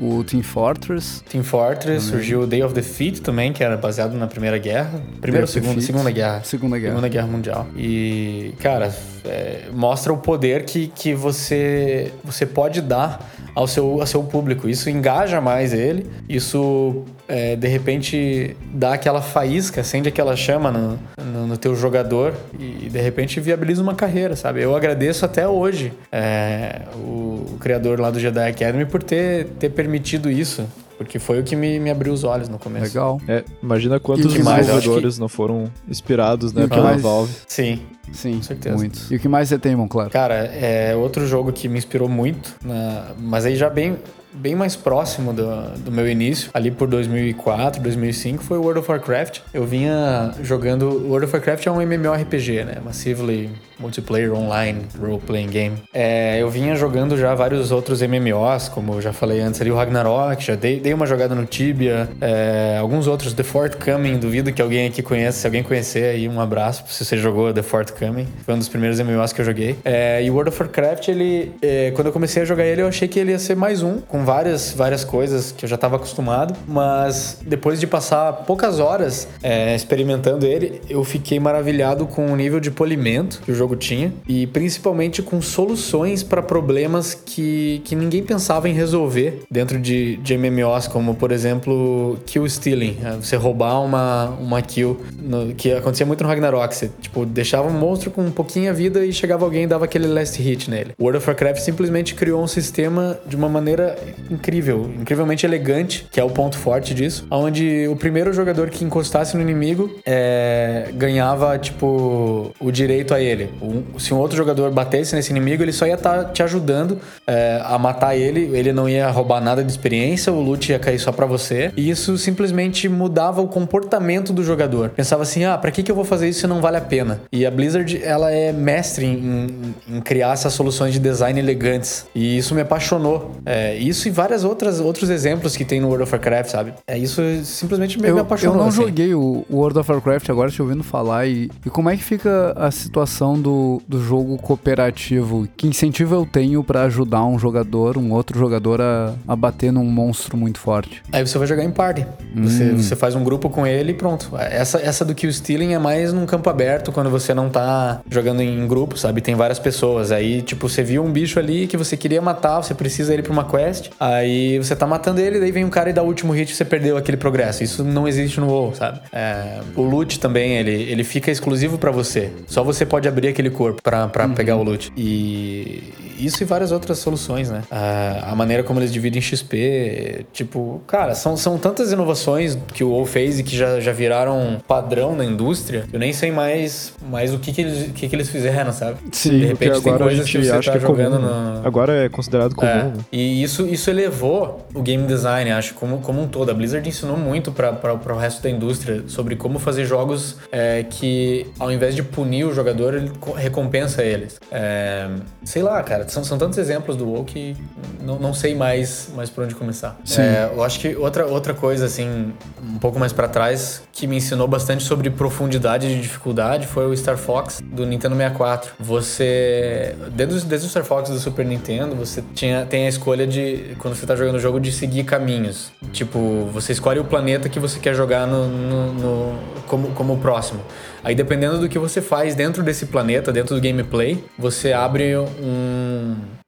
o, 0.01 0.23
Team 0.23 0.41
Fortress. 0.41 1.23
Team 1.29 1.43
Fortress, 1.43 2.07
também. 2.07 2.19
surgiu 2.19 2.41
o 2.41 2.47
Day 2.47 2.63
of 2.63 2.73
Defeat 2.73 3.21
também, 3.21 3.53
que 3.53 3.63
era 3.63 3.77
baseado 3.77 4.13
na 4.15 4.25
Primeira 4.25 4.57
Guerra. 4.57 5.01
Primeira 5.21 5.45
ou 5.45 5.47
segunda? 5.47 5.79
Segunda 5.81 6.09
Guerra. 6.09 6.41
Segunda 6.43 6.79
Guerra. 6.79 6.93
Segunda 6.93 7.07
Guerra 7.07 7.27
Mundial. 7.27 7.67
E, 7.77 8.55
cara, 8.59 8.91
é, 9.25 9.63
mostra 9.71 10.11
o 10.11 10.17
poder 10.17 10.65
que, 10.65 10.87
que 10.87 11.13
você, 11.13 12.11
você 12.23 12.45
pode 12.45 12.81
dar 12.81 13.29
ao 13.53 13.67
seu, 13.67 13.99
ao 13.99 14.07
seu 14.07 14.23
público. 14.23 14.67
Isso 14.67 14.89
engaja 14.89 15.39
mais 15.41 15.73
ele, 15.73 16.09
isso 16.27 17.03
é, 17.27 17.55
de 17.55 17.67
repente 17.67 18.55
dá 18.73 18.93
aquela 18.93 19.21
faísca, 19.21 19.81
acende 19.81 20.09
aquela 20.09 20.35
chama 20.35 20.71
no, 20.71 20.99
no, 21.17 21.47
no, 21.47 21.57
teu 21.57 21.75
jogador 21.75 22.33
e 22.57 22.89
de 22.89 22.99
repente 22.99 23.39
viabiliza 23.39 23.81
uma 23.81 23.95
carreira, 23.95 24.35
sabe? 24.35 24.61
Eu 24.61 24.75
agradeço 24.75 25.25
até 25.25 25.47
hoje 25.47 25.93
é, 26.11 26.81
o, 26.95 27.53
o, 27.53 27.57
criador 27.59 27.99
lá 27.99 28.09
do 28.09 28.19
Jedi 28.19 28.49
Academy 28.49 28.85
por 28.85 29.03
ter, 29.03 29.45
ter 29.59 29.69
permitido 29.69 30.29
isso. 30.29 30.65
Porque 31.03 31.19
foi 31.19 31.39
o 31.39 31.43
que 31.43 31.55
me, 31.55 31.79
me 31.79 31.89
abriu 31.89 32.13
os 32.13 32.23
olhos 32.23 32.47
no 32.47 32.59
começo. 32.59 32.85
Legal. 32.85 33.19
É, 33.27 33.43
imagina 33.61 33.99
quantos 33.99 34.33
desenvolvedores 34.33 35.15
que... 35.15 35.21
não 35.21 35.27
foram 35.27 35.65
inspirados, 35.87 36.53
né, 36.53 36.67
pela 36.67 36.83
mais... 36.83 37.01
Valve. 37.01 37.33
Sim. 37.47 37.81
Sim, 38.11 38.37
com 38.37 38.43
certeza. 38.43 38.75
Muitos. 38.75 39.09
E 39.09 39.15
o 39.15 39.19
que 39.19 39.27
mais 39.27 39.49
você 39.49 39.57
tem, 39.57 39.87
claro? 39.87 40.09
Cara, 40.09 40.35
é 40.35 40.95
outro 40.95 41.25
jogo 41.27 41.51
que 41.51 41.67
me 41.67 41.77
inspirou 41.77 42.09
muito, 42.09 42.55
na... 42.63 43.11
mas 43.17 43.45
aí 43.45 43.55
já 43.55 43.69
bem 43.69 43.97
bem 44.33 44.55
mais 44.55 44.75
próximo 44.75 45.33
do, 45.33 45.45
do 45.79 45.91
meu 45.91 46.09
início, 46.09 46.49
ali 46.53 46.71
por 46.71 46.87
2004, 46.87 47.81
2005, 47.81 48.43
foi 48.43 48.57
o 48.57 48.61
World 48.61 48.79
of 48.79 48.89
Warcraft. 48.89 49.39
Eu 49.53 49.65
vinha 49.65 50.33
jogando. 50.41 50.85
World 50.85 51.25
of 51.25 51.35
Warcraft 51.35 51.67
é 51.67 51.71
um 51.71 51.81
MMORPG, 51.81 52.63
né? 52.63 52.77
Massively 52.83 53.49
Multiplayer 53.81 54.33
Online 54.33 54.79
Role-Playing 54.99 55.49
Game. 55.49 55.77
É, 55.93 56.41
eu 56.41 56.49
vinha 56.49 56.75
jogando 56.75 57.17
já 57.17 57.33
vários 57.33 57.71
outros 57.71 58.01
MMOs, 58.01 58.69
como 58.69 58.93
eu 58.93 59.01
já 59.01 59.11
falei 59.11 59.41
antes 59.41 59.59
ali, 59.59 59.71
o 59.71 59.75
Ragnarok, 59.75 60.43
já 60.43 60.55
dei, 60.55 60.79
dei 60.79 60.93
uma 60.93 61.05
jogada 61.05 61.33
no 61.35 61.45
Tibia, 61.45 62.09
é, 62.19 62.77
alguns 62.79 63.07
outros, 63.07 63.33
The 63.33 63.43
Fort 63.43 63.75
Coming, 63.83 64.17
duvido 64.17 64.53
que 64.53 64.61
alguém 64.61 64.87
aqui 64.87 65.01
conheça. 65.01 65.39
Se 65.39 65.47
alguém 65.47 65.63
conhecer 65.63 66.05
aí, 66.05 66.29
um 66.29 66.39
abraço 66.39 66.83
se 66.87 67.03
você 67.03 67.17
jogou 67.17 67.53
The 67.53 67.61
Fort 67.61 67.91
Coming. 67.91 68.27
Foi 68.45 68.53
um 68.53 68.57
dos 68.57 68.69
primeiros 68.69 68.99
MMOs 68.99 69.33
que 69.33 69.41
eu 69.41 69.45
joguei. 69.45 69.75
É, 69.83 70.23
e 70.23 70.29
World 70.29 70.49
of 70.49 70.61
Warcraft, 70.61 71.07
ele. 71.07 71.51
É, 71.61 71.91
quando 71.91 72.07
eu 72.07 72.13
comecei 72.13 72.41
a 72.41 72.45
jogar 72.45 72.65
ele, 72.65 72.81
eu 72.81 72.87
achei 72.87 73.07
que 73.07 73.19
ele 73.19 73.31
ia 73.31 73.39
ser 73.39 73.55
mais 73.55 73.81
um, 73.81 73.99
com 73.99 74.23
várias, 74.23 74.71
várias 74.71 75.03
coisas 75.03 75.51
que 75.51 75.65
eu 75.65 75.69
já 75.69 75.75
estava 75.75 75.95
acostumado, 75.95 76.55
mas 76.67 77.39
depois 77.45 77.79
de 77.79 77.87
passar 77.87 78.33
poucas 78.45 78.79
horas 78.79 79.27
é, 79.41 79.75
experimentando 79.75 80.45
ele, 80.45 80.81
eu 80.89 81.03
fiquei 81.03 81.39
maravilhado 81.39 82.05
com 82.05 82.31
o 82.31 82.35
nível 82.35 82.59
de 82.59 82.71
polimento 82.71 83.41
que 83.43 83.51
o 83.51 83.55
jogo 83.55 83.70
tinha 83.75 84.13
e 84.27 84.47
principalmente 84.47 85.21
com 85.21 85.41
soluções 85.41 86.23
para 86.23 86.41
problemas 86.41 87.13
que, 87.13 87.81
que 87.83 87.95
ninguém 87.95 88.23
pensava 88.23 88.69
em 88.69 88.73
resolver 88.73 89.43
dentro 89.49 89.79
de, 89.79 90.17
de 90.17 90.37
MMOs, 90.37 90.87
como 90.87 91.15
por 91.15 91.31
exemplo 91.31 92.17
kill 92.25 92.47
stealing, 92.47 92.97
é, 93.03 93.11
você 93.15 93.35
roubar 93.35 93.81
uma, 93.81 94.29
uma 94.39 94.61
kill, 94.61 94.99
no, 95.21 95.53
que 95.53 95.71
acontecia 95.71 96.05
muito 96.05 96.23
no 96.23 96.29
Ragnarok, 96.29 96.75
você 96.75 96.89
tipo, 97.01 97.25
deixava 97.25 97.67
um 97.67 97.73
monstro 97.73 98.11
com 98.11 98.21
um 98.21 98.31
pouquinho 98.31 98.69
a 98.69 98.73
vida 98.73 99.05
e 99.05 99.13
chegava 99.13 99.45
alguém 99.45 99.63
e 99.63 99.67
dava 99.67 99.85
aquele 99.85 100.07
last 100.07 100.41
hit 100.41 100.69
nele. 100.69 100.93
World 100.99 101.17
of 101.17 101.27
Warcraft 101.27 101.61
simplesmente 101.61 102.15
criou 102.15 102.41
um 102.43 102.47
sistema 102.47 103.19
de 103.25 103.35
uma 103.35 103.49
maneira 103.49 103.97
incrível, 104.29 104.89
incrivelmente 104.99 105.45
elegante, 105.45 106.07
que 106.11 106.19
é 106.19 106.23
o 106.23 106.29
ponto 106.29 106.57
forte 106.57 106.93
disso, 106.93 107.25
onde 107.29 107.87
o 107.87 107.95
primeiro 107.95 108.33
jogador 108.33 108.69
que 108.69 108.83
encostasse 108.83 109.35
no 109.35 109.41
inimigo 109.41 109.99
é, 110.05 110.89
ganhava, 110.93 111.57
tipo, 111.57 112.51
o 112.59 112.71
direito 112.71 113.13
a 113.13 113.21
ele. 113.21 113.49
Um, 113.61 113.99
se 113.99 114.13
um 114.13 114.17
outro 114.17 114.35
jogador 114.35 114.71
batesse 114.71 115.15
nesse 115.15 115.31
inimigo, 115.31 115.63
ele 115.63 115.71
só 115.71 115.85
ia 115.85 115.93
estar 115.93 116.23
tá 116.23 116.31
te 116.31 116.43
ajudando 116.43 116.99
é, 117.27 117.61
a 117.63 117.77
matar 117.77 118.15
ele, 118.15 118.49
ele 118.53 118.73
não 118.73 118.89
ia 118.89 119.09
roubar 119.09 119.41
nada 119.41 119.63
de 119.63 119.71
experiência, 119.71 120.31
o 120.31 120.41
loot 120.41 120.71
ia 120.71 120.79
cair 120.79 120.99
só 120.99 121.11
para 121.11 121.25
você, 121.25 121.71
e 121.75 121.89
isso 121.89 122.17
simplesmente 122.17 122.89
mudava 122.89 123.41
o 123.41 123.47
comportamento 123.47 124.33
do 124.33 124.43
jogador. 124.43 124.89
Pensava 124.89 125.23
assim, 125.23 125.45
ah, 125.45 125.57
pra 125.57 125.71
que, 125.71 125.83
que 125.83 125.91
eu 125.91 125.95
vou 125.95 126.05
fazer 126.05 126.29
isso 126.29 126.41
se 126.41 126.47
não 126.47 126.61
vale 126.61 126.77
a 126.77 126.81
pena? 126.81 127.21
E 127.31 127.45
a 127.45 127.51
Blizzard, 127.51 128.01
ela 128.03 128.31
é 128.31 128.51
mestre 128.51 129.05
em, 129.05 129.75
em 129.87 130.01
criar 130.01 130.33
essas 130.33 130.53
soluções 130.53 130.93
de 130.93 130.99
design 130.99 131.39
elegantes, 131.39 132.05
e 132.15 132.37
isso 132.37 132.55
me 132.55 132.61
apaixonou. 132.61 133.31
É, 133.45 133.75
isso 133.75 134.07
e 134.07 134.11
várias 134.11 134.43
outras 134.43 134.79
outros 134.79 135.09
exemplos 135.09 135.55
que 135.55 135.65
tem 135.65 135.79
no 135.79 135.87
World 135.87 136.03
of 136.03 136.13
Warcraft, 136.13 136.49
sabe? 136.49 136.73
É 136.87 136.97
isso 136.97 137.21
simplesmente 137.43 137.99
me, 137.99 138.07
eu, 138.07 138.15
me 138.15 138.21
apaixonou. 138.21 138.55
Eu 138.55 138.61
não 138.61 138.69
assim. 138.69 138.81
joguei 138.81 139.13
o 139.13 139.45
World 139.49 139.79
of 139.79 139.91
Warcraft 139.91 140.29
agora, 140.29 140.49
te 140.49 140.61
ouvindo 140.61 140.83
falar 140.83 141.27
e, 141.27 141.49
e 141.65 141.69
como 141.69 141.89
é 141.89 141.97
que 141.97 142.03
fica 142.03 142.53
a 142.55 142.71
situação 142.71 143.39
do, 143.39 143.50
do 143.87 144.01
jogo 144.01 144.37
cooperativo? 144.37 145.47
Que 145.55 145.67
incentivo 145.67 146.15
eu 146.15 146.25
tenho 146.25 146.63
para 146.63 146.83
ajudar 146.83 147.25
um 147.25 147.37
jogador, 147.37 147.97
um 147.97 148.11
outro 148.11 148.37
jogador 148.37 148.81
a, 148.81 149.13
a 149.27 149.35
bater 149.35 149.71
num 149.71 149.85
monstro 149.85 150.37
muito 150.37 150.59
forte? 150.59 151.01
Aí 151.11 151.25
você 151.25 151.37
vai 151.37 151.47
jogar 151.47 151.63
em 151.63 151.71
party. 151.71 152.05
Hum. 152.35 152.43
Você, 152.43 152.71
você 152.71 152.95
faz 152.95 153.15
um 153.15 153.23
grupo 153.23 153.49
com 153.49 153.65
ele 153.65 153.91
e 153.91 153.95
pronto. 153.95 154.31
Essa, 154.37 154.79
essa 154.79 155.05
do 155.05 155.13
kill 155.15 155.31
stealing 155.31 155.73
é 155.73 155.79
mais 155.79 156.13
num 156.13 156.25
campo 156.25 156.49
aberto 156.49 156.91
quando 156.91 157.09
você 157.09 157.33
não 157.33 157.49
tá 157.49 158.01
jogando 158.09 158.41
em 158.41 158.67
grupo, 158.67 158.97
sabe? 158.97 159.21
Tem 159.21 159.35
várias 159.35 159.59
pessoas. 159.59 160.11
Aí, 160.11 160.41
tipo, 160.41 160.67
você 160.67 160.83
viu 160.83 161.03
um 161.03 161.11
bicho 161.11 161.39
ali 161.39 161.67
que 161.67 161.77
você 161.77 161.97
queria 161.97 162.21
matar, 162.21 162.61
você 162.61 162.73
precisa 162.73 163.13
ele 163.13 163.23
pra 163.23 163.31
uma 163.31 163.45
quest. 163.45 163.89
Aí 163.99 164.57
você 164.57 164.75
tá 164.75 164.87
matando 164.87 165.19
ele, 165.19 165.39
daí 165.39 165.51
vem 165.51 165.65
um 165.65 165.69
cara 165.69 165.89
e 165.89 165.93
dá 165.93 166.03
o 166.03 166.05
último 166.05 166.33
hit 166.33 166.51
e 166.51 166.55
você 166.55 166.65
perdeu 166.65 166.97
aquele 166.97 167.17
progresso. 167.17 167.63
Isso 167.63 167.83
não 167.83 168.07
existe 168.07 168.39
no 168.39 168.47
WoW, 168.47 168.75
sabe? 168.75 168.99
É, 169.11 169.59
o 169.75 169.81
loot 169.81 170.19
também, 170.19 170.57
ele, 170.57 170.71
ele 170.71 171.03
fica 171.03 171.31
exclusivo 171.31 171.77
para 171.77 171.91
você. 171.91 172.31
Só 172.47 172.63
você 172.63 172.85
pode 172.85 173.07
abrir 173.07 173.29
aquele 173.31 173.49
corpo 173.49 173.81
pra, 173.81 174.07
pra 174.07 174.25
uhum. 174.25 174.33
pegar 174.33 174.55
o 174.55 174.63
loot. 174.63 174.91
E 174.95 175.81
isso 176.25 176.43
e 176.43 176.45
várias 176.45 176.71
outras 176.71 176.99
soluções, 176.99 177.49
né? 177.49 177.63
A, 177.69 178.31
a, 178.31 178.35
maneira 178.35 178.63
como 178.63 178.79
eles 178.79 178.91
dividem 178.91 179.21
XP, 179.21 180.25
tipo, 180.31 180.81
cara, 180.87 181.15
são, 181.15 181.35
são 181.35 181.57
tantas 181.57 181.91
inovações 181.91 182.57
que 182.73 182.83
o 182.83 182.89
WoW 182.89 183.05
fez 183.05 183.39
e 183.39 183.43
que 183.43 183.55
já, 183.55 183.79
já 183.79 183.91
viraram 183.91 184.61
padrão 184.67 185.15
na 185.15 185.25
indústria, 185.25 185.85
eu 185.91 185.99
nem 185.99 186.13
sei 186.13 186.31
mais, 186.31 186.93
mais 187.09 187.33
o 187.33 187.39
que 187.39 187.51
que 187.51 187.61
eles, 187.61 187.91
que 187.93 188.07
que 188.07 188.15
eles 188.15 188.29
fizeram, 188.29 188.71
sabe? 188.71 188.97
Sim, 189.11 189.39
de 189.39 189.45
repente 189.45 189.81
tem 189.81 189.97
coisas 189.97 190.29
que 190.29 190.43
você 190.43 190.51
tá 190.51 190.59
que 190.59 190.69
é 190.69 190.79
jogando 190.79 191.17
comum, 191.17 191.59
no... 191.59 191.67
Agora 191.67 192.05
é 192.05 192.09
considerado 192.09 192.55
comum. 192.55 192.69
É. 192.69 192.83
Né? 192.83 192.93
E 193.11 193.43
isso, 193.43 193.65
isso 193.65 193.89
elevou 193.89 194.65
o 194.73 194.81
game 194.81 195.05
design, 195.05 195.51
acho, 195.51 195.73
como, 195.73 195.99
como 195.99 196.21
um 196.21 196.27
todo. 196.27 196.51
A 196.51 196.53
Blizzard 196.53 196.87
ensinou 196.87 197.17
muito 197.17 197.51
para 197.51 197.93
o 197.93 198.17
resto 198.17 198.41
da 198.41 198.49
indústria 198.49 199.03
sobre 199.07 199.35
como 199.35 199.59
fazer 199.59 199.85
jogos 199.85 200.37
é, 200.51 200.83
que, 200.89 201.47
ao 201.59 201.71
invés 201.71 201.95
de 201.95 202.03
punir 202.03 202.45
o 202.45 202.53
jogador, 202.53 202.93
ele 202.93 203.11
recompensa 203.35 204.03
eles. 204.03 204.39
É, 204.51 205.09
sei 205.43 205.61
lá, 205.61 205.81
cara, 205.83 206.05
são, 206.11 206.23
são 206.25 206.37
tantos 206.37 206.57
exemplos 206.57 206.97
do 206.97 207.07
WoW 207.07 207.23
que 207.23 207.55
não, 208.01 208.19
não 208.19 208.33
sei 208.33 208.53
mais, 208.53 209.09
mais 209.15 209.29
por 209.29 209.45
onde 209.45 209.55
começar. 209.55 209.97
É, 210.21 210.51
eu 210.53 210.61
acho 210.61 210.79
que 210.79 210.95
outra, 210.95 211.25
outra 211.25 211.53
coisa, 211.53 211.85
assim, 211.85 212.33
um 212.61 212.77
pouco 212.77 212.99
mais 212.99 213.13
para 213.13 213.29
trás, 213.29 213.83
que 213.93 214.05
me 214.05 214.17
ensinou 214.17 214.47
bastante 214.47 214.83
sobre 214.83 215.09
profundidade 215.09 215.87
de 215.87 216.01
dificuldade 216.01 216.67
foi 216.67 216.85
o 216.85 216.95
Star 216.97 217.17
Fox 217.17 217.61
do 217.63 217.85
Nintendo 217.85 218.15
64. 218.15 218.73
Você, 218.79 219.95
desde, 220.11 220.45
desde 220.45 220.67
o 220.67 220.69
Star 220.69 220.83
Fox 220.83 221.09
do 221.09 221.19
Super 221.19 221.45
Nintendo, 221.45 221.95
você 221.95 222.21
tinha, 222.33 222.65
tem 222.65 222.85
a 222.85 222.89
escolha 222.89 223.25
de, 223.25 223.75
quando 223.79 223.95
você 223.95 224.05
tá 224.05 224.15
jogando 224.15 224.35
o 224.35 224.39
jogo, 224.39 224.59
de 224.59 224.71
seguir 224.71 225.05
caminhos. 225.05 225.71
Tipo, 225.93 226.49
você 226.51 226.73
escolhe 226.73 226.99
o 226.99 227.05
planeta 227.05 227.47
que 227.47 227.59
você 227.59 227.79
quer 227.79 227.95
jogar 227.95 228.27
no, 228.27 228.47
no, 228.47 228.93
no 228.93 229.39
como, 229.65 229.91
como 229.91 230.17
próximo. 230.17 230.59
Aí, 231.03 231.15
dependendo 231.15 231.57
do 231.57 231.67
que 231.67 231.79
você 231.79 231.99
faz 231.99 232.35
dentro 232.35 232.61
desse 232.61 232.85
planeta, 232.85 233.31
dentro 233.31 233.55
do 233.55 233.61
gameplay, 233.61 234.23
você 234.37 234.71
abre 234.71 235.17
um 235.17 236.00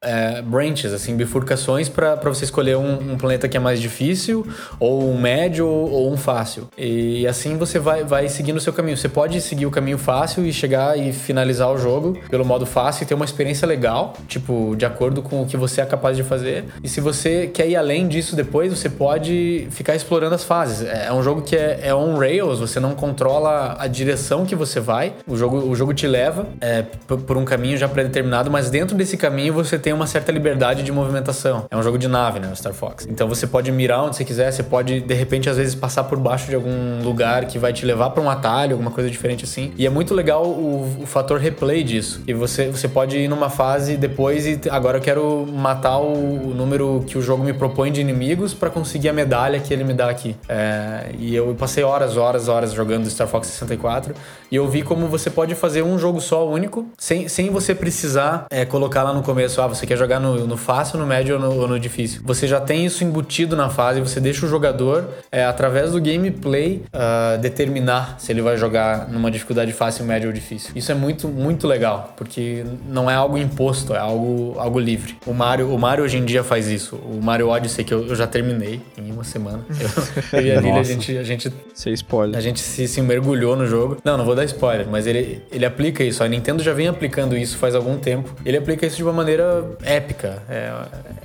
é, 0.04 0.42
branches, 0.42 0.94
assim, 0.94 1.16
bifurcações 1.16 1.90
para 1.90 2.16
você 2.16 2.46
escolher 2.46 2.78
um, 2.78 3.14
um, 3.14 3.18
planeta 3.18 3.48
que 3.48 3.58
é 3.58 3.60
mais 3.60 3.80
difícil, 3.80 4.46
ou 4.80 5.10
um 5.10 5.20
médio, 5.20 5.68
ou 5.68 6.12
um 6.12 6.18
fácil. 6.18 6.68
E 6.78 7.26
assim 7.28 7.58
você 7.58 7.80
vai, 7.80 8.04
vai 8.04 8.28
seguindo 8.28 8.58
o 8.58 8.62
seu 8.62 8.74
caminho. 8.74 8.98
Você 8.98 9.10
pode 9.10 9.40
seguir 9.42 9.66
o 9.66 9.72
caminho 9.72 9.98
fácil 9.98 10.46
e 10.46 10.52
chegar 10.52 10.98
e 10.98 11.14
finalizar 11.14 11.72
o 11.72 11.78
jogo 11.78 12.18
pelo 12.30 12.46
modo 12.46 12.66
fácil 12.66 13.04
e 13.04 13.06
ter 13.06 13.14
uma 13.14 13.26
experiência 13.26 13.68
legal, 13.68 14.14
tipo, 14.28 14.76
de 14.76 14.86
acordo 14.86 15.22
com 15.22 15.42
o 15.42 15.46
que 15.46 15.58
você 15.58 15.82
é 15.82 15.86
capaz 15.86 16.18
de 16.18 16.24
fazer. 16.24 16.66
E 16.84 16.90
se 16.90 17.00
você 17.00 17.48
quer 17.48 17.68
ir 17.68 17.76
além 17.76 18.08
disso 18.08 18.36
depois, 18.36 18.72
você 18.72 18.90
pode 18.90 19.68
ficar 19.72 19.96
explorando 19.96 20.36
as 20.36 20.44
fases. 20.44 20.88
É, 20.88 21.08
é 21.08 21.14
um 21.14 21.24
jogo 21.24 21.42
que 21.42 21.56
é, 21.56 21.80
é 21.84 21.96
on 21.96 22.18
rails, 22.18 22.60
você 22.60 22.80
não 22.80 22.94
controla 22.94 23.76
a 23.80 23.88
direção 23.88 24.46
que 24.46 24.56
você 24.56 24.80
vai. 24.80 25.14
O 25.28 25.36
jogo, 25.36 25.58
o 25.58 25.76
jogo 25.76 25.94
te 25.94 26.08
leva 26.08 26.48
é, 26.60 26.82
por 26.82 27.38
um 27.38 27.46
caminho 27.46 27.78
já 27.78 27.88
pré-determinado, 27.88 28.52
mas 28.52 28.70
dentro 28.70 28.96
desse 28.96 29.18
caminho 29.18 29.54
você 29.54 29.78
tem 29.78 29.93
uma 29.94 30.08
certa 30.08 30.32
liberdade 30.32 30.84
de 30.84 30.92
movimentação. 30.92 31.66
É 31.70 31.78
um 31.78 31.84
jogo 31.84 31.98
de 31.98 32.08
nave, 32.08 32.40
né, 32.40 32.50
o 32.52 32.56
Star 32.56 32.74
Fox. 32.74 33.08
Então 33.10 33.28
você 33.28 33.48
pode 33.48 33.72
mirar 33.72 34.04
onde 34.04 34.16
você 34.16 34.26
quiser, 34.26 34.52
você 34.52 34.64
pode 34.64 35.02
de 35.02 35.14
repente 35.14 35.50
às 35.50 35.58
vezes 35.58 35.76
passar 35.76 36.04
por 36.06 36.18
baixo 36.18 36.50
de 36.50 36.56
algum 36.56 37.02
lugar 37.04 37.46
que 37.46 37.58
vai 37.58 37.72
te 37.72 37.86
levar 37.86 38.10
para 38.12 38.22
um 38.22 38.30
atalho, 38.30 38.74
alguma 38.74 38.92
coisa 38.92 39.10
diferente 39.10 39.44
assim. 39.46 39.72
E 39.78 39.86
é 39.86 39.90
muito 39.90 40.14
legal 40.14 40.46
o, 40.46 41.02
o 41.02 41.06
fator 41.06 41.40
replay 41.40 41.84
disso. 41.84 42.22
E 42.28 42.34
você 42.34 42.68
você 42.68 42.88
pode 42.88 43.18
ir 43.18 43.28
numa 43.28 43.50
fase 43.50 43.98
depois 43.98 44.46
e 44.46 44.60
agora 44.70 44.98
eu 44.98 45.02
quero 45.02 45.46
matar 45.48 45.98
o, 45.98 46.50
o 46.50 46.54
número 46.54 47.04
que 47.08 47.18
o 47.18 47.22
jogo 47.22 47.44
me 47.44 47.54
propõe 47.54 47.92
de 47.92 48.02
inimigos 48.02 48.54
para 48.54 48.70
conseguir 48.70 49.10
a 49.10 49.14
medalha 49.14 49.60
que 49.60 49.74
ele 49.74 49.84
me 49.84 49.94
dá 49.94 50.10
aqui. 50.10 50.36
É, 50.48 51.12
e 51.18 51.36
eu 51.36 51.56
passei 51.58 51.84
horas, 51.84 52.18
horas, 52.18 52.48
horas 52.48 52.74
jogando 52.74 53.10
Star 53.10 53.28
Fox 53.28 53.48
64 53.48 54.14
e 54.52 54.56
eu 54.56 54.68
vi 54.68 54.82
como 54.82 55.08
você 55.08 55.30
pode 55.30 55.56
fazer 55.56 55.84
um 55.84 55.98
jogo 55.98 56.20
só 56.22 56.48
único 56.48 56.88
sem, 56.98 57.28
sem 57.28 57.50
você 57.50 57.74
precisar 57.74 58.46
é, 58.52 58.66
colocar 58.66 59.04
lá 59.04 59.14
no 59.14 59.24
começo, 59.24 59.62
ah, 59.62 59.68
você 59.68 59.83
quer 59.86 59.98
jogar 59.98 60.20
no, 60.20 60.46
no 60.48 60.58
fácil, 60.58 61.00
no 61.00 61.06
médio 61.06 61.36
ou 61.36 61.42
no, 61.42 61.62
ou 61.62 61.68
no, 61.68 61.80
difícil. 61.80 62.22
Você 62.24 62.48
já 62.48 62.60
tem 62.60 62.86
isso 62.86 63.04
embutido 63.04 63.56
na 63.56 63.70
fase, 63.70 64.00
você 64.00 64.20
deixa 64.20 64.46
o 64.46 64.50
jogador, 64.50 65.10
é, 65.32 65.44
através 65.46 65.92
do 65.92 66.02
gameplay, 66.02 66.84
uh, 66.94 67.38
determinar 67.40 68.16
se 68.20 68.32
ele 68.32 68.42
vai 68.42 68.58
jogar 68.58 69.10
numa 69.10 69.30
dificuldade 69.30 69.72
fácil, 69.74 70.06
média 70.06 70.28
ou 70.28 70.34
difícil. 70.34 70.72
Isso 70.76 70.92
é 70.92 70.96
muito, 70.96 71.28
muito 71.28 71.68
legal, 71.68 72.14
porque 72.16 72.64
não 72.88 73.10
é 73.10 73.16
algo 73.16 73.38
imposto, 73.38 73.94
é 73.94 74.00
algo, 74.00 74.56
algo 74.58 74.80
livre. 74.80 75.18
O 75.26 75.34
Mario, 75.34 75.74
o 75.74 75.80
Mario 75.80 76.04
hoje 76.04 76.18
em 76.18 76.26
dia 76.26 76.44
faz 76.44 76.68
isso. 76.68 76.96
O 76.96 77.20
Mario 77.22 77.50
Odyssey, 77.50 77.84
que 77.84 77.94
eu, 77.94 78.08
eu 78.08 78.16
já 78.16 78.28
terminei 78.28 78.82
em 78.98 79.12
uma 79.12 79.24
semana. 79.24 79.66
Eu, 79.70 80.40
eu 80.40 80.46
e 80.46 80.52
a 80.52 80.62
Lili, 80.62 80.80
a 80.80 80.84
gente. 80.84 81.18
A 81.18 81.24
gente, 81.24 81.54
Sem 81.74 81.94
spoiler. 81.94 82.38
A 82.38 82.42
gente 82.42 82.60
se, 82.60 82.88
se 82.88 83.02
mergulhou 83.02 83.56
no 83.56 83.68
jogo. 83.68 83.98
Não, 84.04 84.18
não 84.18 84.26
vou 84.26 84.36
dar 84.36 84.46
spoiler, 84.46 84.88
mas 84.90 85.08
ele, 85.08 85.42
ele 85.52 85.66
aplica 85.66 86.04
isso. 86.04 86.24
A 86.24 86.28
Nintendo 86.28 86.64
já 86.64 86.74
vem 86.74 86.88
aplicando 86.88 87.38
isso 87.38 87.58
faz 87.58 87.76
algum 87.76 87.98
tempo. 87.98 88.36
Ele 88.46 88.58
aplica 88.58 88.86
isso 88.86 88.98
de 88.98 89.04
uma 89.04 89.14
maneira 89.14 89.64
épica. 89.82 90.44
É, 90.50 90.72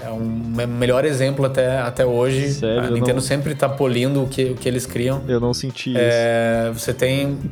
é 0.04 0.10
um 0.10 0.24
melhor 0.66 1.04
exemplo 1.04 1.44
até, 1.44 1.78
até 1.78 2.04
hoje. 2.04 2.48
Sério, 2.50 2.84
a 2.84 2.90
Nintendo 2.90 3.14
não... 3.14 3.20
sempre 3.20 3.54
tá 3.54 3.68
polindo 3.68 4.22
o 4.22 4.28
que, 4.28 4.44
o 4.44 4.54
que 4.54 4.68
eles 4.68 4.86
criam. 4.86 5.22
Eu 5.28 5.40
não 5.40 5.52
senti 5.52 5.94
é, 5.96 6.68
isso. 6.70 6.80
Você 6.80 6.94
tem. 6.94 7.38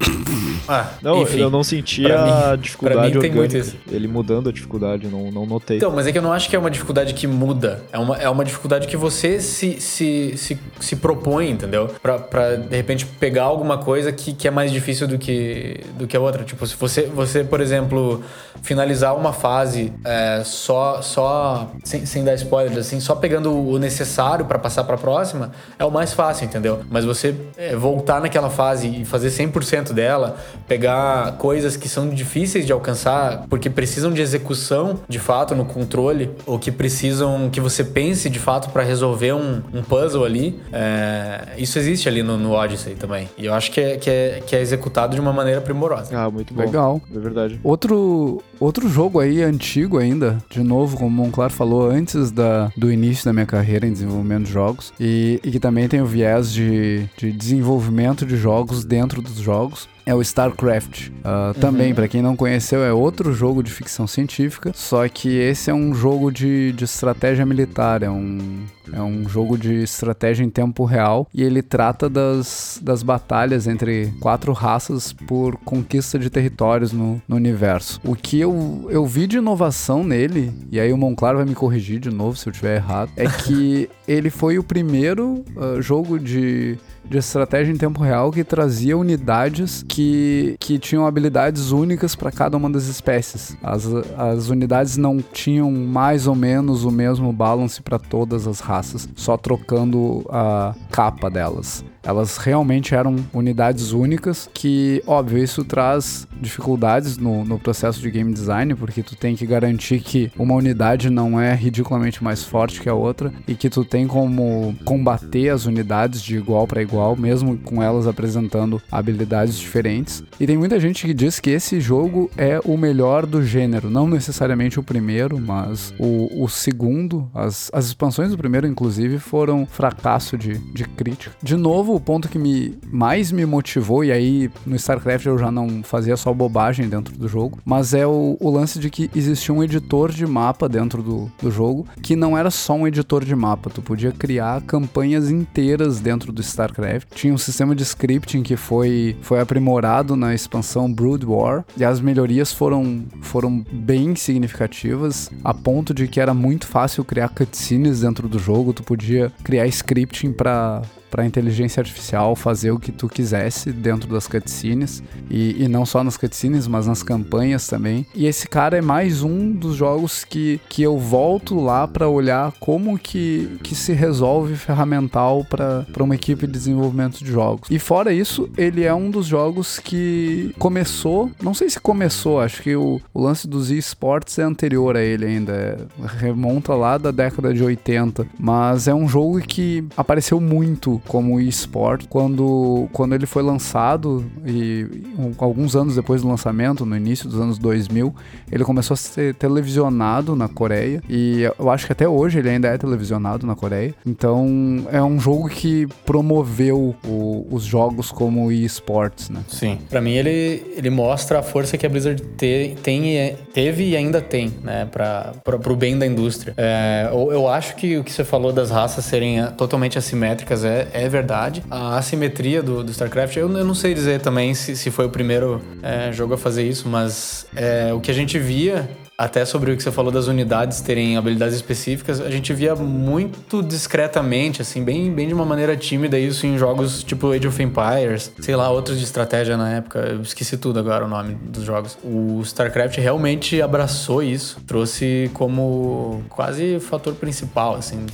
Ah, 0.68 0.94
não, 1.00 1.22
enfim, 1.22 1.38
eu 1.38 1.50
não 1.50 1.62
senti 1.62 2.10
a 2.10 2.56
mim, 2.56 2.60
dificuldade 2.60 3.16
mim, 3.16 3.28
orgânica. 3.28 3.72
Ele 3.88 4.08
mudando 4.08 4.48
a 4.48 4.52
dificuldade, 4.52 5.06
não, 5.06 5.30
não 5.30 5.46
notei. 5.46 5.76
Então, 5.76 5.92
mas 5.92 6.08
é 6.08 6.12
que 6.12 6.18
eu 6.18 6.22
não 6.22 6.32
acho 6.32 6.50
que 6.50 6.56
é 6.56 6.58
uma 6.58 6.70
dificuldade 6.70 7.14
que 7.14 7.24
muda. 7.24 7.84
É 7.92 7.98
uma, 7.98 8.16
é 8.16 8.28
uma 8.28 8.44
dificuldade 8.44 8.88
que 8.88 8.96
você 8.96 9.38
se, 9.38 9.80
se, 9.80 10.36
se, 10.36 10.58
se 10.80 10.96
propõe, 10.96 11.50
entendeu? 11.50 11.88
Pra, 12.02 12.18
pra, 12.18 12.56
de 12.56 12.74
repente, 12.74 13.06
pegar 13.06 13.44
alguma 13.44 13.78
coisa 13.78 14.10
que, 14.10 14.32
que 14.32 14.48
é 14.48 14.50
mais 14.50 14.72
difícil 14.72 15.06
do 15.06 15.18
que, 15.18 15.80
do 15.96 16.06
que 16.06 16.16
a 16.16 16.20
outra. 16.20 16.42
Tipo, 16.42 16.66
se 16.66 16.74
você, 16.74 17.02
você 17.02 17.44
por 17.44 17.60
exemplo, 17.60 18.24
finalizar 18.62 19.16
uma 19.16 19.32
fase 19.32 19.92
é, 20.04 20.42
só, 20.44 20.85
só 21.02 21.70
sem, 21.84 22.04
sem 22.06 22.24
dar 22.24 22.34
spoilers, 22.34 22.76
assim, 22.78 23.00
só 23.00 23.14
pegando 23.14 23.52
o 23.52 23.78
necessário 23.78 24.44
para 24.44 24.58
passar 24.58 24.84
para 24.84 24.94
a 24.94 24.98
próxima, 24.98 25.52
é 25.78 25.84
o 25.84 25.90
mais 25.90 26.12
fácil, 26.12 26.44
entendeu? 26.44 26.80
Mas 26.90 27.04
você 27.04 27.34
é, 27.56 27.74
voltar 27.74 28.20
naquela 28.20 28.50
fase 28.50 28.88
e 28.88 29.04
fazer 29.04 29.28
100% 29.28 29.92
dela, 29.92 30.36
pegar 30.66 31.36
coisas 31.38 31.76
que 31.76 31.88
são 31.88 32.08
difíceis 32.08 32.66
de 32.66 32.72
alcançar 32.72 33.46
porque 33.48 33.70
precisam 33.70 34.12
de 34.12 34.20
execução 34.20 35.00
de 35.08 35.18
fato 35.18 35.54
no 35.54 35.64
controle, 35.64 36.30
ou 36.46 36.58
que 36.58 36.70
precisam 36.70 37.48
que 37.50 37.60
você 37.60 37.84
pense 37.84 38.28
de 38.28 38.38
fato 38.38 38.70
para 38.70 38.82
resolver 38.82 39.32
um, 39.32 39.62
um, 39.72 39.82
puzzle 39.82 40.24
ali, 40.24 40.60
é, 40.72 41.54
isso 41.58 41.78
existe 41.78 42.08
ali 42.08 42.22
no, 42.22 42.36
no 42.36 42.52
Odyssey 42.52 42.94
também. 42.94 43.28
E 43.36 43.46
eu 43.46 43.54
acho 43.54 43.70
que 43.70 43.80
é, 43.80 43.96
que, 43.96 44.10
é, 44.10 44.42
que 44.46 44.56
é 44.56 44.60
executado 44.60 45.14
de 45.14 45.20
uma 45.20 45.32
maneira 45.32 45.60
primorosa. 45.60 46.16
Ah, 46.16 46.30
muito 46.30 46.52
bom. 46.54 46.62
Legal. 46.62 47.00
É 47.14 47.18
verdade. 47.18 47.60
Outro, 47.62 48.42
outro 48.58 48.88
jogo 48.88 49.20
aí 49.20 49.42
antigo 49.42 49.98
ainda, 49.98 50.38
de 50.50 50.62
novo, 50.66 50.96
como 50.96 51.08
o 51.08 51.10
Monclar 51.10 51.50
falou, 51.50 51.90
antes 51.90 52.30
da, 52.30 52.70
do 52.76 52.90
início 52.90 53.24
da 53.24 53.32
minha 53.32 53.46
carreira 53.46 53.86
em 53.86 53.92
desenvolvimento 53.92 54.44
de 54.44 54.52
jogos, 54.52 54.92
e, 54.98 55.40
e 55.42 55.50
que 55.50 55.60
também 55.60 55.88
tem 55.88 56.00
o 56.00 56.06
viés 56.06 56.52
de, 56.52 57.08
de 57.16 57.32
desenvolvimento 57.32 58.26
de 58.26 58.36
jogos 58.36 58.84
dentro 58.84 59.22
dos 59.22 59.36
jogos, 59.36 59.88
é 60.06 60.14
o 60.14 60.22
StarCraft. 60.22 61.08
Uh, 61.08 61.52
também, 61.60 61.88
uhum. 61.88 61.96
para 61.96 62.06
quem 62.06 62.22
não 62.22 62.36
conheceu, 62.36 62.84
é 62.84 62.92
outro 62.92 63.32
jogo 63.32 63.60
de 63.60 63.72
ficção 63.72 64.06
científica, 64.06 64.70
só 64.72 65.06
que 65.08 65.28
esse 65.36 65.68
é 65.68 65.74
um 65.74 65.92
jogo 65.92 66.30
de, 66.30 66.72
de 66.72 66.84
estratégia 66.84 67.44
militar, 67.44 68.04
é 68.04 68.08
um, 68.08 68.64
é 68.92 69.02
um 69.02 69.28
jogo 69.28 69.58
de 69.58 69.82
estratégia 69.82 70.44
em 70.44 70.50
tempo 70.50 70.84
real 70.84 71.26
e 71.34 71.42
ele 71.42 71.60
trata 71.60 72.08
das, 72.08 72.80
das 72.80 73.02
batalhas 73.02 73.66
entre 73.66 74.14
quatro 74.20 74.52
raças 74.52 75.12
por 75.12 75.56
conquista 75.58 76.18
de 76.20 76.30
territórios 76.30 76.92
no, 76.92 77.20
no 77.26 77.34
universo. 77.34 78.00
O 78.04 78.14
que 78.14 78.38
eu, 78.38 78.86
eu 78.88 79.04
vi 79.04 79.26
de 79.26 79.38
inovação 79.38 80.04
nele, 80.04 80.52
e 80.70 80.78
aí 80.78 80.92
o 80.92 80.96
Monclar 80.96 81.34
vai 81.34 81.44
me 81.44 81.54
corrigir 81.54 81.98
de 81.98 82.10
novo 82.10 82.36
se 82.36 82.48
eu 82.48 82.52
estiver 82.52 82.76
errado, 82.76 83.10
é 83.16 83.26
que 83.26 83.90
ele 84.06 84.30
foi 84.30 84.56
o 84.56 84.62
primeiro 84.62 85.44
uh, 85.56 85.82
jogo 85.82 86.16
de 86.20 86.78
de 87.08 87.18
estratégia 87.18 87.72
em 87.72 87.76
tempo 87.76 88.02
real 88.02 88.30
que 88.30 88.44
trazia 88.44 88.96
unidades 88.96 89.84
que, 89.88 90.56
que 90.58 90.78
tinham 90.78 91.06
habilidades 91.06 91.70
únicas 91.70 92.14
para 92.14 92.30
cada 92.30 92.56
uma 92.56 92.68
das 92.68 92.86
espécies. 92.86 93.56
As, 93.62 93.86
as 94.16 94.48
unidades 94.48 94.96
não 94.96 95.18
tinham 95.18 95.70
mais 95.70 96.26
ou 96.26 96.34
menos 96.34 96.84
o 96.84 96.90
mesmo 96.90 97.32
balance 97.32 97.80
para 97.82 97.98
todas 97.98 98.46
as 98.46 98.60
raças, 98.60 99.08
só 99.14 99.36
trocando 99.36 100.24
a 100.30 100.74
capa 100.90 101.30
delas. 101.30 101.84
Elas 102.02 102.36
realmente 102.36 102.94
eram 102.94 103.16
unidades 103.34 103.90
únicas, 103.90 104.48
que, 104.54 105.02
óbvio, 105.08 105.42
isso 105.42 105.64
traz 105.64 106.26
dificuldades 106.40 107.18
no, 107.18 107.44
no 107.44 107.58
processo 107.58 108.00
de 108.00 108.08
game 108.12 108.32
design, 108.32 108.76
porque 108.76 109.02
tu 109.02 109.16
tem 109.16 109.34
que 109.34 109.44
garantir 109.44 109.98
que 109.98 110.30
uma 110.38 110.54
unidade 110.54 111.10
não 111.10 111.40
é 111.40 111.52
ridiculamente 111.52 112.22
mais 112.22 112.44
forte 112.44 112.80
que 112.80 112.88
a 112.88 112.94
outra 112.94 113.32
e 113.48 113.56
que 113.56 113.68
tu 113.68 113.84
tem 113.84 114.06
como 114.06 114.76
combater 114.84 115.48
as 115.48 115.66
unidades 115.66 116.22
de 116.22 116.36
igual 116.36 116.64
para 116.64 116.80
igual 116.80 116.95
igual, 116.96 117.14
mesmo 117.14 117.58
com 117.58 117.82
elas 117.82 118.06
apresentando 118.06 118.80
habilidades 118.90 119.58
diferentes. 119.58 120.24
E 120.40 120.46
tem 120.46 120.56
muita 120.56 120.80
gente 120.80 121.06
que 121.06 121.12
diz 121.12 121.38
que 121.38 121.50
esse 121.50 121.78
jogo 121.78 122.30
é 122.36 122.58
o 122.64 122.76
melhor 122.76 123.26
do 123.26 123.42
gênero, 123.44 123.90
não 123.90 124.08
necessariamente 124.08 124.80
o 124.80 124.82
primeiro, 124.82 125.38
mas 125.38 125.92
o, 125.98 126.42
o 126.42 126.48
segundo. 126.48 127.30
As, 127.34 127.70
as 127.72 127.86
expansões 127.86 128.30
do 128.30 128.38
primeiro, 128.38 128.66
inclusive, 128.66 129.18
foram 129.18 129.66
fracasso 129.66 130.38
de, 130.38 130.56
de 130.72 130.84
crítica. 130.84 131.36
De 131.42 131.56
novo, 131.56 131.94
o 131.94 132.00
ponto 132.00 132.28
que 132.28 132.38
me 132.38 132.78
mais 132.90 133.30
me 133.30 133.44
motivou, 133.44 134.02
e 134.02 134.10
aí 134.10 134.50
no 134.64 134.74
StarCraft 134.74 135.26
eu 135.26 135.38
já 135.38 135.50
não 135.50 135.82
fazia 135.82 136.16
só 136.16 136.32
bobagem 136.32 136.88
dentro 136.88 137.16
do 137.16 137.28
jogo, 137.28 137.58
mas 137.64 137.92
é 137.92 138.06
o, 138.06 138.36
o 138.40 138.50
lance 138.50 138.78
de 138.78 138.88
que 138.88 139.10
existia 139.14 139.54
um 139.54 139.62
editor 139.62 140.10
de 140.10 140.26
mapa 140.26 140.68
dentro 140.68 141.02
do, 141.02 141.30
do 141.42 141.50
jogo 141.50 141.86
que 142.02 142.16
não 142.16 142.38
era 142.38 142.50
só 142.50 142.74
um 142.74 142.86
editor 142.86 143.24
de 143.24 143.34
mapa, 143.34 143.68
tu 143.68 143.82
podia 143.82 144.12
criar 144.12 144.62
campanhas 144.62 145.30
inteiras 145.30 146.00
dentro 146.00 146.32
do 146.32 146.40
StarCraft. 146.40 146.85
Tinha 147.14 147.32
um 147.32 147.38
sistema 147.38 147.74
de 147.74 147.82
scripting 147.82 148.42
que 148.42 148.56
foi, 148.56 149.16
foi 149.22 149.40
aprimorado 149.40 150.16
na 150.16 150.34
expansão 150.34 150.92
Brood 150.92 151.24
War 151.26 151.64
e 151.76 151.84
as 151.84 152.00
melhorias 152.00 152.52
foram, 152.52 153.04
foram 153.20 153.64
bem 153.72 154.14
significativas, 154.14 155.30
a 155.44 155.52
ponto 155.52 155.92
de 155.92 156.06
que 156.08 156.20
era 156.20 156.34
muito 156.34 156.66
fácil 156.66 157.04
criar 157.04 157.28
cutscenes 157.28 158.00
dentro 158.00 158.28
do 158.28 158.38
jogo, 158.38 158.72
tu 158.72 158.82
podia 158.82 159.32
criar 159.42 159.66
scripting 159.66 160.32
para 160.32 160.82
para 161.10 161.22
a 161.22 161.26
inteligência 161.26 161.80
artificial 161.80 162.34
fazer 162.36 162.70
o 162.70 162.78
que 162.78 162.92
tu 162.92 163.08
quisesse 163.08 163.72
dentro 163.72 164.08
das 164.08 164.26
cutscenes 164.26 165.02
e, 165.30 165.64
e 165.64 165.68
não 165.68 165.86
só 165.86 166.02
nas 166.02 166.16
cutscenes, 166.16 166.66
mas 166.66 166.86
nas 166.86 167.02
campanhas 167.02 167.66
também. 167.66 168.06
E 168.14 168.26
esse 168.26 168.48
cara 168.48 168.76
é 168.76 168.80
mais 168.80 169.22
um 169.22 169.50
dos 169.52 169.76
jogos 169.76 170.24
que, 170.24 170.60
que 170.68 170.82
eu 170.82 170.98
volto 170.98 171.58
lá 171.58 171.86
para 171.86 172.08
olhar 172.08 172.52
como 172.60 172.98
que, 172.98 173.58
que 173.62 173.74
se 173.74 173.92
resolve 173.92 174.56
ferramental 174.56 175.44
para 175.44 176.02
uma 176.02 176.14
equipe 176.14 176.46
de 176.46 176.52
desenvolvimento 176.52 177.22
de 177.22 177.30
jogos. 177.30 177.68
E 177.70 177.78
fora 177.78 178.12
isso, 178.12 178.48
ele 178.56 178.84
é 178.84 178.94
um 178.94 179.10
dos 179.10 179.26
jogos 179.26 179.78
que 179.78 180.54
começou, 180.58 181.30
não 181.42 181.54
sei 181.54 181.68
se 181.68 181.80
começou, 181.80 182.40
acho 182.40 182.62
que 182.62 182.74
o, 182.74 183.00
o 183.12 183.22
lance 183.22 183.46
dos 183.46 183.70
esportes 183.70 184.38
é 184.38 184.42
anterior 184.42 184.96
a 184.96 185.02
ele 185.02 185.24
ainda, 185.24 185.52
é, 185.52 185.76
remonta 186.18 186.74
lá 186.74 186.98
da 186.98 187.10
década 187.10 187.52
de 187.52 187.62
80, 187.62 188.26
mas 188.38 188.88
é 188.88 188.94
um 188.94 189.08
jogo 189.08 189.40
que 189.40 189.84
apareceu 189.96 190.40
muito 190.40 190.95
como 191.06 191.40
eSport 191.40 192.06
quando, 192.08 192.88
quando 192.92 193.14
ele 193.14 193.26
foi 193.26 193.42
lançado 193.42 194.24
e 194.44 194.86
um, 195.18 195.32
alguns 195.38 195.74
anos 195.76 195.96
depois 195.96 196.22
do 196.22 196.28
lançamento, 196.28 196.84
no 196.84 196.96
início 196.96 197.28
dos 197.28 197.40
anos 197.40 197.58
2000, 197.58 198.14
ele 198.50 198.64
começou 198.64 198.94
a 198.94 198.96
ser 198.96 199.34
televisionado 199.34 200.34
na 200.36 200.48
Coreia 200.48 201.02
e 201.08 201.42
eu 201.58 201.70
acho 201.70 201.86
que 201.86 201.92
até 201.92 202.08
hoje 202.08 202.38
ele 202.38 202.48
ainda 202.48 202.68
é 202.68 202.78
televisionado 202.78 203.46
na 203.46 203.54
Coreia. 203.54 203.94
Então 204.04 204.86
é 204.90 205.02
um 205.02 205.18
jogo 205.18 205.48
que 205.48 205.86
promoveu 206.04 206.94
o, 207.04 207.46
os 207.50 207.64
jogos 207.64 208.10
como 208.10 208.50
eSports, 208.50 209.28
né? 209.30 209.40
Sim. 209.48 209.78
Para 209.88 210.00
mim 210.00 210.12
ele, 210.12 210.62
ele 210.76 210.90
mostra 210.90 211.40
a 211.40 211.42
força 211.42 211.76
que 211.76 211.86
a 211.86 211.88
Blizzard 211.88 212.22
te, 212.36 212.76
tem, 212.82 213.36
teve 213.52 213.90
e 213.90 213.96
ainda 213.96 214.20
tem, 214.20 214.52
né, 214.62 214.86
para 214.90 215.32
o 215.70 215.76
bem 215.76 215.98
da 215.98 216.06
indústria. 216.06 216.54
É, 216.56 217.08
eu, 217.12 217.32
eu 217.32 217.48
acho 217.48 217.76
que 217.76 217.96
o 217.96 218.04
que 218.04 218.12
você 218.12 218.24
falou 218.24 218.52
das 218.52 218.70
raças 218.70 219.04
serem 219.04 219.44
totalmente 219.56 219.98
assimétricas 219.98 220.64
é, 220.64 220.85
é, 220.92 221.08
verdade. 221.08 221.62
A 221.70 221.96
assimetria 221.96 222.62
do, 222.62 222.82
do 222.82 222.90
StarCraft, 222.90 223.36
eu, 223.36 223.50
eu, 223.50 223.64
não 223.64 223.74
sei 223.74 223.94
dizer 223.94 224.20
também 224.20 224.54
se, 224.54 224.76
se 224.76 224.90
foi 224.90 225.06
o 225.06 225.10
primeiro 225.10 225.60
é, 225.82 226.12
jogo 226.12 226.34
a 226.34 226.38
fazer 226.38 226.66
isso, 226.66 226.88
mas 226.88 227.46
é, 227.54 227.92
o 227.92 228.00
que 228.00 228.10
a 228.10 228.14
gente 228.14 228.38
via 228.38 228.88
até 229.18 229.46
sobre 229.46 229.72
o 229.72 229.76
que 229.76 229.82
você 229.82 229.90
falou 229.90 230.12
das 230.12 230.26
unidades 230.26 230.80
terem 230.82 231.16
habilidades 231.16 231.54
específicas, 231.54 232.20
a 232.20 232.30
gente 232.30 232.52
via 232.52 232.74
muito 232.74 233.62
discretamente, 233.62 234.60
assim, 234.60 234.84
bem, 234.84 235.10
bem 235.10 235.26
de 235.26 235.32
uma 235.32 235.44
maneira 235.44 235.74
tímida 235.74 236.18
isso 236.18 236.46
em 236.46 236.58
jogos 236.58 237.02
tipo 237.02 237.32
Age 237.32 237.48
of 237.48 237.62
Empires, 237.62 238.30
sei 238.40 238.54
lá, 238.54 238.68
outros 238.70 238.98
de 238.98 239.04
estratégia 239.04 239.56
na 239.56 239.70
época, 239.70 240.00
eu 240.00 240.20
esqueci 240.20 240.58
tudo 240.58 240.78
agora 240.78 241.06
o 241.06 241.08
nome 241.08 241.34
dos 241.34 241.64
jogos. 241.64 241.96
O 242.04 242.42
StarCraft 242.42 242.98
realmente 242.98 243.62
abraçou 243.62 244.22
isso, 244.22 244.60
trouxe 244.66 245.30
como 245.32 246.22
quase 246.28 246.78
fator 246.78 247.14
principal, 247.14 247.76
assim, 247.76 248.04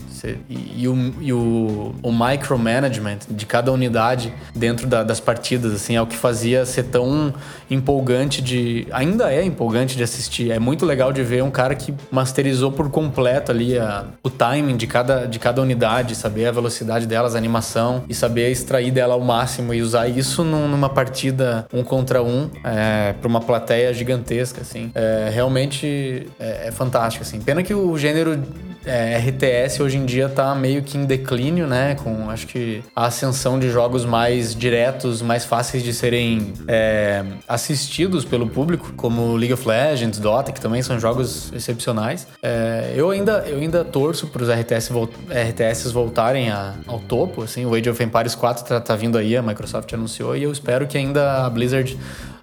e, 0.49 0.83
e 0.85 0.89
o, 0.89 1.15
e 1.21 1.33
o, 1.33 1.95
o 2.01 2.13
micromanagement 2.13 3.19
de 3.29 3.45
cada 3.45 3.73
unidade 3.73 4.33
dentro 4.55 4.87
da, 4.87 5.03
das 5.03 5.19
partidas, 5.19 5.73
assim, 5.73 5.97
é 5.97 6.03
o 6.03 6.07
que 6.07 6.17
fazia 6.17 6.65
ser 6.65 6.85
tão 6.85 7.35
empolgante 7.69 8.41
de... 8.41 8.87
ainda 8.93 9.33
é 9.33 9.45
empolgante 9.45 9.97
de 9.97 10.05
assistir, 10.05 10.53
é 10.53 10.61
muito 10.61 10.87
legal 10.87 10.92
legal 10.93 11.13
de 11.13 11.23
ver 11.23 11.43
um 11.43 11.51
cara 11.51 11.75
que 11.75 11.95
masterizou 12.11 12.71
por 12.71 12.91
completo 12.91 13.51
ali 13.51 13.79
a, 13.79 14.05
o 14.23 14.31
timing 14.31 14.77
de 14.77 14.87
cada, 14.87 15.27
de 15.27 15.39
cada 15.39 15.61
unidade, 15.63 16.15
saber 16.15 16.47
a 16.47 16.53
velocidade 16.53 17.07
delas, 17.07 17.35
a 17.35 17.39
animação 17.39 18.05
e 18.09 18.15
saber 18.15 18.51
extrair 18.51 18.91
dela 18.91 19.15
ao 19.15 19.21
máximo 19.21 19.73
e 19.73 19.81
usar 19.81 20.09
isso 20.09 20.45
num, 20.45 20.69
numa 20.69 20.89
partida 20.89 21.67
um 21.73 21.83
contra 21.83 22.23
um 22.23 22.51
é, 22.63 23.15
para 23.15 23.29
uma 23.29 23.41
plateia 23.41 23.93
gigantesca, 23.95 24.61
assim. 24.61 24.91
É, 24.95 25.31
realmente 25.33 26.27
é, 26.39 26.69
é 26.69 26.71
fantástico, 26.71 27.23
assim. 27.23 27.41
Pena 27.41 27.63
que 27.63 27.75
o 27.75 27.97
gênero 27.97 28.39
é, 28.85 29.19
RTS 29.19 29.81
hoje 29.81 29.97
em 29.97 30.05
dia 30.05 30.29
tá 30.29 30.55
meio 30.55 30.83
que 30.83 30.99
em 30.99 31.05
declínio, 31.05 31.67
né? 31.67 31.95
Com 31.95 32.31
acho 32.31 32.47
que 32.47 32.83
a 32.95 33.07
ascensão 33.07 33.59
de 33.59 33.71
jogos 33.71 34.05
mais 34.05 34.55
diretos, 34.55 35.23
mais 35.23 35.45
fáceis 35.45 35.83
de 35.83 35.93
serem 35.93 36.53
é, 36.67 37.25
assistidos 37.49 38.25
pelo 38.25 38.49
público, 38.49 38.93
como 38.97 39.35
League 39.35 39.53
of 39.53 39.67
Legends, 39.67 40.19
Dota, 40.19 40.53
que 40.53 40.61
também 40.61 40.83
são 40.83 40.99
jogos 40.99 41.53
excepcionais. 41.53 42.27
É, 42.43 42.93
eu, 42.95 43.11
ainda, 43.11 43.45
eu 43.47 43.59
ainda 43.59 43.85
torço 43.85 44.27
para 44.27 44.43
os 44.43 44.49
RTS, 44.49 44.91
RTS 45.31 45.93
voltarem 45.93 46.51
a, 46.51 46.75
ao 46.87 46.99
topo, 46.99 47.43
assim. 47.43 47.65
O 47.65 47.75
Age 47.75 47.91
of 47.91 48.03
Empires 48.03 48.35
4 48.35 48.65
tá, 48.65 48.81
tá 48.81 48.97
vindo 48.97 49.19
aí, 49.19 49.37
a 49.37 49.43
Microsoft 49.43 49.93
anunciou, 49.93 50.37
e 50.37 50.43
eu 50.43 50.53
espero 50.53 50.87
que 50.87 50.97
ainda 50.99 51.45
a 51.45 51.51
Blizzard 51.51 51.97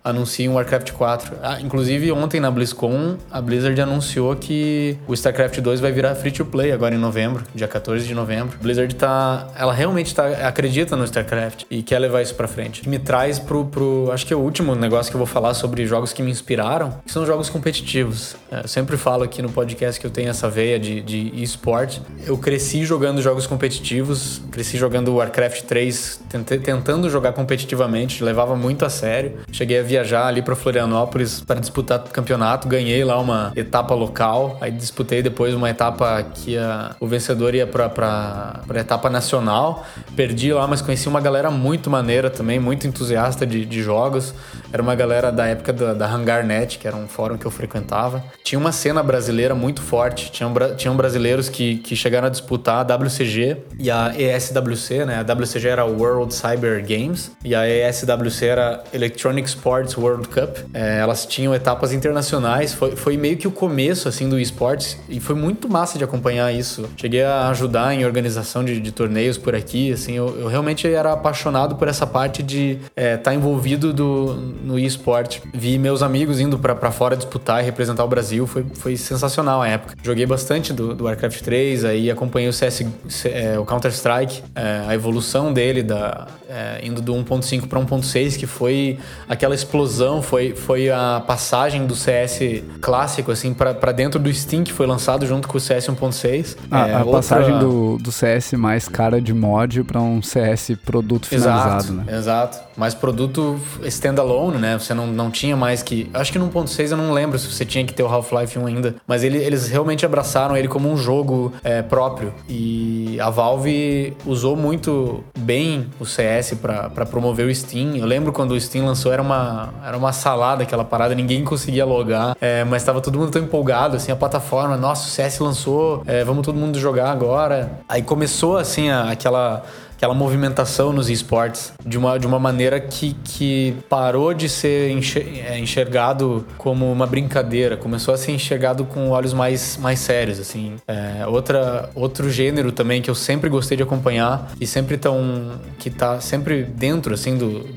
anuncia 0.10 0.50
um 0.50 0.56
Warcraft 0.56 0.92
4. 0.92 1.38
Ah, 1.42 1.60
inclusive, 1.62 2.12
ontem 2.12 2.40
na 2.40 2.52
BlizzCon, 2.52 3.18
a 3.32 3.42
Blizzard 3.42 3.80
anunciou 3.80 4.36
que 4.36 4.98
o 5.08 5.14
StarCraft 5.14 5.60
2 5.60 5.80
vai 5.80 5.92
virar 5.92 6.16
free 6.16 6.32
to 6.32 6.46
play 6.46 6.72
agora 6.72 6.96
em 6.96 6.98
novembro, 6.98 7.44
dia 7.54 7.68
14 7.68 8.06
de 8.06 8.14
novembro. 8.14 8.58
Blizzard 8.62 8.94
tá. 8.96 9.48
Ela 9.56 9.74
realmente 9.74 10.14
tá, 10.14 10.28
acredita 10.48 10.96
no 10.96 11.04
StarCraft 11.04 11.64
e 11.70 11.82
quer 11.84 12.00
levar 12.00 12.22
isso 12.22 12.36
pra 12.36 12.48
frente. 12.48 12.88
Me 12.88 13.00
traz 13.00 13.40
pro, 13.40 13.66
pro. 13.66 14.10
Acho 14.12 14.26
que 14.26 14.34
é 14.34 14.36
o 14.36 14.40
último 14.40 14.76
negócio 14.76 15.12
que 15.12 15.16
eu 15.16 15.20
vou 15.20 15.28
falar 15.28 15.54
sobre 15.54 15.86
jogos 15.86 16.12
que 16.12 16.22
me 16.22 16.32
inspiraram, 16.32 17.00
que 17.06 17.12
são 17.12 17.26
jogos 17.26 17.50
competitivos. 17.50 18.36
É, 18.52 18.62
eu 18.64 18.68
sempre 18.68 18.98
falo 18.98 19.24
aqui 19.24 19.42
no 19.42 19.50
podcast 19.50 20.00
que 20.00 20.06
eu 20.06 20.12
tenho 20.12 20.30
essa 20.30 20.50
veia 20.50 20.80
de, 20.80 21.02
de 21.02 21.32
eSport. 21.42 22.00
Eu 22.26 22.38
cresci 22.38 22.84
jogando 22.84 23.22
jogos 23.22 23.48
competitivos, 23.48 24.42
cresci 24.52 24.78
jogando 24.78 25.16
Warcraft 25.16 25.64
3, 25.64 26.22
tentando 26.64 27.10
jogar 27.10 27.34
competitivamente, 27.34 28.24
levava 28.24 28.56
muito 28.56 28.86
a 28.86 28.90
sério. 28.90 29.40
Cheguei 29.52 29.80
a 29.80 29.84
viajar 29.84 29.99
ali 30.28 30.42
para 30.42 30.56
Florianópolis 30.56 31.42
para 31.42 31.60
disputar 31.60 32.00
o 32.00 32.10
campeonato. 32.10 32.68
Ganhei 32.68 33.04
lá 33.04 33.20
uma 33.20 33.52
etapa 33.56 33.94
local. 33.94 34.58
Aí 34.62 34.72
disputei 34.72 35.22
depois 35.22 35.54
uma 35.54 35.70
etapa 35.70 36.24
que 36.34 36.58
a, 36.58 36.96
o 37.00 37.08
vencedor 37.08 37.56
ia 37.56 37.68
para 37.68 38.62
a 38.68 38.80
etapa 38.80 39.10
nacional. 39.10 39.86
Perdi 40.16 40.54
lá, 40.54 40.68
mas 40.68 40.82
conheci 40.82 41.08
uma 41.08 41.22
galera 41.22 41.52
muito 41.52 41.90
maneira 41.90 42.30
também, 42.30 42.60
muito 42.60 42.88
entusiasta 42.88 43.46
de, 43.46 43.66
de 43.66 43.82
jogos. 43.82 44.34
Era 44.72 44.82
uma 44.82 44.96
galera 44.96 45.32
da 45.32 45.48
época 45.48 45.74
da, 45.74 45.94
da 45.94 46.08
HangarNet, 46.08 46.78
que 46.78 46.88
era 46.88 46.96
um 46.96 47.08
fórum 47.08 47.38
que 47.38 47.46
eu 47.46 47.52
frequentava. 47.52 48.24
Tinha 48.44 48.60
uma 48.60 48.72
cena 48.72 49.02
brasileira 49.02 49.56
muito 49.56 49.82
forte. 49.82 50.32
Tinham, 50.32 50.54
tinham 50.78 50.96
brasileiros 50.96 51.50
que, 51.50 51.78
que 51.78 51.96
chegaram 51.96 52.28
a 52.28 52.30
disputar 52.30 52.86
a 52.90 52.96
WCG 52.96 53.58
e 53.80 53.90
a 53.90 54.14
ESWC, 54.18 55.06
né? 55.06 55.20
A 55.20 55.34
WCG 55.34 55.68
era 55.68 55.86
World 55.86 56.34
Cyber 56.34 56.86
Games 56.86 57.32
e 57.44 57.56
a 57.56 57.68
ESWC 57.68 58.46
era 58.46 58.84
Electronic 58.94 59.48
Sport 59.48 59.70
Esports 59.70 59.98
World 59.98 60.28
Cup. 60.28 60.58
É, 60.74 61.00
elas 61.00 61.26
tinham 61.26 61.54
etapas 61.54 61.94
internacionais, 61.94 62.74
foi, 62.74 62.96
foi 62.96 63.18
meio 63.18 63.38
que 63.38 63.48
o 63.48 63.52
começo 63.52 64.08
assim 64.08 64.28
do 64.28 64.40
esportes 64.40 64.98
e 65.08 65.20
foi 65.20 65.36
muito 65.36 65.70
massa 65.70 65.98
de 65.98 66.04
acompanhar 66.04 66.52
isso. 66.52 66.90
Cheguei 66.98 67.24
a 67.24 67.50
ajudar 67.50 67.94
em 67.94 68.06
organização 68.06 68.64
de, 68.64 68.80
de 68.80 68.92
torneios 68.92 69.38
por 69.38 69.56
aqui, 69.56 69.92
assim, 69.92 70.14
eu, 70.14 70.38
eu, 70.40 70.48
realmente 70.48 70.88
era 70.88 71.14
apaixonado 71.14 71.76
por 71.76 71.88
essa 71.88 72.08
parte 72.08 72.42
de 72.42 72.72
estar 72.72 72.92
é, 72.96 73.18
tá 73.18 73.34
envolvido 73.34 73.94
do, 73.94 74.34
no 74.62 74.78
esporte. 74.78 75.42
Vi 75.54 75.78
meus 75.78 76.02
amigos 76.02 76.40
indo 76.40 76.58
para 76.58 76.92
fora 76.92 77.16
disputar 77.16 77.62
e 77.62 77.66
representar 77.66 78.04
o 78.04 78.08
Brasil, 78.08 78.46
foi, 78.48 78.66
foi 78.74 78.98
sensacional 78.98 79.62
a 79.62 79.68
época. 79.68 79.96
Joguei 80.04 80.26
bastante 80.26 80.74
do, 80.74 80.94
do 80.94 81.06
Warcraft 81.06 81.42
3, 81.42 81.86
aí 81.86 82.12
acompanhei 82.12 82.50
o 82.50 82.54
CS, 82.54 82.86
é, 83.26 83.58
o 83.60 83.66
Counter 83.66 83.92
Strike, 83.92 84.44
é, 84.56 84.84
a 84.88 84.94
evolução 84.94 85.54
dele 85.54 85.84
da 85.84 86.28
é, 86.50 86.80
indo 86.84 87.00
do 87.00 87.14
1.5 87.14 87.68
para 87.68 87.80
1.6, 87.80 88.38
que 88.38 88.48
foi 88.48 88.98
aquela 89.28 89.54
explosão, 89.54 90.22
foi, 90.22 90.56
foi 90.56 90.90
a 90.90 91.22
passagem 91.26 91.86
do 91.86 91.96
CS 91.96 92.40
clássico, 92.82 93.32
assim, 93.32 93.54
para 93.54 93.92
dentro 93.92 94.20
do 94.20 94.34
Steam, 94.34 94.64
que 94.64 94.74
foi 94.74 94.88
lançado 94.88 95.28
junto 95.28 95.48
com 95.48 95.58
o 95.58 95.62
CS 95.62 95.88
1.6. 95.88 96.58
Ah, 96.72 96.88
é, 96.88 96.94
a 96.96 96.98
outra... 97.00 97.12
passagem 97.14 97.60
do, 97.60 97.98
do 97.98 98.12
CS 98.12 98.54
mais 98.54 98.88
cara 98.88 99.22
de 99.22 99.34
mod 99.34 99.84
para 99.84 100.02
um 100.02 100.22
CS 100.24 100.72
produto 100.84 101.28
finalizado, 101.28 101.84
exato, 101.84 101.94
né? 101.94 102.18
Exato. 102.18 102.60
Mais 102.76 102.96
produto 102.96 103.60
standalone, 103.84 104.49
né? 104.58 104.78
Você 104.78 104.94
não, 104.94 105.08
não 105.08 105.30
tinha 105.30 105.56
mais 105.56 105.84
que. 105.84 106.10
Acho 106.14 106.32
que 106.32 106.40
no 106.40 106.50
1.6 106.50 106.92
eu 106.92 106.98
não 106.98 107.12
lembro 107.12 107.38
se 107.38 107.52
você 107.52 107.66
tinha 107.66 107.86
que 107.86 107.94
ter 107.94 108.04
o 108.04 108.08
Half-Life 108.08 108.58
1 108.58 108.66
ainda. 108.66 108.96
Mas 109.06 109.24
ele, 109.24 109.38
eles 109.38 109.68
realmente 109.68 110.06
abraçaram 110.06 110.56
ele 110.56 110.68
como 110.68 110.90
um 110.90 110.98
jogo 110.98 111.54
é, 111.64 111.82
próprio. 111.82 112.34
E 112.48 113.20
a 113.20 113.30
Valve 113.30 114.16
usou 114.26 114.56
muito 114.56 115.24
bem 115.38 115.88
o 116.00 116.06
CS 116.06 116.56
para 116.62 117.06
promover 117.06 117.46
o 117.46 117.54
Steam. 117.54 117.96
Eu 117.96 118.06
lembro 118.06 118.32
quando 118.32 118.52
o 118.52 118.60
Steam 118.60 118.86
lançou, 118.86 119.12
era 119.12 119.22
uma, 119.22 119.74
era 119.86 119.98
uma 119.98 120.14
salada 120.14 120.64
aquela 120.64 120.86
parada, 120.86 121.14
ninguém 121.14 121.44
conseguia 121.44 121.86
logar. 121.86 122.36
É, 122.40 122.64
mas 122.64 122.84
tava 122.84 123.02
todo 123.02 123.18
mundo 123.18 123.32
tão 123.32 123.42
empolgado, 123.42 123.98
assim, 123.98 124.12
a 124.12 124.16
plataforma. 124.16 124.78
Nossa, 124.78 125.08
o 125.08 125.10
CS 125.10 125.40
lançou, 125.40 126.04
é, 126.06 126.24
vamos 126.24 126.46
todo 126.46 126.56
mundo 126.56 126.80
jogar 126.80 127.12
agora. 127.12 127.80
Aí 127.88 128.02
começou, 128.02 128.58
assim, 128.58 128.90
a, 128.90 129.12
aquela 129.12 129.64
aquela 130.00 130.14
movimentação 130.14 130.94
nos 130.94 131.10
esportes 131.10 131.74
de 131.86 131.98
uma, 131.98 132.18
de 132.18 132.26
uma 132.26 132.40
maneira 132.40 132.80
que, 132.80 133.14
que 133.22 133.76
parou 133.90 134.34
de 134.34 134.48
ser 134.48 134.98
é, 135.46 135.60
enxergado 135.60 136.46
como 136.58 136.90
uma 136.90 137.06
brincadeira, 137.06 137.76
começou 137.76 138.14
a 138.14 138.18
ser 138.18 138.32
enxergado 138.32 138.86
com 138.86 139.10
olhos 139.10 139.34
mais, 139.34 139.76
mais 139.76 140.00
sérios, 140.00 140.40
assim. 140.40 140.78
É, 140.88 141.28
outra, 141.28 141.90
outro 141.94 142.32
gênero 142.32 142.72
também 142.72 143.02
que 143.02 143.10
eu 143.10 143.16
sempre 143.16 143.50
gostei 143.50 143.76
de 143.76 143.84
acompanhar 143.84 144.50
e 144.60 144.66
sempre 144.66 144.98
tão 144.98 145.60
que 145.78 145.90
tá 145.90 146.22
sempre 146.22 146.64
dentro, 146.64 147.14
assim, 147.14 147.38
do, 147.38 147.68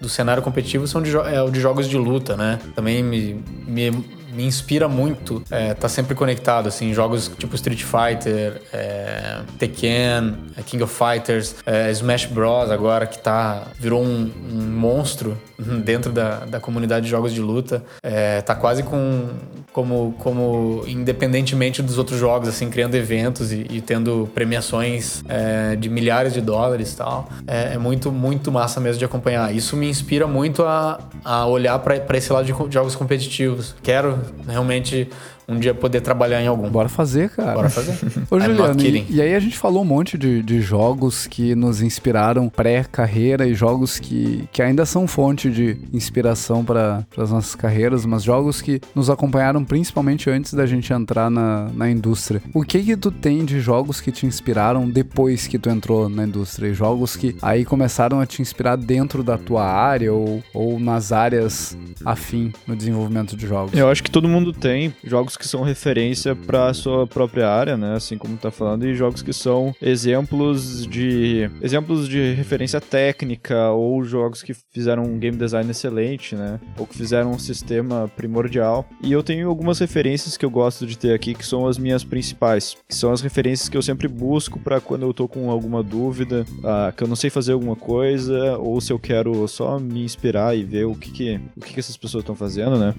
do 0.00 0.08
cenário 0.08 0.40
competitivo 0.40 0.86
são 0.86 1.02
de, 1.02 1.16
é 1.16 1.42
o 1.42 1.50
de 1.50 1.58
jogos 1.58 1.88
de 1.88 1.98
luta, 1.98 2.36
né? 2.36 2.60
Também 2.76 3.02
me, 3.02 3.42
me 3.66 4.21
me 4.32 4.44
inspira 4.44 4.88
muito 4.88 5.42
é, 5.50 5.74
tá 5.74 5.88
sempre 5.88 6.14
conectado, 6.14 6.66
assim, 6.66 6.92
jogos 6.92 7.30
tipo 7.38 7.54
Street 7.54 7.82
Fighter, 7.82 8.60
é, 8.72 9.40
Tekken, 9.58 10.36
é, 10.56 10.62
King 10.62 10.82
of 10.82 10.94
Fighters, 10.94 11.56
é, 11.66 11.90
Smash 11.90 12.26
Bros. 12.26 12.70
agora 12.70 13.06
que 13.06 13.18
tá, 13.18 13.68
virou 13.78 14.02
um, 14.02 14.30
um 14.50 14.62
monstro 14.62 15.38
dentro 15.84 16.12
da, 16.12 16.44
da 16.44 16.60
comunidade 16.60 17.04
de 17.04 17.10
jogos 17.10 17.32
de 17.32 17.40
luta. 17.40 17.82
É, 18.02 18.40
tá 18.42 18.54
quase 18.54 18.82
com 18.82 19.28
como, 19.72 20.14
como 20.18 20.84
independentemente 20.86 21.82
dos 21.82 21.98
outros 21.98 22.18
jogos, 22.18 22.48
assim, 22.48 22.68
criando 22.68 22.94
eventos 22.94 23.52
e, 23.52 23.66
e 23.70 23.80
tendo 23.80 24.28
premiações 24.34 25.24
é, 25.28 25.74
de 25.76 25.88
milhares 25.88 26.34
de 26.34 26.40
dólares 26.40 26.92
e 26.92 26.96
tal. 26.96 27.28
É, 27.46 27.74
é, 27.74 27.78
muito, 27.78 28.12
muito 28.12 28.52
massa 28.52 28.80
mesmo 28.80 28.98
de 28.98 29.04
acompanhar. 29.04 29.54
Isso 29.54 29.76
me 29.76 29.88
inspira 29.88 30.26
muito 30.26 30.62
a, 30.64 31.00
a 31.24 31.46
olhar 31.46 31.78
para 31.78 32.16
esse 32.16 32.32
lado 32.32 32.44
de 32.44 32.52
jogos 32.72 32.94
competitivos. 32.94 33.74
Quero 33.82 34.18
realmente 34.46 35.08
um 35.48 35.58
dia 35.58 35.74
poder 35.74 36.00
trabalhar 36.00 36.42
em 36.42 36.46
algum. 36.46 36.68
Bora 36.68 36.88
fazer, 36.88 37.30
cara. 37.30 37.54
Bora 37.54 37.70
fazer. 37.70 37.94
Ô, 38.30 38.38
Juliano, 38.38 38.80
e, 38.80 39.06
e, 39.10 39.22
aí 39.22 39.34
a 39.34 39.40
gente 39.40 39.58
falou 39.58 39.82
um 39.82 39.84
monte 39.84 40.16
de, 40.16 40.42
de 40.42 40.60
jogos 40.60 41.26
que 41.26 41.54
nos 41.54 41.82
inspiraram 41.82 42.48
pré-carreira 42.48 43.46
e 43.46 43.54
jogos 43.54 43.98
que, 43.98 44.48
que 44.52 44.62
ainda 44.62 44.86
são 44.86 45.06
fonte 45.06 45.50
de 45.50 45.78
inspiração 45.92 46.64
para 46.64 47.04
as 47.16 47.30
nossas 47.30 47.54
carreiras, 47.54 48.06
mas 48.06 48.22
jogos 48.22 48.60
que 48.60 48.80
nos 48.94 49.10
acompanharam 49.10 49.64
principalmente 49.64 50.30
antes 50.30 50.54
da 50.54 50.66
gente 50.66 50.92
entrar 50.92 51.30
na, 51.30 51.68
na 51.74 51.90
indústria. 51.90 52.42
O 52.54 52.62
que 52.62 52.82
que 52.82 52.96
tu 52.96 53.10
tem 53.10 53.44
de 53.44 53.60
jogos 53.60 54.00
que 54.00 54.12
te 54.12 54.26
inspiraram 54.26 54.88
depois 54.88 55.46
que 55.46 55.58
tu 55.58 55.68
entrou 55.68 56.08
na 56.08 56.24
indústria? 56.24 56.68
E 56.68 56.74
jogos 56.74 57.16
que 57.16 57.36
aí 57.42 57.64
começaram 57.64 58.20
a 58.20 58.26
te 58.26 58.40
inspirar 58.42 58.76
dentro 58.76 59.22
da 59.22 59.36
tua 59.36 59.64
área 59.64 60.12
ou, 60.12 60.42
ou 60.54 60.78
nas 60.78 61.12
áreas 61.12 61.76
afim 62.04 62.52
no 62.66 62.76
desenvolvimento 62.76 63.36
de 63.36 63.46
jogos? 63.46 63.74
Eu 63.74 63.88
acho 63.88 64.02
que 64.02 64.10
todo 64.10 64.28
mundo 64.28 64.52
tem 64.52 64.94
jogos 65.04 65.31
que 65.36 65.46
são 65.46 65.62
referência 65.62 66.34
para 66.34 66.68
a 66.68 66.74
sua 66.74 67.06
própria 67.06 67.48
área, 67.48 67.76
né? 67.76 67.94
Assim 67.94 68.18
como 68.18 68.36
tá 68.36 68.50
falando, 68.50 68.86
e 68.86 68.94
jogos 68.94 69.22
que 69.22 69.32
são 69.32 69.74
exemplos 69.80 70.86
de 70.86 71.50
exemplos 71.60 72.08
de 72.08 72.32
referência 72.34 72.80
técnica 72.80 73.70
ou 73.70 74.04
jogos 74.04 74.42
que 74.42 74.54
fizeram 74.72 75.04
um 75.04 75.18
game 75.18 75.36
design 75.36 75.70
excelente, 75.70 76.34
né? 76.34 76.60
Ou 76.78 76.86
que 76.86 76.96
fizeram 76.96 77.30
um 77.30 77.38
sistema 77.38 78.10
primordial. 78.16 78.86
E 79.02 79.12
eu 79.12 79.22
tenho 79.22 79.48
algumas 79.48 79.78
referências 79.78 80.36
que 80.36 80.44
eu 80.44 80.50
gosto 80.50 80.86
de 80.86 80.96
ter 80.96 81.14
aqui 81.14 81.34
que 81.34 81.46
são 81.46 81.66
as 81.66 81.78
minhas 81.78 82.04
principais, 82.04 82.76
que 82.88 82.94
são 82.94 83.12
as 83.12 83.20
referências 83.20 83.68
que 83.68 83.76
eu 83.76 83.82
sempre 83.82 84.08
busco 84.08 84.58
para 84.58 84.80
quando 84.80 85.02
eu 85.02 85.14
tô 85.14 85.28
com 85.28 85.50
alguma 85.50 85.82
dúvida, 85.82 86.44
ah, 86.64 86.92
que 86.96 87.02
eu 87.02 87.08
não 87.08 87.16
sei 87.16 87.30
fazer 87.30 87.52
alguma 87.52 87.76
coisa 87.76 88.56
ou 88.58 88.80
se 88.80 88.92
eu 88.92 88.98
quero 88.98 89.46
só 89.48 89.78
me 89.78 90.04
inspirar 90.04 90.56
e 90.56 90.64
ver 90.64 90.84
o 90.84 90.94
que 90.94 91.10
que, 91.10 91.40
o 91.56 91.60
que, 91.60 91.74
que 91.74 91.80
essas 91.80 91.96
pessoas 91.96 92.22
estão 92.22 92.34
fazendo, 92.34 92.78
né? 92.78 92.94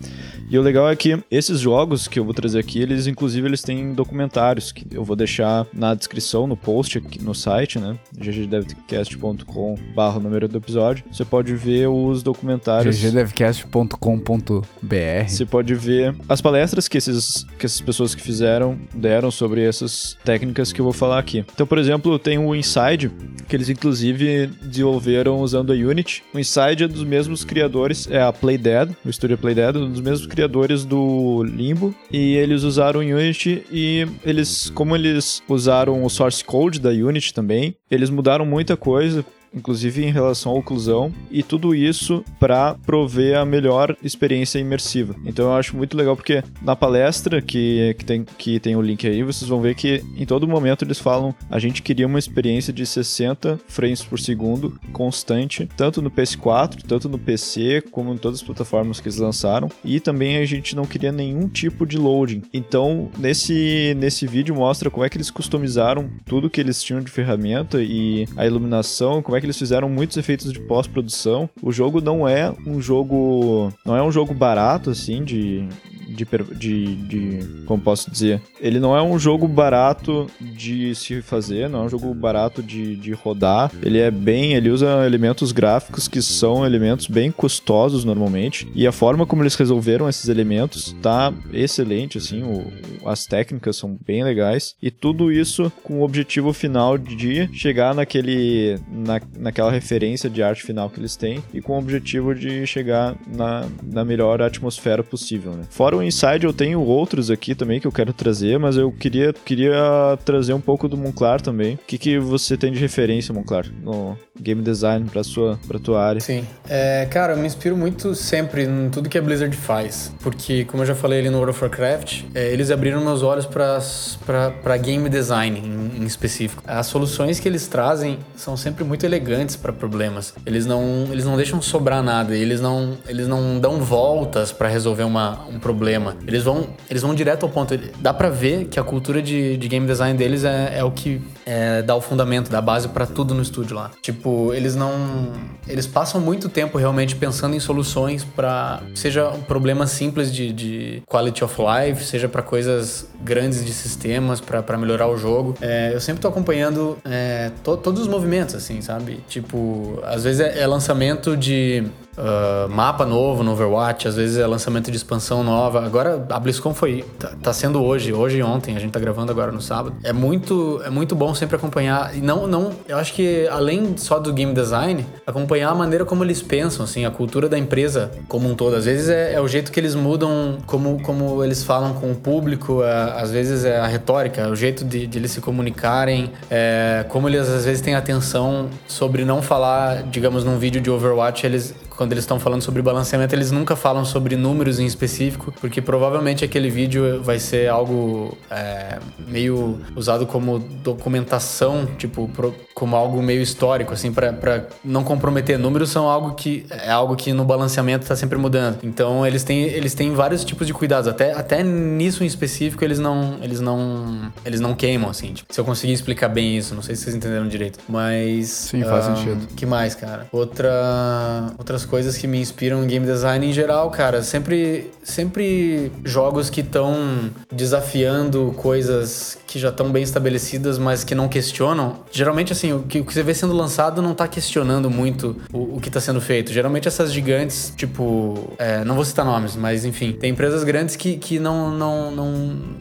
E 0.50 0.58
o 0.58 0.62
legal 0.62 0.90
é 0.90 0.96
que 0.96 1.18
esses 1.30 1.60
jogos 1.60 2.08
que 2.08 2.20
eu 2.20 2.23
vou 2.26 2.34
trazer 2.34 2.60
aqui, 2.60 2.82
eles 2.82 3.08
inclusive 3.08 3.48
eles 3.48 3.62
têm 3.62 3.94
documentários 3.94 4.72
que 4.72 4.86
eu 4.92 5.04
vou 5.04 5.16
deixar 5.16 5.66
na 5.74 5.94
descrição, 5.94 6.48
no 6.48 6.58
post 6.58 6.98
aqui 6.98 7.24
no 7.24 7.34
site, 7.34 7.80
né? 7.80 7.98
ggdevcast.com 8.18 9.76
barra 9.96 10.20
número 10.20 10.48
do 10.48 10.58
episódio. 10.58 11.04
Você 11.12 11.26
pode 11.26 11.54
ver 11.56 11.88
os 11.88 12.24
documentários. 12.24 13.00
ggdevcast.com.br 13.00 15.28
Você 15.28 15.46
pode 15.46 15.74
ver 15.76 16.16
as 16.28 16.42
palestras 16.42 16.88
que, 16.88 16.98
esses, 16.98 17.46
que 17.58 17.66
essas 17.66 17.82
pessoas 17.82 18.16
que 18.16 18.22
fizeram 18.22 18.78
deram 18.94 19.32
sobre 19.32 19.64
essas 19.64 20.18
técnicas 20.24 20.72
que 20.72 20.82
eu 20.82 20.86
vou 20.86 20.94
falar 20.94 21.20
aqui. 21.20 21.46
Então, 21.54 21.66
por 21.66 21.78
exemplo, 21.78 22.18
tem 22.20 22.38
o 22.38 22.56
Inside, 22.56 23.12
que 23.48 23.56
eles 23.56 23.70
inclusive 23.70 24.48
desenvolveram 24.62 25.40
usando 25.40 25.72
a 25.72 25.76
Unity. 25.76 26.24
O 26.34 26.40
Inside 26.40 26.84
é 26.84 26.88
dos 26.88 27.04
mesmos 27.04 27.44
criadores, 27.44 28.08
é 28.10 28.22
a 28.22 28.32
Playdead, 28.32 28.96
o 29.06 29.10
estúdio 29.10 29.38
Playdead, 29.38 29.78
um 29.78 29.92
dos 29.92 30.02
mesmos 30.02 30.28
criadores 30.28 30.86
do 30.86 31.44
Limbo 31.44 31.94
e 32.14 32.36
eles 32.36 32.62
usaram 32.62 33.00
Unity 33.00 33.66
e 33.72 34.06
eles, 34.24 34.70
como 34.70 34.96
eles 34.96 35.42
usaram 35.50 36.04
o 36.04 36.10
source 36.10 36.46
code 36.46 36.80
da 36.80 36.92
Unity 36.92 37.34
também, 37.34 37.76
eles 37.90 38.12
mudaram 38.12 38.46
muita 38.46 38.78
coisa 38.78 39.26
inclusive 39.54 40.04
em 40.04 40.12
relação 40.12 40.52
à 40.52 40.56
oclusão, 40.56 41.12
e 41.32 41.44
tudo 41.44 41.76
isso 41.76 42.24
para 42.40 42.76
prover 42.86 43.38
a 43.38 43.46
melhor 43.46 43.96
experiência 44.04 44.60
imersiva. 44.60 45.16
Então 45.26 45.46
eu 45.46 45.54
acho 45.54 45.76
muito 45.76 45.96
legal 45.98 46.16
porque 46.16 46.44
na 46.62 46.76
palestra 46.76 47.42
que, 47.42 47.96
que, 47.98 48.06
tem, 48.06 48.26
que 48.38 48.60
tem 48.60 48.76
o 48.76 48.82
link 48.82 49.08
aí, 49.08 49.24
vocês 49.24 49.50
vão 49.50 49.62
ver 49.62 49.76
que 49.76 50.04
em 50.18 50.26
todo 50.26 50.48
momento 50.48 50.84
eles 50.84 51.00
falam 51.00 51.34
a 51.50 51.60
gente 51.60 51.82
queria 51.82 52.08
uma 52.08 52.20
experiência 52.20 52.74
de 52.74 52.86
60 52.86 53.60
frames 53.68 54.04
por 54.04 54.20
segundo 54.20 54.80
constante, 54.92 55.68
tanto 55.78 56.02
no 56.02 56.10
PS4, 56.10 56.82
tanto 56.88 57.10
no 57.10 57.18
PC, 57.18 57.84
como 57.92 58.14
em 58.14 58.18
todas 58.18 58.40
as 58.40 58.46
plataformas 58.46 59.00
que 59.00 59.08
eles 59.08 59.20
lançaram, 59.20 59.70
e 59.84 60.00
também 60.00 60.38
a 60.38 60.46
gente 60.46 60.76
não 60.76 60.86
queria 60.86 61.12
nenhum 61.12 61.48
tipo 61.48 61.86
de 61.86 61.98
loading. 61.98 62.44
Então, 62.54 63.10
nesse, 63.18 63.96
nesse 63.98 64.26
vídeo 64.28 64.56
mostra 64.56 64.90
como 64.90 65.06
é 65.06 65.10
que 65.10 65.18
eles 65.18 65.32
customizaram 65.32 66.10
tudo 66.26 66.50
que 66.50 66.62
eles 66.62 66.82
tinham 66.82 67.02
de 67.02 67.12
ferramenta 67.12 67.82
e 67.82 68.28
a 68.36 68.46
iluminação, 68.46 69.22
como 69.22 69.38
é 69.38 69.42
que 69.44 69.46
eles 69.46 69.60
fizeram 69.60 69.90
muitos 69.90 70.16
efeitos 70.16 70.54
de 70.54 70.60
pós-produção. 70.62 71.50
O 71.62 71.70
jogo 71.70 72.00
não 72.00 72.26
é 72.26 72.50
um 72.66 72.82
jogo. 72.82 73.74
Não 73.86 73.94
é 73.94 74.02
um 74.02 74.10
jogo 74.10 74.34
barato, 74.34 74.90
assim, 74.90 75.22
de, 75.22 75.68
de, 76.14 76.26
de, 76.56 76.96
de, 76.96 77.64
como 77.66 77.82
posso 77.82 78.10
dizer, 78.10 78.42
ele 78.60 78.80
não 78.80 78.96
é 78.96 79.02
um 79.02 79.18
jogo 79.18 79.48
barato 79.48 80.28
de 80.40 80.94
se 80.96 81.22
fazer, 81.22 81.70
não 81.70 81.84
é 81.84 81.86
um 81.86 81.90
jogo 81.90 82.14
barato 82.14 82.62
de, 82.62 82.96
de 82.96 83.12
rodar. 83.12 83.72
Ele 83.82 84.00
é 84.00 84.12
bem, 84.12 84.54
ele 84.54 84.70
usa 84.70 85.06
elementos 85.06 85.52
gráficos 85.52 86.08
que 86.08 86.22
são 86.22 86.66
elementos 86.66 87.08
bem 87.08 87.32
custosos 87.32 88.06
normalmente 88.06 88.68
e 88.74 88.86
a 88.88 88.92
forma 88.92 89.26
como 89.26 89.44
eles 89.44 89.56
resolveram 89.56 90.08
esses 90.08 90.30
elementos 90.30 90.96
tá 91.02 91.34
excelente, 91.52 92.18
assim, 92.18 92.44
o, 92.44 92.72
as 93.08 93.26
técnicas 93.26 93.78
são 93.78 93.98
bem 94.06 94.24
legais 94.24 94.76
e 94.82 94.92
tudo 94.92 95.32
isso 95.32 95.72
com 95.84 96.00
o 96.00 96.04
objetivo 96.04 96.54
final 96.54 96.98
de 96.98 97.50
chegar 97.54 97.96
naquele, 97.96 98.80
na, 98.90 99.20
naquela 99.38 99.72
referência 99.72 100.30
de 100.30 100.42
arte 100.44 100.64
final 100.64 100.90
que 100.90 101.00
eles 101.00 101.16
têm 101.16 101.44
e 101.54 101.62
com 101.62 101.74
o 101.74 101.80
objetivo 101.80 102.34
de 102.34 102.66
chegar 102.66 103.16
na, 103.28 103.66
na 103.84 104.06
melhor 104.06 104.42
atmosfera 104.42 105.04
possível, 105.04 105.54
né? 105.54 105.64
Fora 105.70 105.98
o 105.98 106.04
Inside 106.04 106.46
eu 106.46 106.54
tenho 106.54 106.82
outros 106.82 107.30
aqui 107.32 107.56
também 107.56 107.80
que 107.80 107.88
eu 107.88 107.92
quero 107.92 108.14
trazer, 108.14 108.58
mas 108.60 108.78
eu 108.78 108.92
queria, 108.92 109.34
queria 109.34 110.18
trazer 110.24 110.54
um 110.54 110.62
pouco 110.62 110.88
do 110.88 110.98
Monclar 110.98 111.42
também. 111.42 111.76
O 111.76 111.80
que, 111.88 111.98
que 111.98 112.20
você 112.20 112.56
tem 112.56 112.72
de 112.72 112.80
referência, 112.80 113.34
Monclar, 113.34 113.66
no 113.82 114.18
game 114.40 114.62
design 114.62 115.10
pra, 115.10 115.24
sua, 115.24 115.60
pra 115.68 115.80
tua 115.80 116.04
área? 116.04 116.22
Sim. 116.22 116.46
É, 116.70 117.08
cara, 117.10 117.34
eu 117.34 117.38
me 117.38 117.48
inspiro 117.48 117.76
muito 117.76 118.14
sempre 118.16 118.64
em 118.64 118.90
tudo 118.90 119.10
que 119.10 119.18
a 119.18 119.22
Blizzard 119.22 119.56
faz. 119.56 120.14
Porque, 120.22 120.66
como 120.66 120.84
eu 120.84 120.88
já 120.88 120.96
falei 120.96 121.20
ali 121.20 121.30
no 121.30 121.38
World 121.38 121.52
of 121.52 121.64
Warcraft, 121.64 122.24
é, 122.34 122.52
eles 122.52 122.72
abriram 122.72 123.04
meus 123.04 123.22
olhos 123.24 123.46
para 123.46 124.78
game 124.78 125.10
design 125.10 125.60
em, 125.60 126.02
em, 126.02 126.06
específico. 126.06 126.64
As 126.66 126.88
soluções 126.88 127.40
que 127.40 127.48
eles 127.48 127.68
trazem 127.68 128.20
são 128.36 128.56
sempre 128.56 128.84
muito 128.84 129.06
elegantes 129.06 129.23
para 129.62 129.74
problemas. 129.74 130.34
Eles 130.46 130.66
não, 130.66 131.08
eles 131.12 131.26
não 131.26 131.36
deixam 131.36 131.62
sobrar 131.62 132.04
nada, 132.04 132.36
eles 132.36 132.62
não, 132.62 132.98
eles 133.08 133.28
não 133.28 133.60
dão 133.60 133.80
voltas 133.80 134.52
para 134.52 134.68
resolver 134.68 135.04
uma, 135.04 135.46
um 135.50 135.60
problema. 135.60 136.16
Eles 136.28 136.44
vão, 136.44 136.68
eles 136.90 137.02
vão 137.02 137.14
direto 137.14 137.44
ao 137.44 137.50
ponto. 137.50 137.78
Dá 138.00 138.14
para 138.14 138.30
ver 138.30 138.66
que 138.66 138.80
a 138.80 138.84
cultura 138.84 139.22
de, 139.22 139.58
de 139.58 139.68
game 139.68 139.86
design 139.86 140.18
deles 140.18 140.44
é, 140.44 140.78
é 140.78 140.84
o 140.84 140.92
que 140.92 141.22
é, 141.46 141.82
dá 141.82 141.96
o 141.96 142.02
fundamento, 142.02 142.50
dá 142.50 142.60
a 142.60 142.62
base 142.62 142.88
para 142.88 143.06
tudo 143.06 143.34
no 143.34 143.42
estúdio 143.42 143.76
lá. 143.76 143.92
Tipo, 144.02 144.54
eles 144.54 144.76
não. 144.76 145.32
Eles 145.68 145.88
passam 145.88 146.20
muito 146.20 146.50
tempo 146.50 146.78
realmente 146.78 147.16
pensando 147.16 147.56
em 147.56 147.60
soluções 147.60 148.24
para 148.24 148.82
seja 148.96 149.30
um 149.30 149.42
problema 149.42 149.88
simples 149.88 150.34
de, 150.34 150.52
de 150.52 151.04
quality 151.08 151.44
of 151.44 151.56
life, 151.62 152.04
seja 152.04 152.28
para 152.28 152.42
coisas 152.42 153.08
grandes 153.22 153.66
de 153.66 153.74
sistemas 153.74 154.42
para 154.42 154.78
melhorar 154.78 155.08
o 155.08 155.18
jogo. 155.18 155.56
É, 155.62 155.92
eu 155.94 156.00
sempre 156.00 156.22
tô 156.22 156.28
acompanhando 156.28 156.98
é, 157.06 157.52
to, 157.64 157.78
todos 157.78 158.02
os 158.02 158.08
movimentos, 158.08 158.56
assim, 158.56 158.82
sabe? 158.82 159.13
Tipo, 159.28 160.00
às 160.04 160.24
vezes 160.24 160.42
é, 160.42 160.62
é 160.62 160.68
lançamento 160.68 161.36
de 161.36 161.84
uh, 162.18 162.70
mapa 162.70 163.06
novo 163.06 163.44
no 163.44 163.52
Overwatch, 163.52 164.08
às 164.08 164.16
vezes 164.16 164.38
é 164.38 164.46
lançamento 164.46 164.90
de 164.92 164.98
expansão 164.98 165.44
nova. 165.44 165.86
Agora 165.86 166.26
a 166.30 166.40
BlizzCon 166.40 166.74
foi 166.74 167.04
tá, 167.20 167.32
tá, 167.42 167.54
sendo 167.54 167.84
hoje, 167.84 168.14
hoje 168.14 168.38
e 168.38 168.44
ontem, 168.44 168.76
a 168.76 168.80
gente 168.80 168.92
tá 168.92 169.00
gravando 169.00 169.32
agora 169.32 169.52
no 169.52 169.62
sábado. 169.62 169.96
É 170.04 170.14
muito 170.14 170.82
é 170.86 170.90
muito 170.90 171.16
bom 171.16 171.34
sempre 171.34 171.56
acompanhar 171.56 172.16
e 172.16 172.22
não 172.22 172.48
não, 172.48 172.72
eu 172.88 172.98
acho 172.98 173.14
que 173.14 173.48
além 173.48 173.98
só 173.98 174.20
do 174.20 174.34
game 174.34 174.54
design, 174.54 175.06
acompanhar 175.26 175.70
a 175.70 175.76
maneira 175.76 176.06
como 176.06 176.24
eles 176.24 176.42
pensam, 176.42 176.86
assim, 176.86 177.06
a 177.06 177.12
cultura 177.12 177.48
da 177.48 177.58
empresa 177.58 178.12
como 178.28 178.50
um 178.50 178.56
todo. 178.56 178.76
Às 178.76 178.86
vezes 178.86 179.10
é, 179.10 179.34
é 179.34 179.42
o 179.42 179.48
jeito 179.48 179.72
que 179.72 179.80
eles 179.80 179.96
mudam 179.96 180.58
como 180.66 181.02
como 181.02 181.44
eles 181.44 181.64
falam 181.64 181.94
com 181.94 182.12
o 182.12 182.16
público, 182.16 182.84
é, 182.84 183.22
às 183.22 183.32
vezes 183.32 183.66
é 183.66 183.80
a 183.80 183.88
retórica, 183.88 184.50
o 184.50 184.56
jeito 184.56 184.84
de, 184.84 185.08
de 185.08 185.18
eles 185.18 185.32
se 185.32 185.42
comunicarem, 185.42 186.32
é, 186.50 187.06
como 187.10 187.28
eles 187.28 187.48
às 187.48 187.66
vezes 187.66 187.82
têm 187.82 187.96
atenção 187.96 188.70
sobre 188.88 189.26
não 189.26 189.42
falar, 189.42 190.04
digamos, 190.04 190.44
num 190.44 190.58
vídeo 190.58 190.82
de 190.82 190.90
Overwatch, 190.90 191.46
eles 191.46 191.74
quando 191.96 192.12
eles 192.12 192.24
estão 192.24 192.40
falando 192.40 192.62
sobre 192.62 192.82
balanceamento, 192.82 193.34
eles 193.36 193.52
nunca 193.52 193.76
falam 193.76 194.06
sobre 194.06 194.36
números 194.36 194.80
em 194.80 194.86
específico, 194.86 195.54
porque 195.60 195.82
provavelmente 195.82 196.44
aquele 196.44 196.70
vídeo 196.70 197.22
vai 197.22 197.40
ser 197.40 197.70
algo 197.70 198.38
é, 198.50 199.00
meio 199.28 199.80
usado 199.96 200.26
como 200.26 200.60
documentação, 200.60 201.86
tipo, 201.98 202.28
pro, 202.30 202.54
como 202.74 202.96
algo 202.96 203.22
meio 203.22 203.42
histórico, 203.42 203.94
assim, 203.94 204.12
para 204.12 204.68
não 204.84 205.04
comprometer. 205.04 205.58
Números 205.58 205.90
são 205.90 206.10
algo 206.10 206.34
que 206.34 206.66
é 206.70 206.92
algo 206.92 207.16
que 207.16 207.32
no 207.34 207.46
balanceamento 207.46 208.04
está 208.04 208.16
sempre 208.16 208.38
mudando. 208.38 208.80
Então 208.84 209.26
eles 209.26 209.44
têm, 209.44 209.64
eles 209.64 209.94
têm 209.94 210.14
vários 210.14 210.44
tipos 210.44 210.66
de 210.68 210.74
cuidados. 210.74 211.08
Até, 211.08 211.34
até 211.34 211.64
nisso 211.64 212.24
em 212.24 212.28
específico 212.28 212.84
eles 212.84 213.00
não 213.00 213.38
eles 213.42 213.62
não 213.62 214.32
eles 214.46 214.60
não 214.60 214.74
queimam, 214.74 215.10
assim. 215.10 215.34
Tipo, 215.34 215.54
se 215.54 215.60
eu 215.60 215.66
conseguir 215.66 215.94
explicar 215.94 216.30
bem 216.30 216.58
isso, 216.58 216.74
não 216.74 216.82
sei 216.82 216.96
se 216.96 217.04
vocês 217.04 217.16
entenderam 217.16 217.48
direito, 217.48 217.80
mas 217.88 218.48
sim 218.50 218.84
faz 218.84 219.08
um, 219.08 219.16
sentido. 219.16 219.48
Que 219.56 219.66
mais, 219.66 219.96
cara? 219.96 220.28
Outra 220.32 221.54
outras 221.58 221.83
coisas 221.86 222.18
que 222.18 222.28
me 222.28 222.40
inspiram 222.40 222.84
em 222.84 222.88
game 222.88 223.06
design 223.06 223.46
em 223.46 223.54
geral, 223.54 223.90
cara, 223.92 224.22
sempre 224.22 224.92
sempre 225.04 225.92
jogos 226.04 226.50
que 226.50 226.62
estão 226.62 227.30
desafiando 227.52 228.54
coisas 228.58 229.38
que 229.46 229.60
já 229.60 229.70
estão 229.70 229.92
bem 229.92 230.02
estabelecidas, 230.02 230.80
mas 230.80 231.04
que 231.04 231.14
não 231.14 231.28
questionam. 231.28 232.00
Geralmente 232.12 232.52
assim, 232.52 232.74
o 232.74 232.80
que, 232.80 233.00
o 233.00 233.06
que 233.06 233.14
você 233.14 233.22
vê 233.22 233.34
sendo 233.34 233.54
lançado 233.54 234.02
não 234.02 234.16
tá 234.16 234.28
questionando 234.28 234.90
muito 234.90 235.36
o, 235.52 235.78
o 235.78 235.80
que 235.80 235.92
tá 235.92 236.00
sendo 236.00 236.20
feito. 236.20 236.52
Geralmente 236.52 236.88
essas 236.88 237.14
gigantes, 237.14 237.72
tipo, 237.76 238.54
é, 238.58 238.84
não 238.84 238.96
vou 238.96 239.06
citar 239.06 239.24
nomes, 239.24 239.56
mas 239.56 239.86
enfim, 239.86 240.14
tem 240.14 240.32
empresas 240.32 240.64
grandes 240.64 240.96
que, 240.96 241.18
que 241.18 241.38
não, 241.38 241.70
não, 241.70 242.12
não, 242.12 242.32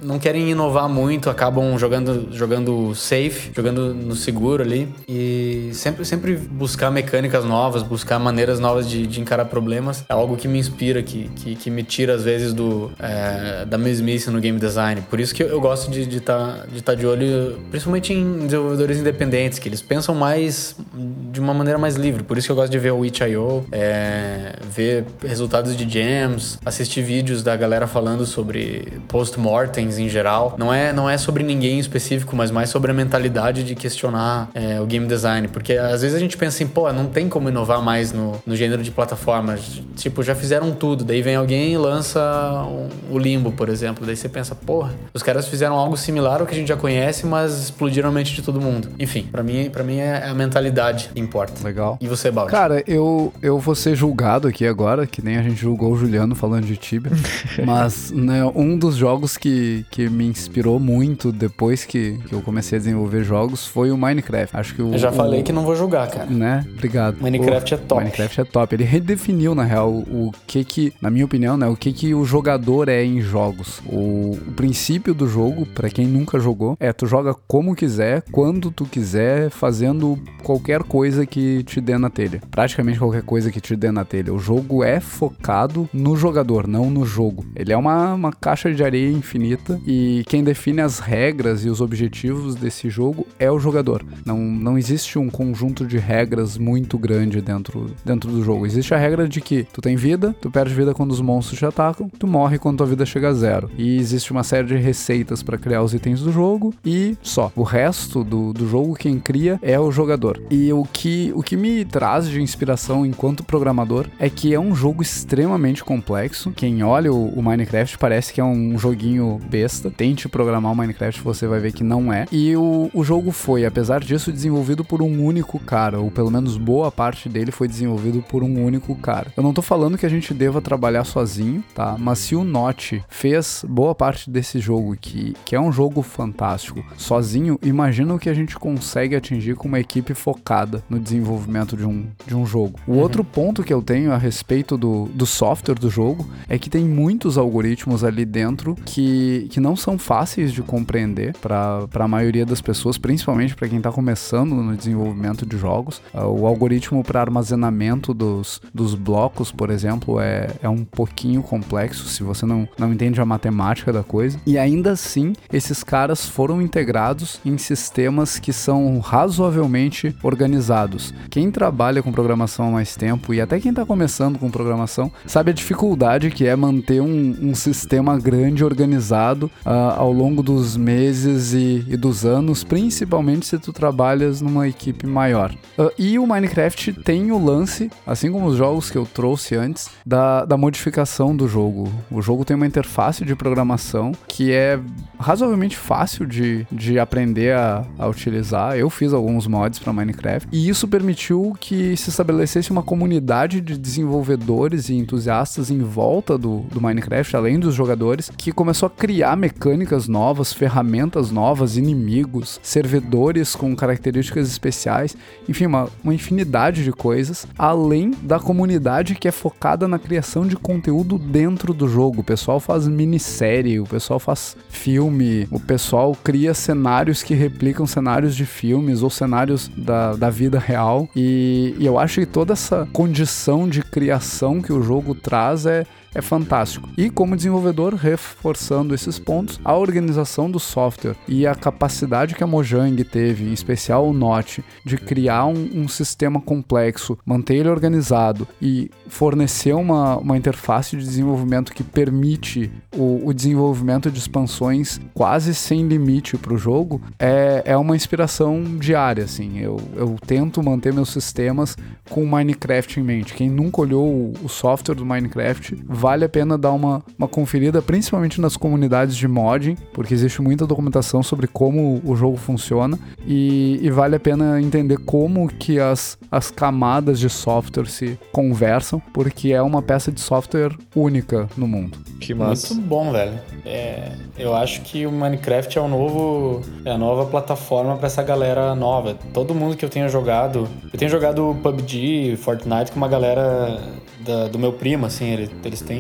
não 0.03 0.19
querem 0.19 0.51
inovar 0.51 0.89
muito, 0.89 1.29
acabam 1.29 1.77
jogando, 1.79 2.29
jogando 2.33 2.95
safe, 2.95 3.51
jogando 3.55 3.93
no 3.93 4.15
seguro 4.15 4.63
ali. 4.63 4.89
E 5.07 5.71
sempre, 5.75 6.05
sempre 6.05 6.37
buscar 6.37 6.91
mecânicas 6.91 7.45
novas, 7.45 7.83
buscar 7.83 8.19
maneiras 8.19 8.59
novas 8.59 8.89
de, 8.89 8.92
de 8.99 9.21
encarar 9.21 9.47
problemas 9.47 10.05
é 10.09 10.13
algo 10.13 10.37
que 10.37 10.49
me 10.49 10.59
inspira, 10.59 11.03
que, 11.03 11.29
que, 11.37 11.55
que 11.55 11.71
me 11.71 11.83
tira 11.83 12.15
às 12.15 12.25
vezes 12.25 12.53
do, 12.53 12.91
é, 12.99 13.65
da 13.65 13.79
mesmice 13.79 14.31
no 14.31 14.41
game 14.41 14.59
design. 14.59 15.03
Por 15.03 15.21
isso 15.21 15.35
que 15.35 15.43
eu 15.43 15.61
gosto 15.61 15.91
de 15.91 16.03
estar 16.03 16.17
de 16.17 16.21
tá, 16.21 16.67
de, 16.73 16.83
tá 16.83 16.95
de 16.95 17.07
olho, 17.07 17.59
principalmente 17.71 18.13
em 18.13 18.47
desenvolvedores 18.47 18.99
independentes, 18.99 19.59
que 19.59 19.69
eles 19.69 19.83
pensam 19.83 20.15
mais 20.15 20.77
de 20.95 21.41
uma 21.41 21.55
maneira 21.55 21.79
mais 21.79 21.97
livre. 21.97 22.23
Por 22.23 22.39
isso 22.39 22.47
que 22.47 22.53
eu 22.53 22.57
gosto 22.57 22.71
de 22.71 22.79
ver 22.79 22.93
o 22.93 23.05
Itch.io, 23.05 23.65
é, 23.73 24.55
ver 24.71 25.05
resultados 25.25 25.77
de 25.77 25.89
jams, 25.89 26.59
assistir 26.65 27.03
vídeos 27.03 27.43
da 27.43 27.57
galera 27.57 27.87
falando 27.87 28.27
sobre 28.27 29.01
post-mortems 29.09 29.99
em 29.99 30.09
geral. 30.09 30.55
Não 30.59 30.73
é, 30.73 30.93
não 30.93 31.09
é 31.09 31.17
sobre 31.19 31.43
ninguém 31.43 31.77
em 31.77 31.79
específico, 31.79 32.35
mas 32.37 32.51
mais 32.51 32.71
sobre 32.71 32.91
a 32.91 32.95
mentalidade 32.95 33.63
de 33.65 33.75
questionar 33.75 34.51
é, 34.55 34.81
o 34.81 34.87
game 34.87 35.07
design. 35.07 35.49
Porque 35.49 35.75
às 35.75 36.03
vezes 36.03 36.17
a 36.17 36.21
gente 36.21 36.37
pensa 36.37 36.57
assim, 36.57 36.67
pô, 36.67 36.93
não 36.93 37.07
tem 37.07 37.29
como 37.29 37.49
inovar 37.49 37.83
mais 37.83 38.13
no, 38.13 38.41
no 38.47 38.57
gênero 38.57 38.82
de 38.83 38.91
plataformas. 38.91 39.81
Tipo, 39.97 40.23
já 40.23 40.35
fizeram 40.35 40.73
tudo. 40.73 41.05
Daí 41.05 41.23
vem 41.23 41.37
alguém 41.37 41.73
e 41.73 41.79
lança 41.79 42.21
um, 42.69 43.15
o 43.15 43.19
Limbo, 43.19 43.53
por 43.53 43.69
exemplo. 43.69 44.05
Daí 44.05 44.17
você 44.17 44.29
pensa, 44.29 44.55
porra, 44.55 44.95
os 45.15 45.23
caras 45.23 45.49
fizeram 45.49 45.77
algo 45.77 45.97
similar 45.97 46.41
ao 46.41 46.47
que 46.47 46.55
a 46.55 46.57
gente 46.57 46.69
já 46.69 46.77
conhece, 46.77 47.27
mas 47.27 47.65
explodiram 47.65 48.09
a 48.09 48.13
mente 48.13 48.35
de 48.35 48.43
todo 48.43 48.61
mundo. 48.61 48.89
Enfim, 48.99 49.27
para 49.31 49.43
mim 49.43 49.71
para 49.71 49.83
mim 49.83 49.99
é 49.99 50.25
a 50.25 50.35
mentalidade 50.35 51.11
que 51.13 51.21
importa. 51.21 51.65
Legal. 51.65 51.99
E 52.01 52.07
você, 52.07 52.31
Baldi? 52.31 52.51
Cara, 52.51 52.83
eu, 52.87 53.33
eu 53.43 53.59
vou 53.59 53.75
ser 53.75 53.95
julgado 53.95 54.49
aqui 54.49 54.67
agora, 54.67 55.07
que 55.07 55.23
nem 55.23 55.37
a 55.37 55.43
gente 55.43 55.57
julgou 55.57 55.93
o 55.93 55.97
Juliano 55.97 56.35
falando 56.35 56.65
de 56.65 56.77
Tibia. 56.77 57.13
mas 57.65 58.11
né, 58.11 58.45
um 58.55 58.77
dos 58.77 58.97
jogos 58.97 59.37
que, 59.37 59.85
que 59.91 60.09
me 60.09 60.27
inspirou 60.27 60.79
muito 60.79 61.33
depois 61.33 61.85
que, 61.85 62.19
que 62.29 62.35
eu 62.35 62.41
comecei 62.41 62.77
a 62.77 62.79
desenvolver 62.79 63.25
jogos 63.25 63.67
foi 63.67 63.91
o 63.91 63.97
Minecraft. 63.97 64.57
Acho 64.57 64.75
que 64.75 64.83
o, 64.83 64.93
eu 64.93 64.99
já 64.99 65.11
o, 65.11 65.13
falei 65.13 65.43
que 65.43 65.53
não 65.53 65.65
vou 65.65 65.77
julgar, 65.77 66.09
cara. 66.09 66.27
Né? 66.27 66.65
Obrigado. 66.73 67.17
Minecraft 67.21 67.75
o, 67.75 67.77
é 67.77 67.79
top. 67.79 68.01
Minecraft 68.01 68.41
é 68.41 68.45
top. 68.45 68.72
Ele 68.75 68.85
redefiniu, 68.85 69.55
na 69.55 69.65
real, 69.65 69.91
o 69.91 70.33
que 70.47 70.65
que, 70.65 70.93
na 71.01 71.11
minha 71.11 71.25
opinião, 71.25 71.57
né, 71.57 71.67
o 71.67 71.77
que 71.77 71.93
que 71.93 72.15
o 72.15 72.25
jogador 72.25 72.89
é 72.89 73.05
em 73.05 73.21
jogos. 73.21 73.81
O, 73.87 74.33
o 74.33 74.53
princípio 74.57 75.15
do 75.15 75.29
jogo, 75.29 75.67
para 75.67 75.91
quem 75.91 76.07
nunca 76.07 76.39
jogou, 76.39 76.77
é 76.81 76.93
tu 76.93 77.07
joga 77.07 77.35
como 77.47 77.75
quiser, 77.75 78.23
quando 78.33 78.71
tu 78.71 78.85
quiser, 78.85 79.51
fazendo 79.51 80.19
qualquer 80.43 80.83
coisa 80.83 81.27
que 81.27 81.63
te 81.65 81.81
dê 81.81 81.97
na 81.99 82.11
telha. 82.11 82.41
Praticamente 82.51 82.99
qualquer 82.99 83.23
coisa 83.23 83.51
que 83.51 83.61
te 83.61 83.77
dê 83.77 83.91
na 83.91 84.05
telha. 84.05 84.33
O 84.33 84.39
jogo 84.39 84.83
é 84.83 85.01
focado 85.01 85.89
no 85.93 86.17
jogador, 86.17 86.67
não 86.67 86.91
no 86.91 87.05
jogo. 87.05 87.45
Ele 87.55 87.73
é 87.73 87.77
uma, 87.77 88.15
uma 88.15 88.33
caixa 88.33 88.73
de 88.73 88.83
areia 88.83 89.11
infinita 89.11 89.81
e 89.87 90.25
quem 90.27 90.43
define 90.43 90.81
as 90.81 90.99
regras 90.99 91.65
e 91.65 91.69
os 91.69 91.81
objetivos 91.81 92.55
desse 92.55 92.89
jogo 92.89 93.27
é 93.39 93.51
o 93.51 93.59
jogador. 93.59 94.05
Não, 94.25 94.39
não 94.39 94.79
existe 94.79 95.19
um 95.19 95.29
conjunto 95.29 95.87
de 95.87 95.99
regras 95.99 96.57
muito 96.59 96.99
grande 96.99 97.41
dentro, 97.41 97.91
dentro 98.05 98.31
do 98.31 98.43
jogo. 98.43 98.62
Existe 98.67 98.95
a 98.95 98.99
regra 98.99 99.29
de 99.29 99.41
que 99.41 99.65
tu 99.73 99.81
tem 99.81 99.97
vida, 99.97 100.35
tu 100.41 100.51
perde 100.51 100.75
vida 100.75 100.95
quando 100.95 101.13
os 101.13 101.21
monstros 101.21 101.59
te 101.59 101.67
atacam, 101.67 102.11
tu 102.19 102.27
morre 102.27 102.59
quando 102.59 102.79
tua 102.79 102.87
vida 102.87 103.05
chega 103.07 103.29
a 103.29 103.33
zero. 103.33 103.71
E 103.77 103.99
existe 103.99 104.33
uma 104.33 104.43
série 104.43 104.67
de 104.67 104.77
receitas 104.77 105.43
para 105.43 105.59
criar 105.59 105.83
os 105.83 105.95
itens 105.95 106.21
do 106.21 106.33
jogo 106.33 106.75
e 106.85 107.17
só. 107.23 107.53
O 107.55 107.63
resto 107.63 108.25
do, 108.25 108.53
do 108.53 108.69
jogo, 108.69 108.95
quem 108.95 109.19
cria 109.19 109.59
é 109.63 109.79
o 109.79 109.91
jogador. 109.91 110.41
E 110.51 110.73
o 110.73 110.85
que, 110.85 111.33
o 111.35 111.43
que 111.43 111.57
me 111.57 111.85
traz 111.85 112.29
de 112.29 112.41
inspiração 112.41 113.05
enquanto 113.07 113.45
programador 113.45 114.07
é 114.19 114.29
que 114.29 114.55
é 114.55 114.61
um 114.61 114.75
jogo 114.75 115.03
extremamente 115.03 115.85
complexo. 115.85 116.53
Quem 116.53 116.83
olha 116.83 117.13
o, 117.13 117.29
o 117.29 117.43
Minecraft 117.43 117.99
parece 117.99 118.33
que 118.33 118.41
é 118.41 118.45
um 118.45 118.79
joguinho 118.79 119.39
besta. 119.49 119.91
Tente 119.91 120.29
programar 120.29 120.73
o 120.73 120.77
Minecraft, 120.77 121.21
você 121.23 121.47
vai 121.47 121.61
ver 121.61 121.73
que 121.73 121.85
não 121.85 122.13
é. 122.13 122.27
E 122.31 122.57
o, 122.57 122.91
o 122.93 123.05
jogo 123.05 123.31
foi, 123.31 123.65
apesar 123.65 124.01
disso, 124.01 124.33
desenvolvido 124.33 124.85
por 124.85 125.03
um 125.03 125.25
único 125.25 125.59
cara, 125.59 126.01
ou 126.01 126.11
pelo 126.11 126.31
menos 126.31 126.57
boa 126.57 126.91
parte 126.91 127.29
dele 127.29 127.51
foi 127.51 127.69
desenvolvido 127.69 128.23
por 128.23 128.43
um 128.43 128.52
único 128.61 128.95
cara. 128.97 129.33
Eu 129.37 129.43
não 129.43 129.53
tô 129.53 129.63
falando 129.63 129.99
que 129.99 130.07
a 130.07 130.09
gente 130.09 130.33
deva 130.35 130.61
trabalhar 130.61 131.05
sozinho, 131.05 131.63
tá? 131.75 131.97
Mas 131.99 132.19
se 132.19 132.35
o 132.35 132.45
Notch 132.45 132.95
fez 133.09 133.65
boa 133.69 133.95
parte 133.95 134.31
desse 134.31 134.59
jogo, 134.59 134.97
que, 135.01 135.35
que 135.45 135.55
é 135.55 135.61
um 135.61 135.73
jogo 135.73 136.03
fantástico, 136.03 136.85
sozinho, 136.97 137.59
imagina 137.63 138.15
o 138.15 138.19
que 138.19 138.29
a 138.29 138.35
gente 138.35 138.59
consegue 138.59 139.17
atingir 139.17 139.55
com 139.55 139.69
uma 139.69 139.81
equipe 139.81 140.15
focada 140.15 140.83
no 140.89 140.99
desenvolvimento 140.99 141.77
de 141.77 141.87
um, 141.87 142.07
de 142.27 142.37
um 142.37 142.47
jogo. 142.47 142.79
O 142.87 142.93
uhum. 142.93 142.99
outro 142.99 143.25
ponto 143.25 143.63
que 143.63 143.73
eu 143.73 143.83
tenho 143.83 144.13
a 144.13 144.19
respeito 144.19 144.77
do, 144.77 145.07
do 145.15 145.27
software 145.27 145.75
do 145.75 145.91
jogo 145.91 146.27
é 146.49 146.59
que 146.59 146.71
tem 146.71 146.85
muitos 146.85 147.39
algoritmos 147.39 148.05
ali 148.05 148.25
dentro 148.25 148.75
que, 148.85 149.47
que 149.51 149.61
não 149.61 149.77
são 149.77 149.99
fáceis 149.99 150.53
de 150.53 150.63
compreender 150.63 151.35
para 151.41 151.89
a 151.93 152.09
maioria 152.09 152.47
das 152.47 152.61
pessoas, 152.61 152.99
principalmente 152.99 153.55
para 153.55 153.69
quem 153.69 153.79
está 153.79 153.91
começando 153.91 154.55
no 154.55 154.77
desenvolvimento 154.77 155.47
de 155.47 155.57
jogos. 155.57 156.03
Uh, 156.15 156.21
o 156.27 156.47
algoritmo 156.47 157.03
para 157.03 157.21
armazenamento 157.21 158.15
dos, 158.43 158.61
dos 158.75 158.95
blocos, 158.95 159.53
por 159.53 159.71
exemplo, 159.71 160.21
é, 160.21 160.49
é 160.61 160.69
um 160.69 160.85
pouquinho 160.85 161.43
complexo 161.43 162.09
se 162.09 162.23
você 162.23 162.45
não, 162.45 162.69
não 162.77 162.93
entende 162.93 163.21
a 163.21 163.25
matemática 163.25 163.93
da 163.93 164.03
coisa. 164.03 164.39
E 164.45 164.59
ainda 164.59 164.93
assim, 164.93 165.33
esses 165.53 165.85
caras 165.85 166.27
foram 166.27 166.61
integrados 166.61 167.41
em 167.45 167.57
sistemas 167.57 168.39
que 168.39 168.53
são 168.53 168.99
razoavelmente 168.99 170.15
organizados. 170.23 171.15
Quem 171.31 171.51
trabalha 171.51 172.03
com 172.03 172.11
programação 172.11 172.69
há 172.69 172.71
mais 172.73 172.97
tempo 172.97 173.33
e 173.33 173.41
até 173.41 173.61
quem 173.61 173.71
está 173.71 173.87
começando 173.87 174.39
com 174.39 174.51
programação 174.51 175.11
sabe 175.27 175.51
a 175.51 175.55
dificuldade 175.55 176.31
que 176.31 176.47
é 176.47 176.57
manter 176.57 177.01
um, 177.01 177.37
um 177.41 177.55
sistema 177.55 178.19
grande 178.19 178.65
organizado 178.65 179.51
uh, 179.65 179.71
ao 179.97 180.13
longo 180.13 180.43
dos 180.43 180.77
meses 180.77 181.53
e, 181.53 181.85
e, 181.89 181.97
dos 181.97 182.25
anos, 182.25 182.65
principalmente 182.65 183.47
se 183.47 183.59
tu 183.59 183.73
trabalhas 183.73 184.41
numa 184.41 184.67
equipe 184.67 185.07
maior. 185.07 185.55
Uh, 185.79 185.91
e 185.99 186.19
o 186.19 186.27
Minecraft 186.27 186.93
tem 187.05 187.31
o 187.31 187.43
lance, 187.43 187.91
assim 188.07 188.32
como 188.33 188.47
os 188.47 188.57
jogos 188.57 188.91
que 188.91 188.99
eu 188.99 189.07
trouxe 189.07 189.55
antes, 189.55 189.91
da, 190.05 190.45
da 190.45 190.57
modificação 190.57 191.37
do 191.37 191.47
jogo. 191.47 191.93
O 192.11 192.23
jogo 192.23 192.45
tem 192.45 192.57
uma 192.57 192.67
interface 192.67 193.25
de 193.25 193.37
programação 193.37 194.13
que 194.27 194.53
é 194.53 194.79
razoavelmente 195.19 195.77
fácil 195.77 196.27
de, 196.27 196.67
de 196.71 196.99
aprender 196.99 197.55
a, 197.55 197.85
a 197.99 198.09
utilizar. 198.09 198.77
Eu 198.77 198.91
fiz 198.91 199.13
alguns 199.13 199.47
mods 199.47 199.79
para 199.79 199.93
Minecraft 199.93 200.49
e 200.51 200.69
isso 200.69 200.89
permitiu 200.89 201.55
que 201.61 201.97
se 201.97 202.11
estabelecesse 202.11 202.71
uma 202.71 202.83
comunidade 202.83 203.61
de 203.61 203.77
desenvolvedores 203.77 204.89
e 204.89 204.95
entusiastas 204.95 205.71
em 205.71 205.79
volta 205.79 206.39
do, 206.39 206.61
do 206.73 206.81
Minecraft, 206.81 207.37
além 207.37 207.59
dos 207.59 207.75
jogadores, 207.75 208.31
que 208.37 208.53
começou 208.53 208.87
a 208.87 208.91
criar 208.91 209.37
mecânicas 209.37 210.09
novas, 210.09 210.53
ferramentas 210.53 211.31
novas, 211.31 211.77
inimigos, 211.77 212.61
servidores 212.63 213.55
com 213.55 213.75
características 213.75 214.49
especiais, 214.49 215.17
enfim, 215.49 215.67
uma, 215.67 215.89
uma 216.03 216.15
infinidade 216.15 216.85
de 216.85 216.93
coisas, 216.93 217.47
além 217.59 218.12
da 218.23 218.39
comunidade 218.39 219.15
que 219.15 219.29
é 219.29 219.33
focada 219.33 219.89
na 219.89 219.99
criação 219.99 220.47
de 220.47 220.57
conteúdo 220.57 221.19
dentro 221.19 221.73
do 221.73 221.89
jogo. 221.89 222.21
O 222.21 222.25
pessoal 222.25 222.61
faz 222.61 222.87
minissérie, 222.87 223.81
o 223.81 223.85
pessoal 223.85 224.19
faz 224.19 224.57
filme, 224.69 225.47
o 225.51 225.59
pessoal 225.59 226.17
cria 226.23 226.55
cenários 226.55 227.23
que 227.23 227.35
replicam 227.35 227.87
cenários 227.87 228.35
de 228.35 228.47
filmes 228.47 229.03
ou 229.03 229.11
cenários 229.11 229.69
da, 229.77 230.15
da 230.15 230.31
vida 230.31 230.59
real. 230.59 231.09
E, 231.17 231.75
e 231.79 231.87
eu 231.87 231.99
acho 231.99 232.21
que 232.21 232.27
toda 232.27 232.53
essa 232.53 232.89
condição 232.93 233.69
de 233.69 233.83
criação 233.83 234.61
que 234.61 234.73
o 234.73 234.83
jogo 234.83 235.15
traz 235.15 235.67
é 235.67 235.85
é 236.15 236.21
fantástico. 236.21 236.89
E 236.97 237.11
como 237.11 237.37
desenvolvedor, 237.37 237.95
reforçando 237.95 238.95
esses 238.95 239.19
pontos, 239.19 239.61
a 239.65 239.77
organização 239.77 240.51
do 240.51 240.59
software 240.59 241.17
e 241.27 241.47
a 241.47 241.55
capacidade 241.55 242.35
que 242.35 242.45
a 242.45 242.47
Mojang 242.47 243.03
teve, 243.05 243.45
em 243.45 243.53
especial 243.53 244.09
o 244.09 244.13
Note, 244.13 244.65
de 244.85 244.97
criar 244.97 245.47
um, 245.47 245.71
um 245.75 245.89
sistema 245.89 246.41
complexo, 246.41 247.19
manter 247.25 247.57
ele 247.57 247.69
organizado 247.69 248.47
e 248.61 248.91
fornecer 249.09 249.75
uma, 249.75 250.17
uma 250.17 250.37
interface 250.37 250.97
de 250.97 251.05
desenvolvimento 251.05 251.73
que 251.73 251.83
permite 251.83 252.71
o, 252.97 253.27
o 253.27 253.33
desenvolvimento 253.33 254.11
de 254.11 254.19
expansões 254.19 255.01
quase 255.15 255.55
sem 255.55 255.87
limite 255.87 256.37
para 256.37 256.55
o 256.55 256.59
jogo, 256.59 257.01
é, 257.19 257.63
é 257.65 257.77
uma 257.77 257.97
inspiração 257.97 258.63
diária. 258.79 259.25
Assim. 259.25 259.59
Eu, 259.59 259.77
eu 259.95 260.17
tento 260.27 260.63
manter 260.63 260.93
meus 260.93 261.11
sistemas 261.11 261.77
com 262.09 262.27
Minecraft 262.27 263.01
em 263.01 263.03
mente. 263.03 263.35
Quem 263.35 263.51
nunca 263.51 263.81
olhou 263.81 264.07
o, 264.07 264.33
o 264.45 264.49
software 264.49 264.95
do 264.95 265.05
Minecraft 265.05 265.77
vale 266.03 266.25
a 266.25 266.29
pena 266.29 266.59
dar 266.59 266.73
uma, 266.73 267.01
uma 267.17 267.29
conferida, 267.29 267.81
principalmente 267.81 268.41
nas 268.41 268.57
comunidades 268.57 269.15
de 269.15 269.29
modding, 269.29 269.77
porque 269.93 270.13
existe 270.13 270.43
muita 270.43 270.67
documentação 270.67 271.23
sobre 271.23 271.47
como 271.47 272.03
o 272.05 272.17
jogo 272.17 272.37
funciona 272.37 272.99
e, 273.25 273.79
e 273.81 273.89
vale 273.89 274.17
a 274.17 274.21
pena 274.21 274.61
entender 274.61 274.99
como 274.99 275.47
que 275.47 275.79
as, 275.79 276.19
as 276.29 276.51
camadas 276.51 277.21
de 277.21 277.31
software 277.31 277.87
se 277.87 278.19
conversam, 278.33 279.01
porque 279.13 279.53
é 279.53 279.63
uma 279.63 279.81
peça 279.81 280.11
de 280.11 280.21
software 280.21 280.77
única 280.97 281.49
no 281.57 281.69
mundo. 281.69 281.97
Que 282.19 282.35
massa. 282.35 282.75
Muito 282.75 282.89
bom, 282.89 283.13
velho. 283.13 283.39
É, 283.65 284.11
eu 284.37 284.57
acho 284.57 284.81
que 284.81 285.07
o 285.07 285.13
Minecraft 285.13 285.79
é 285.79 285.81
o 285.81 285.87
novo, 285.87 286.63
é 286.85 286.91
a 286.91 286.99
nova 286.99 287.27
plataforma 287.27 287.97
para 287.97 288.09
essa 288.09 288.25
galera 288.25 288.75
nova. 288.75 289.17
Todo 289.33 289.55
mundo 289.55 289.77
que 289.77 289.85
eu 289.85 289.89
tenho 289.89 290.09
jogado, 290.09 290.69
eu 290.93 290.99
tenho 290.99 291.11
jogado 291.11 291.57
PUBG, 291.63 292.37
Fortnite 292.37 292.91
com 292.91 292.97
uma 292.97 293.09
galera 293.09 293.79
da, 294.23 294.49
do 294.49 294.59
meu 294.59 294.73
primo, 294.73 295.07
assim, 295.07 295.27
ele, 295.27 295.51
eles 295.65 295.81
têm 295.81 295.92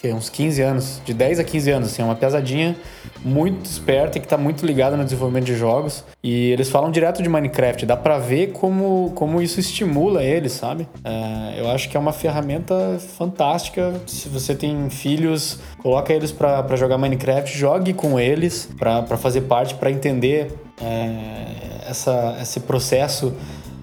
que, 0.00 0.12
uns 0.12 0.28
15 0.28 0.62
anos, 0.62 1.02
de 1.04 1.12
10 1.12 1.40
a 1.40 1.44
15 1.44 1.70
anos, 1.70 1.88
assim, 1.88 2.02
é 2.02 2.04
uma 2.04 2.14
pesadinha 2.14 2.76
muito 3.24 3.64
esperta 3.64 4.16
e 4.16 4.20
que 4.20 4.26
está 4.26 4.36
muito 4.36 4.64
ligada 4.64 4.96
no 4.96 5.04
desenvolvimento 5.04 5.44
de 5.44 5.56
jogos. 5.56 6.04
E 6.22 6.50
eles 6.52 6.68
falam 6.68 6.90
direto 6.90 7.22
de 7.22 7.28
Minecraft, 7.28 7.84
dá 7.84 7.96
para 7.96 8.18
ver 8.18 8.52
como, 8.52 9.12
como 9.14 9.42
isso 9.42 9.58
estimula 9.58 10.22
eles, 10.22 10.52
sabe? 10.52 10.88
É, 11.04 11.60
eu 11.60 11.70
acho 11.70 11.88
que 11.88 11.96
é 11.96 12.00
uma 12.00 12.12
ferramenta 12.12 12.98
fantástica. 13.16 14.00
Se 14.06 14.28
você 14.28 14.54
tem 14.54 14.88
filhos, 14.88 15.58
coloca 15.78 16.12
eles 16.12 16.30
para 16.30 16.76
jogar 16.76 16.96
Minecraft, 16.96 17.56
jogue 17.56 17.92
com 17.92 18.20
eles 18.20 18.68
para 18.78 19.16
fazer 19.16 19.42
parte, 19.42 19.74
para 19.74 19.90
entender 19.90 20.52
é, 20.80 21.88
essa, 21.88 22.38
esse 22.40 22.60
processo 22.60 23.34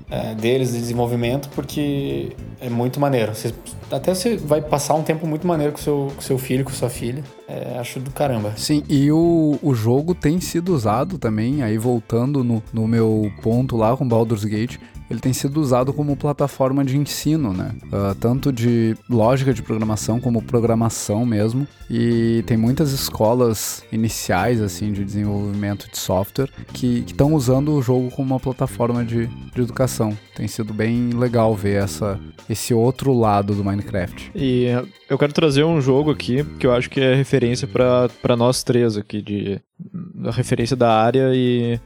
é, 0.10 0.36
deles 0.36 0.72
de 0.72 0.80
desenvolvimento, 0.80 1.50
porque 1.50 2.36
é 2.60 2.70
muito 2.70 3.00
maneiro. 3.00 3.34
Você, 3.34 3.54
até 3.92 4.14
você 4.14 4.38
vai 4.38 4.62
passar 4.62 4.94
um 4.94 5.04
tempo 5.04 5.26
muito 5.26 5.48
maneiro 5.48 5.74
com 5.74 5.80
seu, 5.80 6.12
com 6.16 6.22
seu 6.22 6.38
filho, 6.38 6.64
com 6.64 6.72
sua 6.72 6.90
filha. 6.90 7.24
É, 7.48 7.78
acho 7.80 8.00
do 8.00 8.12
caramba. 8.12 8.54
Sim, 8.56 8.84
e 8.90 9.12
o, 9.12 9.58
o 9.62 9.74
jogo 9.74 10.14
tem 10.14 10.40
sido 10.40 10.74
usado 10.74 11.18
também, 11.18 11.64
aí 11.64 11.78
voltando 11.78 12.44
no, 12.44 12.62
no 12.74 12.88
meu 12.88 13.32
ponto 13.42 13.76
lá 13.76 13.96
com 13.96 14.08
Baldur's 14.08 14.46
Gate, 14.46 14.78
ele 15.10 15.20
tem 15.20 15.34
sido 15.34 15.60
usado 15.62 15.94
como 15.94 16.16
plataforma 16.16 16.84
de 16.84 16.98
ensino, 16.98 17.54
né? 17.54 17.72
Uh, 17.86 18.16
tanto 18.16 18.52
de 18.52 18.98
lógica 19.10 19.54
de 19.54 19.62
programação 19.62 20.20
como 20.20 20.42
programação 20.42 21.26
mesmo. 21.26 21.68
E 21.90 22.44
tem 22.48 22.58
muitas 22.58 22.92
escolas 22.92 23.84
iniciais, 23.92 24.62
assim, 24.62 24.92
de 24.92 25.04
desenvolvimento 25.06 25.90
de 25.90 25.98
software 25.98 26.50
que 26.74 27.04
estão 27.06 27.34
usando 27.34 27.74
o 27.74 27.82
jogo 27.82 28.10
como 28.12 28.34
uma 28.34 28.40
plataforma 28.40 29.06
de, 29.06 29.28
de 29.28 29.62
educação. 29.62 30.18
Tem 30.36 30.48
sido 30.48 30.74
bem 30.74 31.12
legal 31.12 31.56
ver 31.56 31.82
essa, 31.84 32.20
esse 32.50 32.74
outro 32.74 33.14
lado 33.14 33.56
do 33.56 33.64
Minecraft. 33.64 34.32
E 34.36 34.66
eu 35.10 35.18
quero 35.18 35.32
trazer 35.32 35.64
um 35.64 35.80
jogo 35.80 36.12
aqui 36.12 36.44
que 36.60 36.68
eu 36.68 36.74
acho 36.74 36.90
que 36.90 37.00
é 37.00 37.16
referência 37.16 37.68
para 37.68 38.36
nós 38.36 38.62
três 38.62 38.98
aqui, 38.98 39.22
de 39.22 39.62
referência 40.32 40.76
da 40.76 40.92
área 40.92 41.32
e 41.34 41.80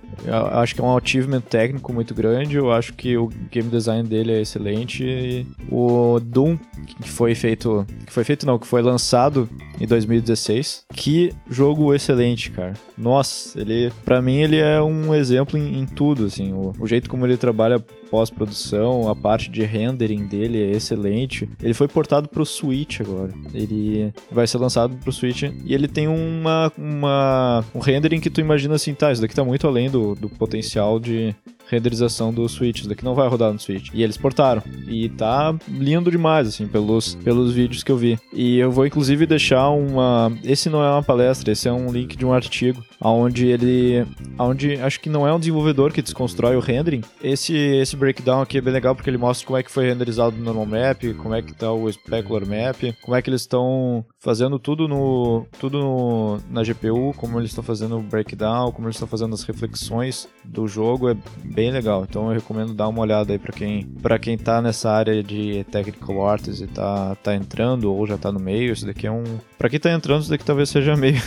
acho 0.54 0.76
que 0.76 0.82
é 0.82 0.84
um 0.84 0.98
achievement 0.98 1.42
técnico 1.42 1.94
muito 1.94 2.14
grande. 2.14 2.56
Eu 2.56 2.72
acho 2.72 2.94
que 2.94 3.18
o 3.18 3.28
game 3.52 3.70
design 3.70 4.08
dele 4.08 4.32
é 4.32 4.42
excelente. 4.42 5.04
E 5.04 5.48
o 5.70 6.20
Doom, 6.20 6.58
que 7.02 7.10
foi 7.10 7.36
feito. 7.36 7.86
Que 8.06 8.12
foi 8.12 8.24
feito 8.24 8.46
não, 8.46 8.58
que 8.58 8.68
foi 8.68 8.82
lançado 8.82 9.50
em 9.80 9.88
2016. 9.88 10.84
Que 10.94 11.34
jogo 11.50 11.94
excelente, 11.94 12.52
cara. 12.52 12.74
Nossa, 12.98 13.60
ele. 13.60 13.92
para 14.04 14.22
mim 14.22 14.38
ele 14.38 14.58
é 14.58 14.82
um 14.82 15.14
exemplo 15.14 15.58
em, 15.58 15.80
em 15.80 15.86
tudo, 15.86 16.26
assim. 16.26 16.54
O, 16.54 16.74
o 16.80 16.88
jeito 16.88 17.10
como 17.10 17.26
ele 17.26 17.38
trabalha 17.38 17.80
pós-produção, 18.10 19.08
a 19.08 19.16
parte 19.16 19.50
de 19.50 19.64
rendering 19.64 20.26
dele 20.26 20.62
é 20.62 20.72
excelente. 20.72 21.48
Ele 21.62 21.74
foi 21.74 21.88
portado 21.88 22.28
para 22.28 22.42
o 22.42 22.46
Switch 22.46 23.02
agora. 23.02 23.32
Ele 23.54 24.12
vai 24.32 24.48
ser 24.48 24.58
lançado 24.58 24.98
para 24.98 25.10
o 25.10 25.14
Switch 25.14 25.44
e 25.44 25.74
ele 25.74 25.88
tem 25.88 26.08
uma, 26.08 26.72
uma 26.78 27.64
um 27.74 27.80
rendering 27.80 28.20
que 28.20 28.30
tu 28.30 28.42
imagina 28.42 28.76
assim, 28.76 28.94
tá, 28.94 29.12
isso 29.12 29.22
daqui 29.22 29.36
tá 29.36 29.44
muito 29.44 29.68
além 29.68 29.90
do, 29.90 30.16
do 30.16 30.28
potencial 30.28 31.00
de 31.00 31.36
renderização 31.70 32.34
do 32.34 32.48
Switch. 32.50 32.80
Isso 32.80 32.90
daqui 32.90 33.04
não 33.04 33.16
vai 33.16 33.28
rodar 33.28 33.54
no 33.54 33.60
Switch. 33.60 33.90
E 33.94 34.04
eles 34.04 34.18
portaram. 34.18 34.62
E 34.88 35.10
tá 35.10 35.56
lindo 35.68 36.12
demais, 36.12 36.48
assim, 36.48 36.68
pelos, 36.68 37.16
pelos 37.16 37.54
vídeos 37.54 37.84
que 37.84 37.92
eu 37.92 37.98
vi. 37.98 38.20
E 38.34 38.58
eu 38.58 38.72
vou 38.72 38.86
inclusive 38.86 39.26
deixar 39.26 39.70
uma. 39.70 40.32
Esse 40.44 40.70
não 40.70 40.84
é 40.84 40.92
uma 40.92 41.04
palestra, 41.04 41.52
esse 41.52 41.68
é 41.68 41.72
um 41.72 41.92
link 41.92 42.16
de 42.16 42.26
um 42.26 42.34
artigo. 42.34 42.84
Onde 43.02 43.48
ele. 43.48 44.06
Onde 44.38 44.74
acho 44.76 45.00
que 45.00 45.10
não 45.10 45.28
é 45.28 45.34
um 45.34 45.40
desenvolvedor 45.40 45.92
que 45.92 46.02
desconstrói 46.02 46.56
o 46.56 46.60
rendering. 46.60 47.02
Esse, 47.24 47.56
esse 47.56 47.96
breakdown 47.96 48.42
aqui 48.42 48.58
é 48.58 48.62
bem 48.62 48.74
legal 48.74 48.96
porque 48.96 49.10
ele 49.10 49.18
mostra 49.18 49.46
como 49.46 49.58
é 49.58 49.64
que 49.64 49.72
foi 49.72 49.88
renderizado 49.88 50.36
o 50.36 50.40
normal 50.40 50.66
map, 50.66 51.04
como 51.18 51.34
é 51.34 51.42
que 51.42 51.54
tá 51.54 51.72
o 51.72 51.92
specular 51.92 52.46
map, 52.46 52.96
como 53.02 53.16
é 53.16 53.22
que 53.22 53.30
eles 53.30 53.42
estão 53.42 54.06
fazendo 54.20 54.60
tudo 54.60 54.88
no. 54.88 55.46
tudo 55.60 55.80
no, 55.80 56.40
na 56.50 56.62
GPU, 56.64 57.14
como 57.16 57.40
eles 57.40 57.52
estão 57.52 57.64
fazendo 57.64 57.98
o 57.98 58.02
breakdown, 58.02 58.72
como 58.72 58.88
eles 58.88 58.96
estão 58.96 59.08
fazendo 59.08 59.34
as 59.34 59.44
reflexões 59.44 60.28
do 60.44 60.68
jogo. 60.68 61.10
É 61.10 61.18
bem 61.44 61.72
legal. 61.72 62.06
Então 62.08 62.28
eu 62.28 62.34
recomendo 62.34 62.74
dar 62.74 62.88
uma 62.88 63.02
olhada 63.02 63.32
aí 63.34 63.40
para 63.40 63.54
quem 63.54 63.86
para 64.02 64.20
quem 64.20 64.38
tá 64.38 64.62
nessa 64.62 64.92
área 64.92 65.24
de 65.24 65.64
technical 65.72 66.28
arts 66.28 66.62
e 66.62 66.68
tá 66.68 67.16
tá 67.24 67.34
entrando 67.34 67.94
ou 67.94 68.06
já 68.06 68.18
tá 68.18 68.32
no 68.32 68.40
meio. 68.40 68.74
Isso 68.74 68.86
daqui 68.86 69.08
é 69.08 69.12
um 69.12 69.24
para 69.58 69.70
quem 69.70 69.80
tá 69.80 69.92
entrando, 69.92 70.22
isso 70.22 70.30
daqui 70.30 70.44
talvez 70.44 70.70
seja 70.70 70.96
meio 70.96 71.18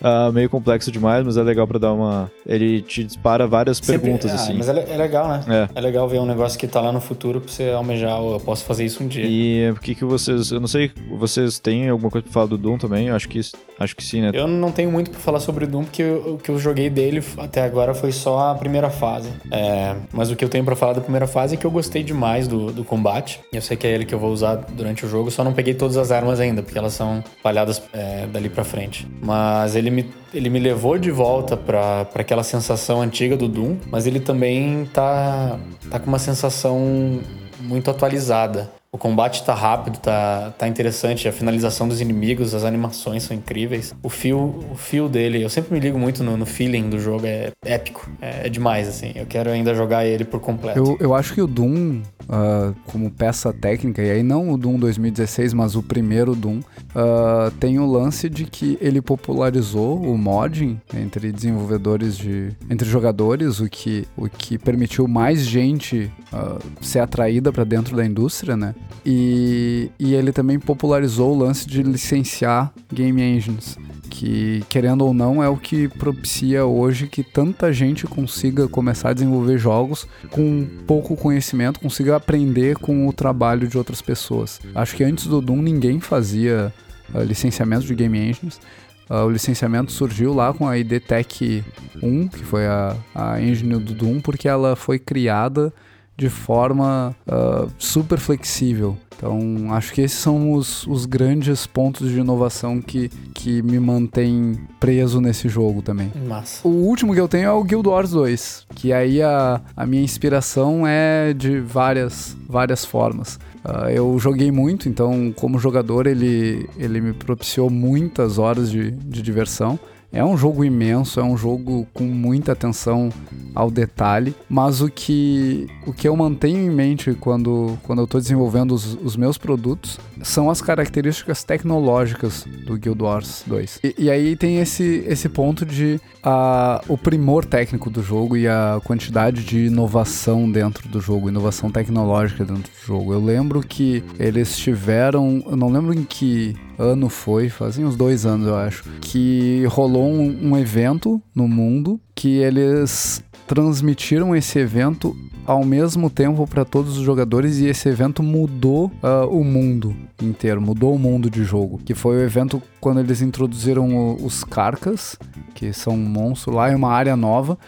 uh, 0.00 0.32
meio 0.32 0.48
complexo 0.48 0.90
demais, 0.90 1.24
mas 1.24 1.36
é 1.36 1.42
legal 1.42 1.66
para 1.66 1.78
dar 1.78 1.92
uma 1.92 2.30
ele 2.46 2.80
te 2.80 3.04
dispara 3.04 3.46
várias 3.46 3.78
Sempre... 3.78 3.98
perguntas 3.98 4.30
ah, 4.30 4.34
assim. 4.34 4.54
Mas 4.56 4.68
é, 4.68 4.92
é 4.92 4.96
legal, 4.96 5.28
né? 5.28 5.44
É. 5.48 5.78
é. 5.78 5.80
legal 5.80 6.08
ver 6.08 6.18
um 6.18 6.26
negócio 6.26 6.58
que 6.58 6.66
tá 6.66 6.80
lá 6.80 6.92
no 6.92 7.00
futuro 7.00 7.40
para 7.40 7.50
você 7.50 7.70
almejar, 7.70 8.18
eu 8.18 8.40
posso 8.40 8.64
fazer 8.64 8.84
isso 8.84 9.02
um 9.02 9.08
dia. 9.08 9.24
E 9.26 9.70
o 9.70 9.76
que 9.76 9.94
que 9.94 10.04
vocês, 10.04 10.50
eu 10.50 10.60
não 10.60 10.68
sei, 10.68 10.90
vocês 11.18 11.58
têm 11.58 11.88
alguma 11.88 12.10
coisa 12.10 12.24
para 12.24 12.37
falar 12.38 12.46
do 12.46 12.58
Doom 12.58 12.78
também? 12.78 13.08
Eu 13.08 13.16
acho 13.16 13.28
que 13.28 13.40
acho 13.78 13.96
que 13.96 14.04
sim, 14.04 14.20
né? 14.20 14.30
Eu 14.32 14.46
não 14.46 14.70
tenho 14.70 14.90
muito 14.90 15.10
para 15.10 15.20
falar 15.20 15.40
sobre 15.40 15.64
o 15.64 15.68
Doom 15.68 15.84
porque 15.84 16.02
o 16.02 16.38
que 16.38 16.50
eu 16.50 16.58
joguei 16.58 16.88
dele 16.88 17.22
até 17.38 17.62
agora 17.62 17.94
foi 17.94 18.12
só 18.12 18.50
a 18.50 18.54
primeira 18.54 18.90
fase. 18.90 19.30
É, 19.50 19.96
mas 20.12 20.30
o 20.30 20.36
que 20.36 20.44
eu 20.44 20.48
tenho 20.48 20.64
para 20.64 20.76
falar 20.76 20.92
da 20.92 21.00
primeira 21.00 21.26
fase 21.26 21.54
é 21.54 21.58
que 21.58 21.64
eu 21.64 21.70
gostei 21.70 22.02
demais 22.02 22.46
do, 22.46 22.72
do 22.72 22.84
combate. 22.84 23.40
Eu 23.52 23.62
sei 23.62 23.76
que 23.76 23.86
é 23.86 23.90
ele 23.90 24.04
que 24.04 24.14
eu 24.14 24.18
vou 24.18 24.32
usar 24.32 24.56
durante 24.56 25.04
o 25.04 25.08
jogo, 25.08 25.30
só 25.30 25.42
não 25.42 25.52
peguei 25.52 25.74
todas 25.74 25.96
as 25.96 26.10
armas 26.10 26.40
ainda, 26.40 26.62
porque 26.62 26.78
elas 26.78 26.92
são 26.92 27.22
palhadas 27.42 27.82
é, 27.92 28.26
dali 28.26 28.48
para 28.48 28.64
frente. 28.64 29.06
Mas 29.22 29.74
ele 29.74 29.90
me, 29.90 30.06
ele 30.32 30.48
me 30.48 30.58
levou 30.58 30.98
de 30.98 31.10
volta 31.10 31.56
para 31.56 32.08
aquela 32.14 32.42
sensação 32.42 33.02
antiga 33.02 33.36
do 33.36 33.48
Doom, 33.48 33.76
mas 33.90 34.06
ele 34.06 34.20
também 34.20 34.86
tá, 34.92 35.58
tá 35.90 35.98
com 35.98 36.06
uma 36.06 36.18
sensação 36.18 37.20
muito 37.60 37.90
atualizada. 37.90 38.77
O 38.98 39.00
combate 39.00 39.44
tá 39.44 39.54
rápido, 39.54 39.96
tá, 40.00 40.52
tá 40.58 40.66
interessante, 40.66 41.28
a 41.28 41.32
finalização 41.32 41.86
dos 41.86 42.00
inimigos, 42.00 42.52
as 42.52 42.64
animações 42.64 43.22
são 43.22 43.36
incríveis. 43.36 43.94
O 44.02 44.08
fio, 44.08 44.56
o 44.72 44.74
fio 44.74 45.08
dele, 45.08 45.40
eu 45.40 45.48
sempre 45.48 45.72
me 45.72 45.78
ligo 45.78 45.96
muito 45.96 46.24
no, 46.24 46.36
no 46.36 46.44
feeling 46.44 46.90
do 46.90 46.98
jogo, 46.98 47.24
é 47.24 47.52
épico, 47.64 48.10
é, 48.20 48.46
é, 48.46 48.48
demais, 48.48 48.88
assim. 48.88 49.12
Eu 49.14 49.24
quero 49.24 49.50
ainda 49.50 49.72
jogar 49.72 50.04
ele 50.04 50.24
por 50.24 50.40
completo. 50.40 50.80
Eu, 50.80 50.96
eu 50.98 51.14
acho 51.14 51.32
que 51.32 51.40
o 51.40 51.46
Doom, 51.46 52.00
uh, 52.24 52.74
como 52.86 53.08
peça 53.08 53.52
técnica, 53.52 54.02
e 54.02 54.10
aí 54.10 54.24
não 54.24 54.50
o 54.50 54.58
Doom 54.58 54.80
2016, 54.80 55.54
mas 55.54 55.76
o 55.76 55.82
primeiro 55.82 56.34
Doom, 56.34 56.58
uh, 56.58 57.52
tem 57.60 57.78
o 57.78 57.86
lance 57.86 58.28
de 58.28 58.46
que 58.46 58.76
ele 58.80 59.00
popularizou 59.00 59.96
o 60.02 60.18
modding 60.18 60.80
entre 60.92 61.30
desenvolvedores 61.30 62.18
de. 62.18 62.50
entre 62.68 62.88
jogadores, 62.88 63.60
o 63.60 63.68
que, 63.68 64.08
o 64.16 64.28
que 64.28 64.58
permitiu 64.58 65.06
mais 65.06 65.46
gente 65.46 66.10
uh, 66.32 66.84
ser 66.84 66.98
atraída 66.98 67.52
para 67.52 67.62
dentro 67.62 67.96
da 67.96 68.04
indústria, 68.04 68.56
né? 68.56 68.74
E, 69.04 69.90
e 69.98 70.14
ele 70.14 70.32
também 70.32 70.58
popularizou 70.58 71.34
o 71.34 71.38
lance 71.38 71.66
de 71.66 71.82
licenciar 71.82 72.72
game 72.92 73.22
engines. 73.22 73.76
que, 74.10 74.64
querendo 74.68 75.04
ou 75.04 75.14
não, 75.14 75.42
é 75.42 75.48
o 75.48 75.56
que 75.56 75.86
propicia 75.88 76.64
hoje 76.64 77.06
que 77.06 77.22
tanta 77.22 77.72
gente 77.72 78.06
consiga 78.06 78.66
começar 78.66 79.10
a 79.10 79.12
desenvolver 79.12 79.58
jogos 79.58 80.06
com 80.30 80.66
pouco 80.86 81.16
conhecimento, 81.16 81.78
consiga 81.78 82.16
aprender 82.16 82.76
com 82.76 83.06
o 83.06 83.12
trabalho 83.12 83.68
de 83.68 83.78
outras 83.78 84.02
pessoas. 84.02 84.60
Acho 84.74 84.96
que 84.96 85.04
antes 85.04 85.26
do 85.26 85.40
Doom 85.40 85.62
ninguém 85.62 86.00
fazia 86.00 86.72
uh, 87.14 87.22
licenciamento 87.22 87.86
de 87.86 87.94
game 87.94 88.18
engines. 88.18 88.60
Uh, 89.08 89.24
o 89.24 89.30
licenciamento 89.30 89.92
surgiu 89.92 90.34
lá 90.34 90.52
com 90.52 90.66
a 90.66 90.76
ID 90.76 91.00
Tech 91.00 91.64
1, 92.02 92.28
que 92.28 92.44
foi 92.44 92.66
a, 92.66 92.96
a 93.14 93.40
engine 93.40 93.78
do 93.78 93.94
Doom, 93.94 94.20
porque 94.20 94.48
ela 94.48 94.74
foi 94.74 94.98
criada 94.98 95.72
de 96.18 96.28
forma 96.28 97.14
uh, 97.28 97.70
super 97.78 98.18
flexível. 98.18 98.98
Então, 99.16 99.72
acho 99.72 99.92
que 99.92 100.00
esses 100.00 100.18
são 100.18 100.52
os, 100.52 100.86
os 100.86 101.04
grandes 101.04 101.66
pontos 101.66 102.08
de 102.08 102.20
inovação 102.20 102.80
que, 102.80 103.08
que 103.34 103.62
me 103.62 103.78
mantêm 103.80 104.58
preso 104.78 105.20
nesse 105.20 105.48
jogo 105.48 105.82
também. 105.82 106.12
Massa. 106.28 106.66
O 106.66 106.70
último 106.70 107.14
que 107.14 107.20
eu 107.20 107.26
tenho 107.26 107.46
é 107.46 107.52
o 107.52 107.64
Guild 107.64 107.88
Wars 107.88 108.10
2, 108.10 108.66
que 108.76 108.92
aí 108.92 109.20
a, 109.20 109.60
a 109.76 109.86
minha 109.86 110.02
inspiração 110.02 110.84
é 110.86 111.32
de 111.32 111.60
várias, 111.60 112.36
várias 112.48 112.84
formas. 112.84 113.40
Uh, 113.64 113.88
eu 113.90 114.18
joguei 114.20 114.52
muito, 114.52 114.88
então, 114.88 115.32
como 115.34 115.58
jogador, 115.58 116.06
ele, 116.06 116.68
ele 116.76 117.00
me 117.00 117.12
propiciou 117.12 117.68
muitas 117.68 118.38
horas 118.38 118.70
de, 118.70 118.92
de 118.92 119.20
diversão. 119.20 119.78
É 120.10 120.24
um 120.24 120.36
jogo 120.36 120.64
imenso, 120.64 121.20
é 121.20 121.22
um 121.22 121.36
jogo 121.36 121.86
com 121.92 122.04
muita 122.04 122.52
atenção 122.52 123.10
ao 123.54 123.70
detalhe, 123.70 124.34
mas 124.48 124.80
o 124.80 124.88
que, 124.88 125.66
o 125.86 125.92
que 125.92 126.08
eu 126.08 126.16
mantenho 126.16 126.58
em 126.58 126.70
mente 126.70 127.12
quando, 127.14 127.78
quando 127.82 127.98
eu 128.00 128.04
estou 128.04 128.20
desenvolvendo 128.20 128.72
os, 128.72 128.94
os, 129.02 129.16
meus 129.16 129.36
produtos 129.36 129.98
são 130.22 130.48
as 130.48 130.62
características 130.62 131.44
tecnológicas 131.44 132.46
do 132.64 132.78
Guild 132.78 133.02
Wars 133.02 133.42
2. 133.46 133.80
E, 133.84 133.94
e 133.98 134.10
aí 134.10 134.34
tem 134.34 134.58
esse, 134.58 135.04
esse 135.06 135.28
ponto 135.28 135.66
de 135.66 136.00
a, 136.22 136.80
o 136.88 136.96
primor 136.96 137.44
técnico 137.44 137.90
do 137.90 138.02
jogo 138.02 138.36
e 138.36 138.48
a 138.48 138.80
quantidade 138.84 139.44
de 139.44 139.66
inovação 139.66 140.50
dentro 140.50 140.88
do 140.88 141.00
jogo, 141.00 141.28
inovação 141.28 141.70
tecnológica 141.70 142.44
dentro 142.44 142.72
do 142.72 142.86
jogo. 142.86 143.12
Eu 143.12 143.22
lembro 143.22 143.60
que 143.60 144.02
eles 144.18 144.56
tiveram, 144.56 145.44
eu 145.46 145.56
não 145.56 145.68
lembro 145.68 145.92
em 145.92 146.04
que 146.04 146.56
ano 146.78 147.08
foi, 147.08 147.48
fazem 147.48 147.84
uns 147.84 147.96
dois 147.96 148.24
anos 148.24 148.46
eu 148.46 148.56
acho, 148.56 148.84
que 149.00 149.64
rolou 149.66 150.08
um, 150.10 150.50
um 150.50 150.56
evento 150.56 151.20
no 151.34 151.48
mundo 151.48 152.00
que 152.14 152.36
eles 152.36 153.22
transmitiram 153.46 154.36
esse 154.36 154.58
evento 154.58 155.16
ao 155.46 155.64
mesmo 155.64 156.10
tempo 156.10 156.46
para 156.46 156.62
todos 156.62 156.98
os 156.98 157.02
jogadores 157.02 157.56
e 157.56 157.66
esse 157.66 157.88
evento 157.88 158.22
mudou 158.22 158.92
uh, 159.02 159.26
o 159.30 159.42
mundo 159.42 159.96
inteiro, 160.22 160.60
mudou 160.60 160.94
o 160.94 160.98
mundo 160.98 161.30
de 161.30 161.42
jogo. 161.42 161.80
Que 161.82 161.94
foi 161.94 162.18
o 162.18 162.20
evento 162.20 162.62
quando 162.78 163.00
eles 163.00 163.22
introduziram 163.22 163.88
o, 163.88 164.26
os 164.26 164.44
Carcas, 164.44 165.16
que 165.54 165.72
são 165.72 165.94
um 165.94 166.04
monstro 166.04 166.52
lá 166.52 166.70
em 166.70 166.74
uma 166.74 166.92
área 166.92 167.16
nova. 167.16 167.58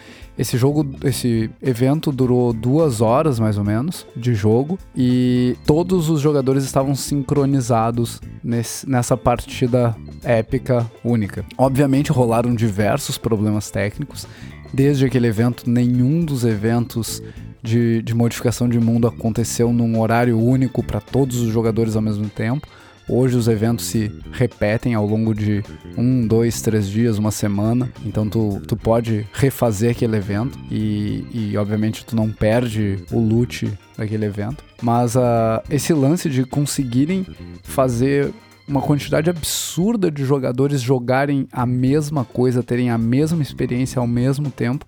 Esse 0.40 0.56
jogo, 0.56 0.88
esse 1.04 1.50
evento 1.60 2.10
durou 2.10 2.54
duas 2.54 3.02
horas 3.02 3.38
mais 3.38 3.58
ou 3.58 3.64
menos 3.64 4.06
de 4.16 4.34
jogo 4.34 4.78
e 4.96 5.54
todos 5.66 6.08
os 6.08 6.18
jogadores 6.18 6.64
estavam 6.64 6.94
sincronizados 6.94 8.22
nesse, 8.42 8.88
nessa 8.88 9.18
partida 9.18 9.94
épica 10.24 10.90
única. 11.04 11.44
Obviamente 11.58 12.10
rolaram 12.10 12.54
diversos 12.54 13.18
problemas 13.18 13.70
técnicos. 13.70 14.26
Desde 14.72 15.04
aquele 15.04 15.26
evento, 15.26 15.68
nenhum 15.68 16.24
dos 16.24 16.42
eventos 16.42 17.22
de, 17.62 18.00
de 18.00 18.14
modificação 18.14 18.66
de 18.66 18.80
mundo 18.80 19.06
aconteceu 19.06 19.74
num 19.74 20.00
horário 20.00 20.38
único 20.38 20.82
para 20.82 21.02
todos 21.02 21.38
os 21.38 21.52
jogadores 21.52 21.96
ao 21.96 22.02
mesmo 22.02 22.30
tempo. 22.30 22.66
Hoje 23.12 23.36
os 23.36 23.48
eventos 23.48 23.86
se 23.86 24.08
repetem 24.30 24.94
ao 24.94 25.04
longo 25.04 25.34
de 25.34 25.64
um, 25.98 26.24
dois, 26.24 26.62
três 26.62 26.88
dias, 26.88 27.18
uma 27.18 27.32
semana. 27.32 27.92
Então 28.06 28.28
tu, 28.28 28.62
tu 28.68 28.76
pode 28.76 29.26
refazer 29.32 29.90
aquele 29.90 30.16
evento 30.16 30.56
e, 30.70 31.26
e 31.32 31.56
obviamente 31.56 32.04
tu 32.04 32.14
não 32.14 32.30
perde 32.30 32.98
o 33.10 33.18
loot 33.18 33.68
daquele 33.98 34.26
evento. 34.26 34.62
Mas 34.80 35.16
uh, 35.16 35.60
esse 35.68 35.92
lance 35.92 36.30
de 36.30 36.44
conseguirem 36.44 37.26
fazer 37.64 38.32
uma 38.68 38.80
quantidade 38.80 39.28
absurda 39.28 40.08
de 40.08 40.24
jogadores 40.24 40.80
jogarem 40.80 41.48
a 41.50 41.66
mesma 41.66 42.24
coisa, 42.24 42.62
terem 42.62 42.90
a 42.90 42.96
mesma 42.96 43.42
experiência 43.42 43.98
ao 43.98 44.06
mesmo 44.06 44.52
tempo, 44.52 44.86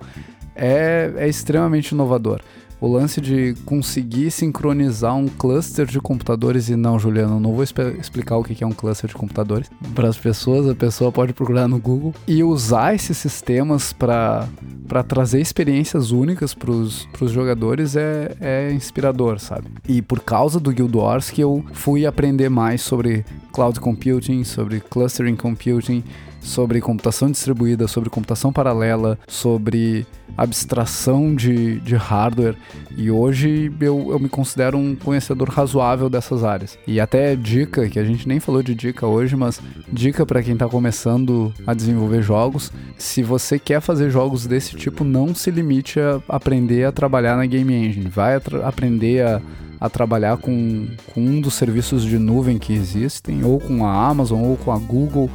é, 0.54 1.12
é 1.16 1.28
extremamente 1.28 1.90
inovador 1.90 2.40
o 2.82 2.88
lance 2.88 3.20
de 3.20 3.54
conseguir 3.64 4.32
sincronizar 4.32 5.14
um 5.14 5.28
cluster 5.28 5.86
de 5.86 6.00
computadores 6.00 6.68
e 6.68 6.74
não, 6.74 6.98
Juliano, 6.98 7.38
não 7.38 7.52
vou 7.52 7.62
explicar 7.62 8.36
o 8.36 8.42
que 8.42 8.64
é 8.64 8.66
um 8.66 8.72
cluster 8.72 9.08
de 9.08 9.14
computadores 9.14 9.70
para 9.94 10.08
as 10.08 10.18
pessoas, 10.18 10.68
a 10.68 10.74
pessoa 10.74 11.12
pode 11.12 11.32
procurar 11.32 11.68
no 11.68 11.78
Google 11.78 12.12
e 12.26 12.42
usar 12.42 12.92
esses 12.92 13.16
sistemas 13.16 13.92
para 13.92 14.48
para 14.88 15.02
trazer 15.04 15.40
experiências 15.40 16.10
únicas 16.10 16.52
para 16.52 16.70
os 16.70 17.06
jogadores 17.30 17.94
é, 17.94 18.36
é 18.40 18.72
inspirador, 18.72 19.38
sabe? 19.38 19.68
E 19.88 20.02
por 20.02 20.20
causa 20.20 20.58
do 20.58 20.72
Guild 20.72 20.96
Wars 20.96 21.30
que 21.30 21.40
eu 21.40 21.64
fui 21.72 22.04
aprender 22.04 22.50
mais 22.50 22.82
sobre 22.82 23.24
cloud 23.52 23.78
computing, 23.78 24.42
sobre 24.42 24.80
clustering 24.80 25.36
computing, 25.36 26.02
sobre 26.42 26.80
computação 26.80 27.30
distribuída, 27.30 27.86
sobre 27.86 28.10
computação 28.10 28.52
paralela, 28.52 29.18
sobre 29.26 30.06
abstração 30.36 31.34
de, 31.34 31.78
de 31.80 31.94
hardware. 31.94 32.56
E 32.96 33.10
hoje 33.10 33.72
eu, 33.80 34.08
eu 34.10 34.18
me 34.18 34.28
considero 34.28 34.76
um 34.76 34.96
conhecedor 34.96 35.48
razoável 35.48 36.10
dessas 36.10 36.42
áreas. 36.42 36.78
E 36.86 37.00
até 37.00 37.36
dica, 37.36 37.88
que 37.88 37.98
a 37.98 38.04
gente 38.04 38.26
nem 38.26 38.40
falou 38.40 38.62
de 38.62 38.74
dica 38.74 39.06
hoje, 39.06 39.36
mas 39.36 39.60
dica 39.92 40.26
para 40.26 40.42
quem 40.42 40.54
está 40.54 40.68
começando 40.68 41.52
a 41.66 41.74
desenvolver 41.74 42.22
jogos: 42.22 42.72
se 42.98 43.22
você 43.22 43.58
quer 43.58 43.80
fazer 43.80 44.10
jogos 44.10 44.46
desse 44.46 44.76
tipo, 44.76 45.04
não 45.04 45.34
se 45.34 45.50
limite 45.50 46.00
a 46.00 46.20
aprender 46.28 46.84
a 46.84 46.92
trabalhar 46.92 47.36
na 47.36 47.46
Game 47.46 47.72
Engine. 47.72 48.08
Vai 48.08 48.36
aprender 48.36 49.24
a 49.24 49.40
a 49.82 49.90
trabalhar 49.90 50.36
com, 50.36 50.86
com 51.12 51.20
um 51.20 51.40
dos 51.40 51.54
serviços 51.54 52.04
de 52.04 52.16
nuvem 52.16 52.56
que 52.56 52.72
existem, 52.72 53.44
ou 53.44 53.58
com 53.58 53.84
a 53.84 54.06
Amazon, 54.06 54.40
ou 54.40 54.56
com 54.56 54.70
a 54.70 54.78
Google, 54.78 55.28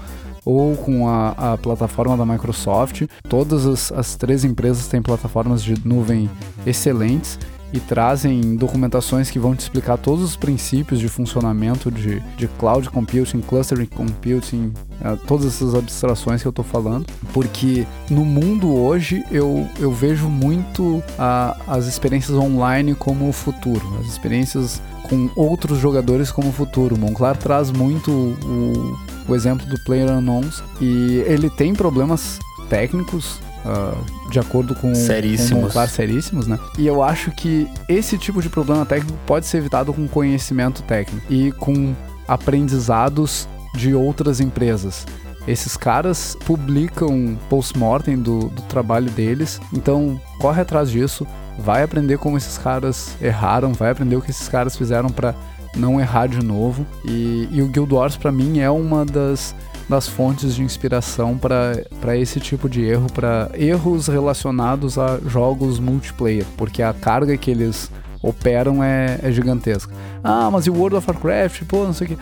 ou 0.48 0.78
com 0.78 1.10
a, 1.10 1.54
a 1.54 1.58
plataforma 1.58 2.16
da 2.16 2.26
Microsoft. 2.26 3.04
Todas 3.28 3.66
as, 3.66 3.91
as 3.91 4.16
três 4.16 4.45
empresas 4.45 4.88
têm 4.88 5.02
plataformas 5.02 5.62
de 5.62 5.76
nuvem 5.86 6.30
excelentes 6.66 7.38
e 7.74 7.82
trazem 7.82 8.56
documentações 8.56 9.30
que 9.30 9.38
vão 9.38 9.54
te 9.54 9.60
explicar 9.60 9.98
todos 9.98 10.24
os 10.24 10.38
princípios 10.38 11.02
de 11.02 11.10
funcionamento 11.10 11.91
de, 11.91 12.22
de 12.38 12.48
cloud 12.48 12.89
computing, 12.89 13.41
clustering 13.41 13.88
computing, 13.88 14.72
uh, 15.02 15.18
todas 15.28 15.48
essas 15.48 15.76
abstrações 15.76 16.41
que 16.41 16.48
eu 16.48 16.52
estou 16.52 16.64
falando, 16.64 17.06
porque 17.34 17.86
no 18.10 18.24
mundo 18.24 18.74
hoje 18.74 19.26
eu, 19.30 19.68
eu 19.78 19.91
vejo 19.91 20.30
muito 20.30 21.00
uh, 21.00 21.62
as 21.68 21.88
experiências 21.88 22.38
online 22.38 22.95
como 22.95 23.28
o 23.28 23.34
futuro, 23.34 23.86
as 24.00 24.08
experiências 24.08 24.82
com 25.10 25.30
outros 25.36 25.78
jogadores 25.78 26.32
como 26.32 26.48
o 26.48 26.54
futuro. 26.54 26.98
Monclar 26.98 27.36
traz 27.36 27.70
muito 27.70 28.12
o, 28.12 28.98
o 29.28 29.36
exemplo 29.36 29.66
do 29.68 29.80
Player 29.84 30.10
Unknowns 30.10 30.64
e 30.80 31.24
ele 31.26 31.50
tem 31.50 31.74
problemas 31.74 32.40
técnicos 32.70 33.40
Uh, 33.66 34.30
de 34.30 34.40
acordo 34.40 34.74
com, 34.76 34.96
seríssimos. 34.96 35.50
com 35.50 35.68
Monclar 35.68 35.90
seríssimos, 35.90 36.48
né? 36.48 36.58
E 36.78 36.88
eu 36.88 37.04
acho 37.04 37.32
que 37.32 37.68
esse 37.90 38.18
tipo 38.18 38.42
de 38.42 38.48
problema 38.48 38.86
técnico 38.86 39.18
pode 39.26 39.46
ser 39.46 39.58
evitado 39.58 39.94
com 39.94 40.08
conhecimento 40.08 40.82
técnico 40.84 41.26
e 41.30 41.52
com 41.52 41.94
aprendizados 42.30 43.46
de 43.74 43.94
outras 43.94 44.40
empresas. 44.40 45.06
Esses 45.46 45.76
caras 45.76 46.38
publicam 46.46 47.38
post-mortem 47.50 48.18
do, 48.18 48.48
do 48.48 48.62
trabalho 48.64 49.10
deles, 49.10 49.60
então 49.74 50.20
corre 50.40 50.62
atrás 50.62 50.90
disso, 50.90 51.28
vai 51.58 51.84
aprender 51.84 52.18
como 52.18 52.38
esses 52.38 52.58
caras 52.58 53.16
erraram, 53.22 53.74
vai 53.74 53.92
aprender 53.92 54.16
o 54.16 54.22
que 54.22 54.32
esses 54.32 54.48
caras 54.48 54.78
fizeram 54.78 55.10
para 55.10 55.34
não 55.78 56.00
errar 56.00 56.28
de 56.28 56.44
novo. 56.44 56.86
E, 57.06 57.48
e 57.52 57.62
o 57.62 57.68
Guild 57.68 57.94
Wars 57.94 58.18
para 58.18 58.32
mim 58.32 58.60
é 58.60 58.70
uma 58.70 59.06
das 59.06 59.56
das 59.90 60.08
fontes 60.08 60.54
de 60.56 60.64
inspiração 60.64 61.38
para 61.38 62.18
esse 62.18 62.40
tipo 62.40 62.68
de 62.68 62.84
erro, 62.84 63.08
para 63.14 63.50
erros 63.54 64.08
relacionados 64.08 64.98
a 64.98 65.18
jogos 65.26 65.80
multiplayer, 65.80 66.46
porque 66.58 66.84
a 66.84 66.94
carga 66.94 67.38
que 67.38 67.50
eles 67.50 67.90
operam 68.22 68.84
é, 68.84 69.20
é 69.24 69.32
gigantesca. 69.32 69.94
Ah, 70.24 70.50
mas 70.52 70.66
e 70.66 70.70
o 70.70 70.76
World 70.76 70.98
of 70.98 71.10
Warcraft? 71.10 71.64
Pô, 71.64 71.86
não 71.86 71.94
sei 71.94 72.08
o 72.08 72.10
que. 72.10 72.18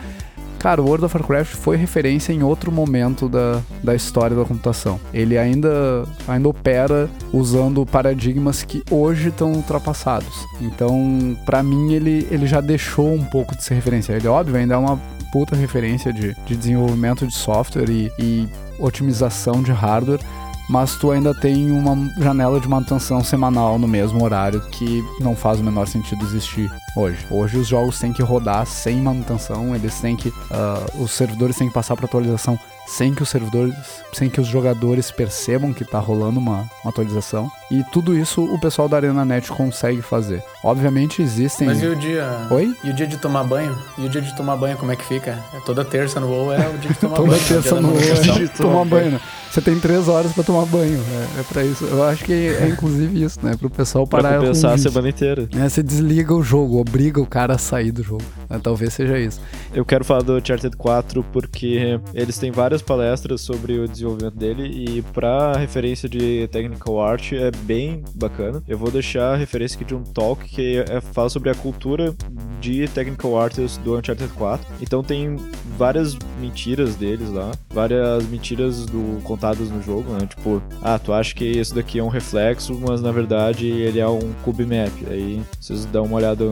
Cara, 0.58 0.80
o 0.80 0.86
World 0.86 1.04
of 1.04 1.16
Warcraft 1.16 1.54
foi 1.54 1.76
referência 1.76 2.32
em 2.32 2.42
outro 2.42 2.72
momento 2.72 3.28
da, 3.28 3.60
da 3.82 3.94
história 3.94 4.36
da 4.36 4.44
computação. 4.44 4.98
Ele 5.12 5.38
ainda, 5.38 6.04
ainda 6.26 6.48
opera 6.48 7.08
usando 7.32 7.84
paradigmas 7.86 8.62
que 8.62 8.82
hoje 8.90 9.28
estão 9.28 9.52
ultrapassados. 9.52 10.46
Então, 10.60 11.36
para 11.44 11.62
mim, 11.62 11.92
ele, 11.92 12.26
ele 12.30 12.46
já 12.46 12.60
deixou 12.60 13.12
um 13.12 13.24
pouco 13.24 13.54
de 13.56 13.62
ser 13.62 13.74
referência. 13.74 14.12
Ele, 14.12 14.26
óbvio, 14.28 14.56
ainda 14.56 14.74
é 14.74 14.78
uma 14.78 15.00
puta 15.32 15.54
referência 15.54 16.12
de, 16.12 16.34
de 16.46 16.56
desenvolvimento 16.56 17.26
de 17.26 17.34
software 17.34 17.90
e, 17.90 18.10
e 18.18 18.48
otimização 18.78 19.62
de 19.62 19.72
hardware, 19.72 20.20
mas 20.68 20.96
tu 20.96 21.10
ainda 21.10 21.34
tem 21.34 21.70
uma 21.70 21.96
janela 22.18 22.60
de 22.60 22.68
manutenção 22.68 23.22
semanal 23.22 23.78
no 23.78 23.86
mesmo 23.86 24.22
horário 24.24 24.60
que 24.70 25.04
não 25.20 25.36
faz 25.36 25.60
o 25.60 25.64
menor 25.64 25.86
sentido 25.86 26.24
existir 26.24 26.70
hoje. 26.96 27.24
Hoje 27.30 27.58
os 27.58 27.68
jogos 27.68 27.98
têm 27.98 28.12
que 28.12 28.22
rodar 28.22 28.66
sem 28.66 29.00
manutenção, 29.00 29.74
eles 29.74 30.00
têm 30.00 30.16
que. 30.16 30.28
Uh, 30.28 31.02
os 31.02 31.12
servidores 31.12 31.56
têm 31.56 31.68
que 31.68 31.74
passar 31.74 31.94
para 31.94 32.06
atualização 32.06 32.58
sem 32.86 33.12
que 33.12 33.22
os 33.22 33.28
servidores, 33.28 33.74
sem 34.12 34.30
que 34.30 34.40
os 34.40 34.46
jogadores 34.46 35.10
percebam 35.10 35.74
que 35.74 35.82
está 35.82 35.98
rolando 35.98 36.38
uma, 36.38 36.68
uma, 36.82 36.90
atualização. 36.90 37.50
E 37.70 37.82
tudo 37.92 38.16
isso 38.16 38.44
o 38.44 38.58
pessoal 38.60 38.88
da 38.88 38.96
ArenaNet 38.96 39.50
consegue 39.50 40.00
fazer. 40.00 40.42
Obviamente 40.62 41.20
existem. 41.20 41.66
Mas 41.66 41.82
e 41.82 41.86
o 41.86 41.96
dia? 41.96 42.46
Oi? 42.50 42.76
E 42.84 42.90
o 42.90 42.92
dia 42.92 43.06
de 43.06 43.16
tomar 43.16 43.44
banho? 43.44 43.76
E 43.98 44.06
o 44.06 44.08
dia 44.08 44.22
de 44.22 44.34
tomar 44.36 44.56
banho, 44.56 44.76
como 44.76 44.92
é 44.92 44.96
que 44.96 45.04
fica? 45.04 45.38
É 45.54 45.60
toda 45.60 45.84
terça 45.84 46.20
no 46.20 46.28
WoW 46.28 46.52
é 46.52 46.68
o 46.68 46.78
dia 46.78 46.90
de 46.90 46.98
tomar 46.98 47.16
toda 47.16 47.28
banho. 47.28 47.42
Toda 47.42 47.60
terça 47.62 47.80
no 47.80 47.88
WoW 47.88 48.00
é 48.00 48.12
o 48.12 48.22
dia 48.22 48.46
de 48.46 48.48
tomar 48.48 48.84
banho. 48.84 49.10
Né? 49.12 49.20
Você 49.50 49.60
tem 49.62 49.80
três 49.80 50.06
horas 50.06 50.32
para 50.32 50.44
tomar 50.44 50.66
banho. 50.66 51.00
É, 51.00 51.40
é 51.40 51.42
para 51.42 51.64
isso. 51.64 51.84
Eu 51.86 52.04
acho 52.04 52.24
que 52.24 52.32
é 52.32 52.68
inclusive 52.68 53.24
isso, 53.24 53.38
né? 53.42 53.56
Pro 53.56 53.70
pessoal 53.70 54.06
parar. 54.06 54.28
Pra 54.28 54.38
compensar 54.40 54.74
a 54.74 54.78
semana 54.78 55.08
inteira. 55.08 55.48
É, 55.56 55.68
você 55.68 55.82
desliga 55.82 56.34
o 56.34 56.42
jogo, 56.42 56.78
obriga 56.78 57.20
o 57.20 57.26
cara 57.26 57.54
a 57.54 57.58
sair 57.58 57.90
do 57.90 58.02
jogo. 58.02 58.22
É, 58.50 58.58
talvez 58.58 58.92
seja 58.92 59.18
isso. 59.18 59.40
Eu 59.74 59.84
quero 59.84 60.04
falar 60.04 60.22
do 60.22 60.36
Uncharted 60.36 60.76
4 60.76 61.24
porque 61.32 61.98
eles 62.12 62.36
têm 62.36 62.50
várias 62.50 62.82
palestras 62.82 63.40
sobre 63.40 63.78
o 63.78 63.88
desenvolvimento 63.88 64.36
dele 64.36 64.66
e 64.66 65.02
pra 65.14 65.54
referência 65.54 66.06
de 66.06 66.46
technical 66.48 67.00
art 67.00 67.32
é 67.32 67.50
bem 67.56 68.02
bacana. 68.14 68.62
Eu 68.68 68.78
vou 68.78 68.90
deixar 68.90 69.34
a 69.34 69.36
referência 69.36 69.76
aqui 69.76 69.84
de 69.84 69.94
um 69.94 70.02
talk 70.02 70.44
que 70.48 70.84
é, 70.88 71.00
fala 71.00 71.28
sobre 71.28 71.50
a 71.50 71.54
cultura 71.54 72.14
de 72.60 72.88
technical 72.88 73.38
artists 73.38 73.78
do 73.78 73.96
Uncharted 73.96 74.32
4. 74.34 74.66
Então 74.80 75.02
tem 75.02 75.36
várias 75.76 76.16
mentiras 76.40 76.94
deles 76.94 77.30
lá, 77.30 77.52
várias 77.70 78.24
mentiras 78.28 78.86
do 78.86 79.20
contadas 79.22 79.70
no 79.70 79.82
jogo, 79.82 80.12
né? 80.12 80.26
Tipo, 80.26 80.62
ah, 80.82 80.98
tu 80.98 81.12
acha 81.12 81.34
que 81.34 81.44
isso 81.44 81.74
daqui 81.74 81.98
é 81.98 82.02
um 82.02 82.08
reflexo, 82.08 82.78
mas 82.86 83.00
na 83.00 83.12
verdade 83.12 83.66
ele 83.66 83.98
é 83.98 84.08
um 84.08 84.32
cube 84.42 84.64
map. 84.64 84.92
Aí 85.08 85.42
vocês 85.60 85.84
dão 85.86 86.04
uma 86.04 86.16
olhada, 86.16 86.44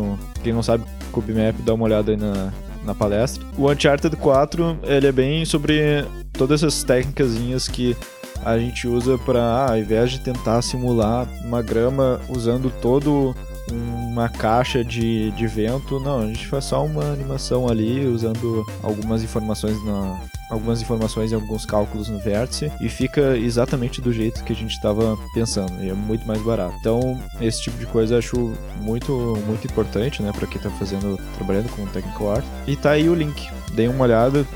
quem 0.42 0.52
não 0.52 0.62
sabe 0.62 0.84
cube 1.12 1.32
map, 1.32 1.54
dá 1.64 1.74
uma 1.74 1.84
olhada 1.84 2.10
aí 2.10 2.16
na 2.16 2.52
na 2.84 2.94
palestra. 2.94 3.44
O 3.56 3.70
Uncharted 3.70 4.14
4, 4.16 4.78
ele 4.84 5.06
é 5.06 5.12
bem 5.12 5.44
sobre 5.44 6.04
todas 6.32 6.62
essas 6.62 6.82
técnicas 6.82 7.68
que 7.68 7.96
a 8.44 8.58
gente 8.58 8.86
usa 8.86 9.18
para, 9.18 9.40
ah, 9.40 9.70
ao 9.72 9.78
invés 9.78 10.10
de 10.10 10.20
tentar 10.20 10.62
simular 10.62 11.26
uma 11.44 11.62
grama 11.62 12.20
usando 12.28 12.70
todo 12.80 13.34
uma 13.70 14.28
caixa 14.28 14.84
de, 14.84 15.30
de 15.32 15.46
vento, 15.46 15.98
não, 15.98 16.20
a 16.20 16.26
gente 16.26 16.46
faz 16.46 16.66
só 16.66 16.84
uma 16.84 17.12
animação 17.12 17.68
ali 17.68 18.06
usando 18.06 18.64
algumas 18.82 19.22
informações 19.22 19.82
na 19.84 20.20
algumas 20.50 20.80
informações 20.82 21.32
e 21.32 21.34
alguns 21.34 21.64
cálculos 21.64 22.08
no 22.08 22.18
vértice 22.18 22.70
e 22.80 22.88
fica 22.88 23.36
exatamente 23.36 24.00
do 24.00 24.12
jeito 24.12 24.44
que 24.44 24.52
a 24.52 24.56
gente 24.56 24.72
estava 24.72 25.16
pensando 25.32 25.82
e 25.82 25.88
é 25.88 25.94
muito 25.94 26.26
mais 26.26 26.40
barato. 26.42 26.76
Então, 26.78 27.20
esse 27.40 27.62
tipo 27.62 27.78
de 27.78 27.86
coisa 27.86 28.14
eu 28.14 28.18
acho 28.18 28.52
muito 28.80 29.12
muito 29.46 29.66
importante, 29.66 30.22
né, 30.22 30.30
para 30.32 30.46
quem 30.46 30.58
está 30.58 30.70
fazendo 30.70 31.18
trabalhando 31.36 31.68
com 31.70 31.86
technical 31.86 32.36
art. 32.36 32.44
E 32.66 32.76
tá 32.76 32.90
aí 32.90 33.08
o 33.08 33.14
link. 33.14 33.48
Deem 33.72 33.88
uma 33.88 34.04
olhada, 34.04 34.46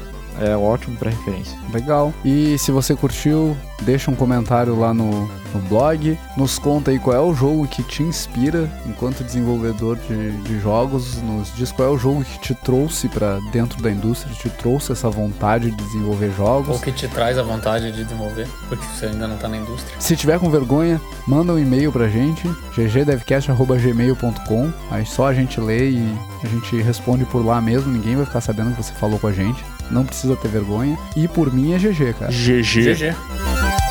é 0.40 0.56
ótimo 0.56 0.96
para 0.96 1.10
referência. 1.10 1.58
Legal. 1.72 2.12
E 2.24 2.56
se 2.58 2.70
você 2.70 2.94
curtiu, 2.94 3.56
deixa 3.82 4.10
um 4.10 4.14
comentário 4.14 4.78
lá 4.78 4.92
no, 4.94 5.28
no 5.54 5.60
blog. 5.68 6.18
Nos 6.36 6.58
conta 6.58 6.90
aí 6.90 6.98
qual 6.98 7.16
é 7.16 7.20
o 7.20 7.34
jogo 7.34 7.66
que 7.66 7.82
te 7.82 8.02
inspira 8.02 8.70
enquanto 8.86 9.24
desenvolvedor 9.24 9.96
de, 9.96 10.32
de 10.42 10.60
jogos. 10.60 11.20
Nos 11.22 11.54
diz 11.54 11.72
qual 11.72 11.88
é 11.88 11.90
o 11.90 11.98
jogo 11.98 12.24
que 12.24 12.38
te 12.40 12.54
trouxe 12.54 13.08
para 13.08 13.38
dentro 13.52 13.82
da 13.82 13.90
indústria, 13.90 14.34
te 14.34 14.48
trouxe 14.50 14.92
essa 14.92 15.10
vontade 15.10 15.70
de 15.70 15.76
desenvolver 15.76 16.32
jogos. 16.36 16.68
Ou 16.68 16.78
que 16.78 16.92
te 16.92 17.08
traz 17.08 17.38
a 17.38 17.42
vontade 17.42 17.90
de 17.92 18.04
desenvolver, 18.04 18.46
porque 18.68 18.84
você 18.86 19.06
ainda 19.06 19.26
não 19.26 19.36
tá 19.36 19.48
na 19.48 19.56
indústria. 19.56 19.94
Se 19.98 20.16
tiver 20.16 20.38
com 20.38 20.50
vergonha, 20.50 21.00
manda 21.26 21.52
um 21.52 21.58
e-mail 21.58 21.90
pra 21.92 22.08
gente, 22.08 22.48
ggdevcast.gmail.com. 22.76 24.72
Aí 24.90 25.04
só 25.06 25.28
a 25.28 25.34
gente 25.34 25.60
lê 25.60 25.90
e 25.90 26.18
a 26.42 26.46
gente 26.46 26.80
responde 26.82 27.24
por 27.24 27.44
lá 27.44 27.60
mesmo, 27.60 27.90
ninguém 27.92 28.16
vai 28.16 28.24
ficar 28.24 28.40
sabendo 28.40 28.74
que 28.74 28.82
você 28.82 28.92
falou 28.94 29.18
com 29.18 29.26
a 29.26 29.32
gente. 29.32 29.64
Não 29.90 30.04
precisa 30.04 30.36
ter 30.36 30.48
vergonha. 30.48 30.98
E 31.16 31.26
por 31.26 31.52
mim 31.52 31.72
é 31.72 31.78
GG, 31.78 32.14
cara. 32.18 32.32
GG. 32.32 32.94
GG. 32.94 33.87